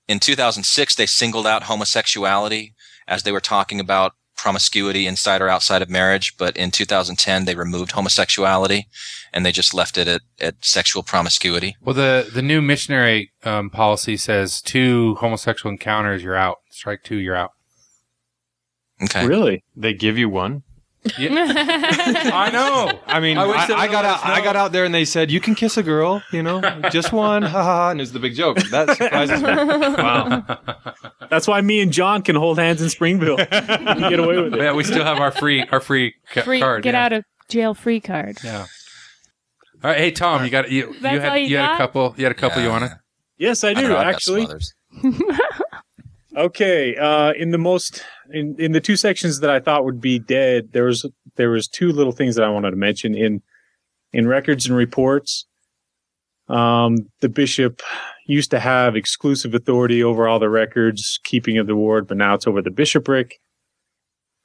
[0.07, 2.73] in 2006 they singled out homosexuality
[3.07, 6.35] as they were talking about promiscuity inside or outside of marriage.
[6.37, 8.87] But in 2010 they removed homosexuality
[9.31, 11.75] and they just left it at, at sexual promiscuity.
[11.81, 16.57] Well, the the new missionary um, policy says two homosexual encounters, you're out.
[16.69, 17.51] Strike two, you're out.
[19.03, 19.25] Okay.
[19.25, 19.63] Really?
[19.75, 20.63] They give you one.
[21.17, 22.99] I know.
[23.07, 24.25] I mean, I I, I, got out.
[24.25, 26.23] I got out there, and they said you can kiss a girl.
[26.31, 26.61] You know,
[26.91, 27.41] just one.
[27.41, 27.89] Ha ha ha!
[27.91, 28.57] And it's the big joke.
[28.71, 29.49] That surprises me.
[29.49, 30.45] Wow.
[31.29, 33.35] That's why me and John can hold hands in Springville.
[33.37, 34.61] we get away with it.
[34.61, 36.83] yeah, we still have our free our free, ca- free, card.
[36.83, 37.05] get yeah.
[37.05, 38.37] out of jail free card.
[38.43, 38.65] Yeah.
[39.83, 41.77] All right, hey Tom, you got you, you That's had all you you had a
[41.77, 42.73] couple you had a couple you Yeah.
[42.73, 42.91] wanted.
[43.37, 44.57] Yes, I I do know, I've got some actually.
[46.35, 50.17] Okay, uh, in the most in in the two sections that I thought would be
[50.17, 51.05] dead, there was
[51.35, 53.41] there was two little things that I wanted to mention in
[54.11, 55.45] in records and reports.
[56.49, 57.81] Um, the bishop
[58.27, 62.33] used to have exclusive authority over all the records keeping of the ward, but now
[62.33, 63.39] it's over the bishopric.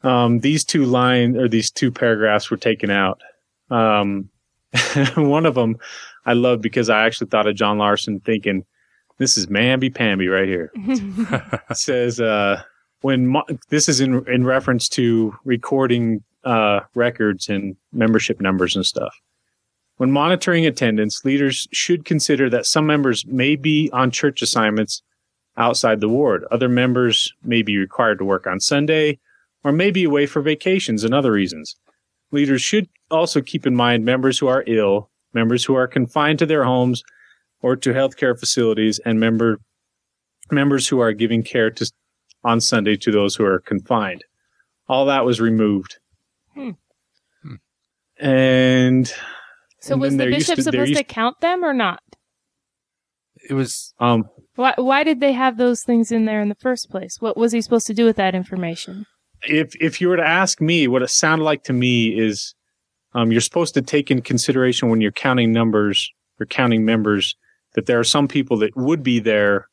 [0.02, 3.20] Um, these two line or these two paragraphs were taken out.
[3.70, 4.28] Um,
[5.16, 5.77] one of them
[6.27, 8.65] I love because I actually thought of John Larsen thinking,
[9.19, 12.62] this is mamby pamby right here It says uh,
[13.03, 18.86] when mo- this is in in reference to recording uh, records and membership numbers and
[18.86, 19.15] stuff.
[19.97, 25.03] When monitoring attendance, leaders should consider that some members may be on church assignments
[25.57, 26.45] outside the ward.
[26.51, 29.19] Other members may be required to work on Sunday
[29.65, 31.74] or may be away for vacations and other reasons.
[32.31, 36.47] Leaders should also keep in mind members who are ill, members who are confined to
[36.47, 37.03] their homes
[37.63, 39.59] or to healthcare facilities, and member
[40.51, 41.91] members who are giving care to
[42.45, 44.25] on Sunday to those who are confined.
[44.89, 45.99] All that was removed.
[46.55, 46.71] Hmm.
[47.43, 47.55] Hmm.
[48.19, 49.07] And
[49.81, 52.01] So And was the bishop to- there supposed to used- count them or not?
[53.49, 54.25] It was um
[54.57, 57.17] Why why did they have those things in there in the first place?
[57.21, 59.07] What was he supposed to do with that information?
[59.45, 62.55] if if you were to ask me what it sounded like to me is
[63.15, 66.11] um, you're supposed to take in consideration when you're counting numbers
[66.41, 67.37] or counting members
[67.74, 69.69] that there are some people that would be there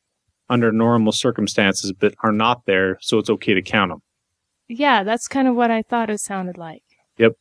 [0.48, 4.02] under normal circumstances but are not there so it's okay to count them
[4.68, 6.82] Yeah, that's kind of what I thought it sounded like.
[7.18, 7.32] Yep.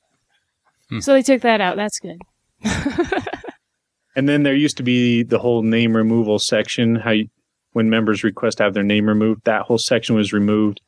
[0.90, 1.00] Hmm.
[1.00, 1.76] So they took that out.
[1.76, 2.20] That's good.
[4.16, 7.28] and then there used to be the whole name removal section how you,
[7.74, 10.82] when members request to have their name removed that whole section was removed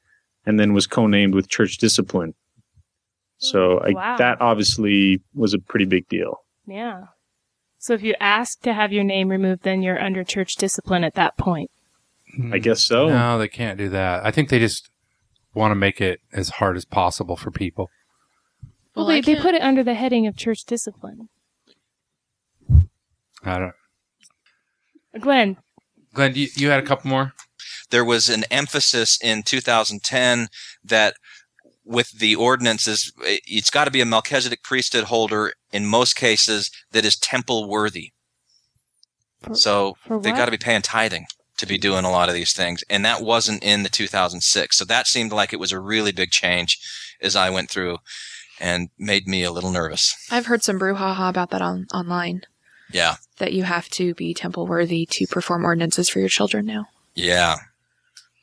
[0.45, 2.33] and then was co-named with church discipline
[3.39, 4.17] so I, Wow.
[4.17, 7.03] that obviously was a pretty big deal Yeah.
[7.79, 11.13] So if you ask to have your name removed, then you're under church discipline at
[11.15, 11.69] that point.
[12.35, 12.53] Hmm.
[12.53, 14.25] i guess so no, they can't do that.
[14.25, 14.89] I think they just
[15.53, 17.89] want to make it as hard as possible for people.
[18.95, 21.29] Well, Well, I they, they can't- put it under the heading of church discipline.
[23.43, 23.73] I don't.
[25.19, 25.57] Glenn,
[26.13, 27.33] Glenn, you, you had a couple more.
[27.89, 30.47] there was an emphasis in 2010
[30.83, 31.15] that
[31.87, 36.69] with the ordinances, eh, it's got to be a Melchizedek priesthood holder in most cases
[36.91, 38.11] that is temple worthy.
[39.41, 40.37] For- So for they what?
[40.37, 41.25] got to be paying tithing
[41.57, 44.77] to be doing a lot of these things, and that wasn't in the 2006.
[44.77, 46.79] So that seemed like it was a really big change
[47.21, 47.97] as I went through,
[48.59, 50.15] and made me a little nervous.
[50.31, 52.41] I've heard some brouhaha about that on online.
[52.91, 56.87] Yeah, That you have to be temple worthy to perform ordinances for your children now.
[57.15, 57.57] yeah.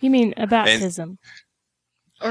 [0.00, 1.18] you mean a baptism?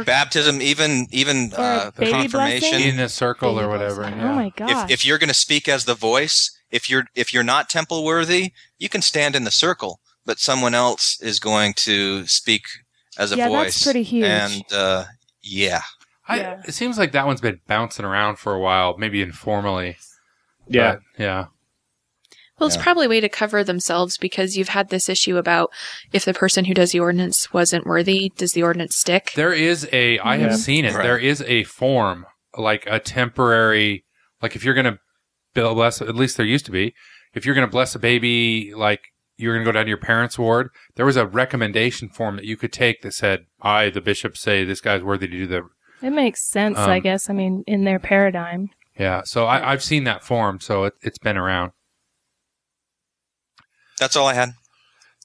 [0.06, 2.70] Baptism, even even Or uh, baby confirmation.
[2.72, 2.90] blessing?
[2.94, 4.04] In a circle or whatever.
[4.04, 4.32] yeah.
[4.32, 4.86] Oh my gosh.
[4.86, 8.04] if if you're going to speak as the voice, if you're if you're not temple
[8.04, 12.64] worthy, you can stand in the circle, but someone else is going to speak
[13.18, 13.84] as a Yeah, that's voice.
[13.84, 14.26] pretty huge.
[14.26, 15.06] And uh,
[15.42, 15.82] yeah,
[16.28, 16.62] I, Yeah.
[16.68, 19.98] It seems like that one's been bouncing around for a while, maybe informally.
[20.68, 21.46] yeah But, yeah.
[22.64, 22.84] Well, it's Yeah.
[22.84, 25.70] probably a way to cover themselves because you've had this issue about
[26.14, 29.32] if the person who does the ordinance wasn't worthy, does the ordinance stick?
[29.36, 30.94] There is a, I have seen it.
[30.94, 31.04] Right.
[31.04, 32.26] There is a form,
[32.58, 34.06] like a temporary,
[34.42, 35.00] like if you're going to
[35.54, 36.94] bless, at least there used to be,
[37.34, 39.02] if you're going to bless a baby, like
[39.38, 42.46] you're going to go down to your parents' ward, there was a recommendation form that
[42.46, 45.64] you could take that said, I, the bishop, say this guy's worthy to do the,
[46.02, 47.30] it makes sense, I Um, guess.
[47.30, 48.70] I mean, in their paradigm.
[49.00, 49.22] yeah.
[49.26, 51.72] So I, I've seen that form, so it, it's been around.
[54.00, 54.54] That's all I had.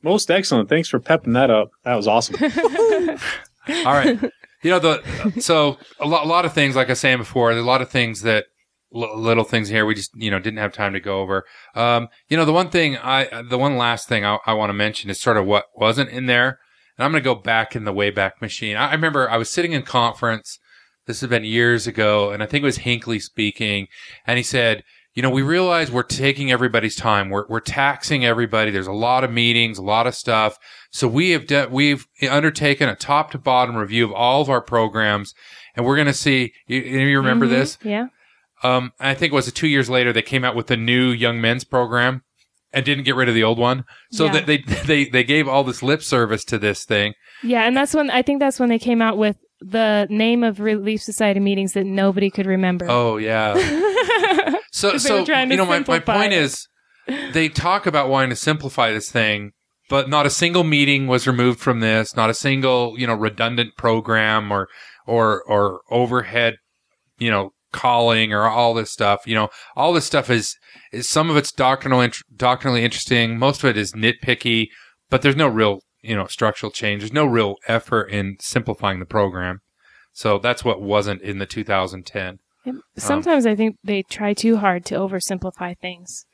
[0.03, 2.37] most excellent thanks for pepping that up that was awesome
[3.69, 4.19] All right.
[4.63, 7.53] You know, the so a lot, a lot of things, like I was saying before,
[7.53, 8.47] there's a lot of things that
[8.95, 11.45] l- little things here we just you know didn't have time to go over.
[11.75, 14.75] Um, you know, the one thing I, the one last thing I, I want to
[14.75, 16.59] mention is sort of what wasn't in there,
[16.97, 18.77] and I'm going to go back in the Wayback Machine.
[18.77, 20.59] I, I remember I was sitting in conference.
[21.07, 23.87] This has been years ago, and I think it was Hinckley speaking,
[24.27, 24.83] and he said,
[25.15, 27.29] you know, we realize we're taking everybody's time.
[27.31, 28.71] We're, we're taxing everybody.
[28.71, 30.59] There's a lot of meetings, a lot of stuff.
[30.93, 34.61] So we have, de- we've undertaken a top to bottom review of all of our
[34.61, 35.35] programs
[35.75, 37.51] and we're going to see, you, you remember Mhm.
[37.51, 37.79] this?
[37.83, 38.07] Yeah.
[38.63, 41.41] Um, I think it was two years later they came out with the new young
[41.41, 42.23] men's program
[42.73, 43.85] and didn't get rid of the old one.
[44.13, 44.33] So Yeah.
[44.33, 47.15] that they, they, they gave all this lip service to this thing.
[47.43, 50.61] Yeah, and that's when I think that's when they came out with the name of
[50.61, 52.87] Relief Society meetings that nobody could remember.
[52.89, 53.55] Oh yeah.
[54.79, 56.39] So, so you know, my, my point it.
[56.39, 56.69] is,
[57.33, 59.53] they talk about wanting to simplify this thing,
[59.89, 62.15] but not a single meeting was removed from this.
[62.15, 64.69] Not a single, you know, redundant program or
[65.05, 66.59] or or overhead,
[67.19, 69.27] you know, calling or all this stuff.
[69.27, 70.57] You know, all this stuff is
[70.93, 73.37] is some of it's doctrinal int- doctrinally interesting.
[73.37, 74.69] Most of it is nitpicky,
[75.11, 77.01] but there's no real, you know, structural change.
[77.01, 79.61] There's no real effort in simplifying the program.
[80.13, 82.39] So that's what wasn't in the 2010.
[82.77, 86.25] Um, Sometimes I think they try too hard to oversimplify things.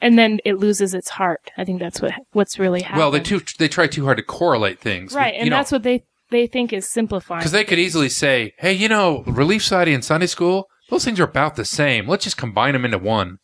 [0.00, 1.50] And then it loses its heart.
[1.56, 2.98] I think that's what what's really happening.
[2.98, 6.02] Well, they too they try too hard to correlate things, right, and that's what they
[6.30, 7.38] they think is simplifying.
[7.40, 11.20] because they could easily say, "Hey, you know, Relief Society and Sunday School, those things
[11.20, 12.08] are about the same.
[12.08, 13.38] Let's just combine them into one."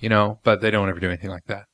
[0.00, 1.64] You know, but they don't ever do anything like that.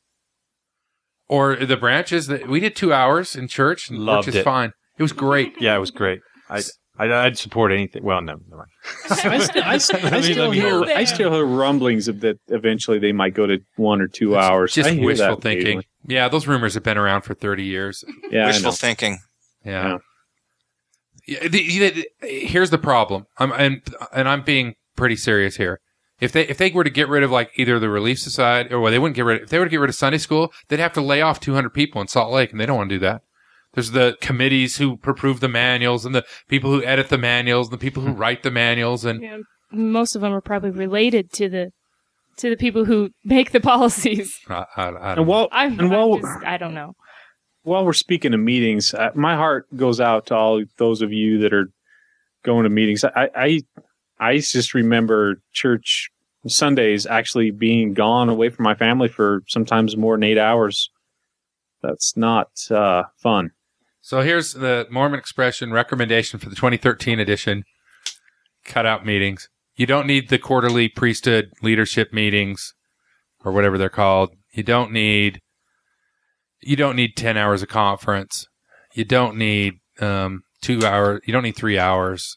[1.29, 4.45] Or the branches that we did two hours in church, and Loved which is it.
[4.45, 4.73] fine.
[4.99, 5.55] It was great.
[5.61, 6.21] Yeah, it was great.
[6.51, 6.63] I,
[6.97, 8.05] I I'd support anything.
[8.05, 8.71] Well, no, never mind.
[9.33, 10.83] I still, I, I still me hear.
[10.85, 14.75] I still hear rumblings of that eventually they might go to one or two hours.
[14.75, 15.63] Just I wishful that thinking.
[15.63, 15.89] occasionally.
[16.07, 18.05] Yeah, those rumors have been around for thirty years.
[18.31, 19.19] Yeah, Wishful thinking.
[19.65, 19.99] Yeah.
[21.27, 23.27] Yeah, the, the, here's the problem.
[23.39, 25.81] I'm and and I'm being pretty serious here.
[26.21, 28.81] If they if they were to get rid of like either the Relief Society or
[28.81, 29.43] well, they wouldn't get rid.
[29.43, 31.71] If they were to get rid of Sunday School, they'd have to lay off 200
[31.71, 33.23] people in Salt Lake, and they don't want to do that.
[33.75, 37.75] There's the committees who approve the manuals, and the people who edit the manuals, and
[37.75, 39.39] the people who write the manuals, and Yeah,
[39.73, 41.71] most of them are probably related to the
[42.37, 44.39] to the people who make the policies.
[44.49, 45.23] I, I, I don't And know.
[45.25, 46.95] while I'm, and I'm while just, I don't know.
[47.63, 51.39] while we're speaking of meetings, uh, my heart goes out to all those of you
[51.39, 51.69] that are
[52.45, 53.05] going to meetings.
[53.05, 53.61] I I,
[54.21, 56.11] I just remember church
[56.47, 60.91] Sundays actually being gone away from my family for sometimes more than eight hours.
[61.83, 63.51] That's not uh, fun.
[64.05, 67.65] So here's the Mormon Expression recommendation for the 2013 edition.
[68.63, 69.49] Cut out meetings.
[69.77, 72.75] You don't need the quarterly priesthood leadership meetings
[73.47, 74.35] or whatever they're called.
[74.53, 75.41] You don't need
[76.61, 78.47] you don't need 10 hours of conference.
[78.93, 81.23] You don't need um 2 hours.
[81.25, 82.37] You don't need 3 hours.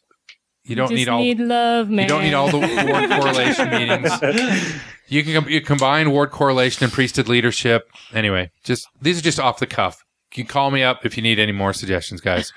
[0.64, 2.04] You don't just need all need love, man.
[2.04, 4.80] you don't need all the ward correlation meetings.
[5.10, 7.88] You can you combine ward correlation and priesthood leadership.
[8.12, 10.04] Anyway, just these are just off the cuff.
[10.38, 12.52] You can call me up if you need any more suggestions, guys.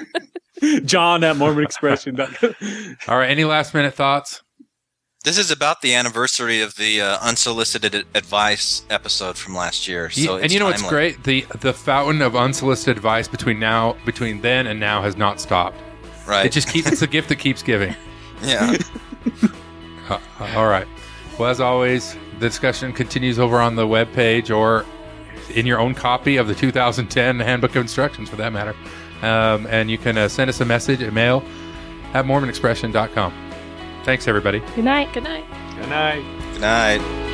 [0.84, 2.20] John at Mormon Expression.
[2.20, 4.42] All right, any last minute thoughts?
[5.24, 10.10] This is about the anniversary of the uh, unsolicited advice episode from last year.
[10.10, 11.24] So and you know what's great?
[11.24, 15.78] The the fountain of unsolicited advice between now between then and now has not stopped.
[16.26, 16.44] right?
[16.44, 17.96] It just keeps it's a gift that keeps giving.
[18.42, 18.76] yeah.
[20.10, 20.18] Uh,
[20.56, 20.88] all right.
[21.38, 24.84] Well, as always, the discussion continues over on the webpage or
[25.50, 28.74] in your own copy of the 2010 Handbook of Instructions, for that matter.
[29.22, 31.44] Um, and you can uh, send us a message at mail
[32.14, 33.32] at mormonexpression.com.
[34.04, 34.60] Thanks, everybody.
[34.74, 35.12] Good night.
[35.12, 35.44] Good night.
[35.76, 36.24] Good night.
[36.52, 37.29] Good night.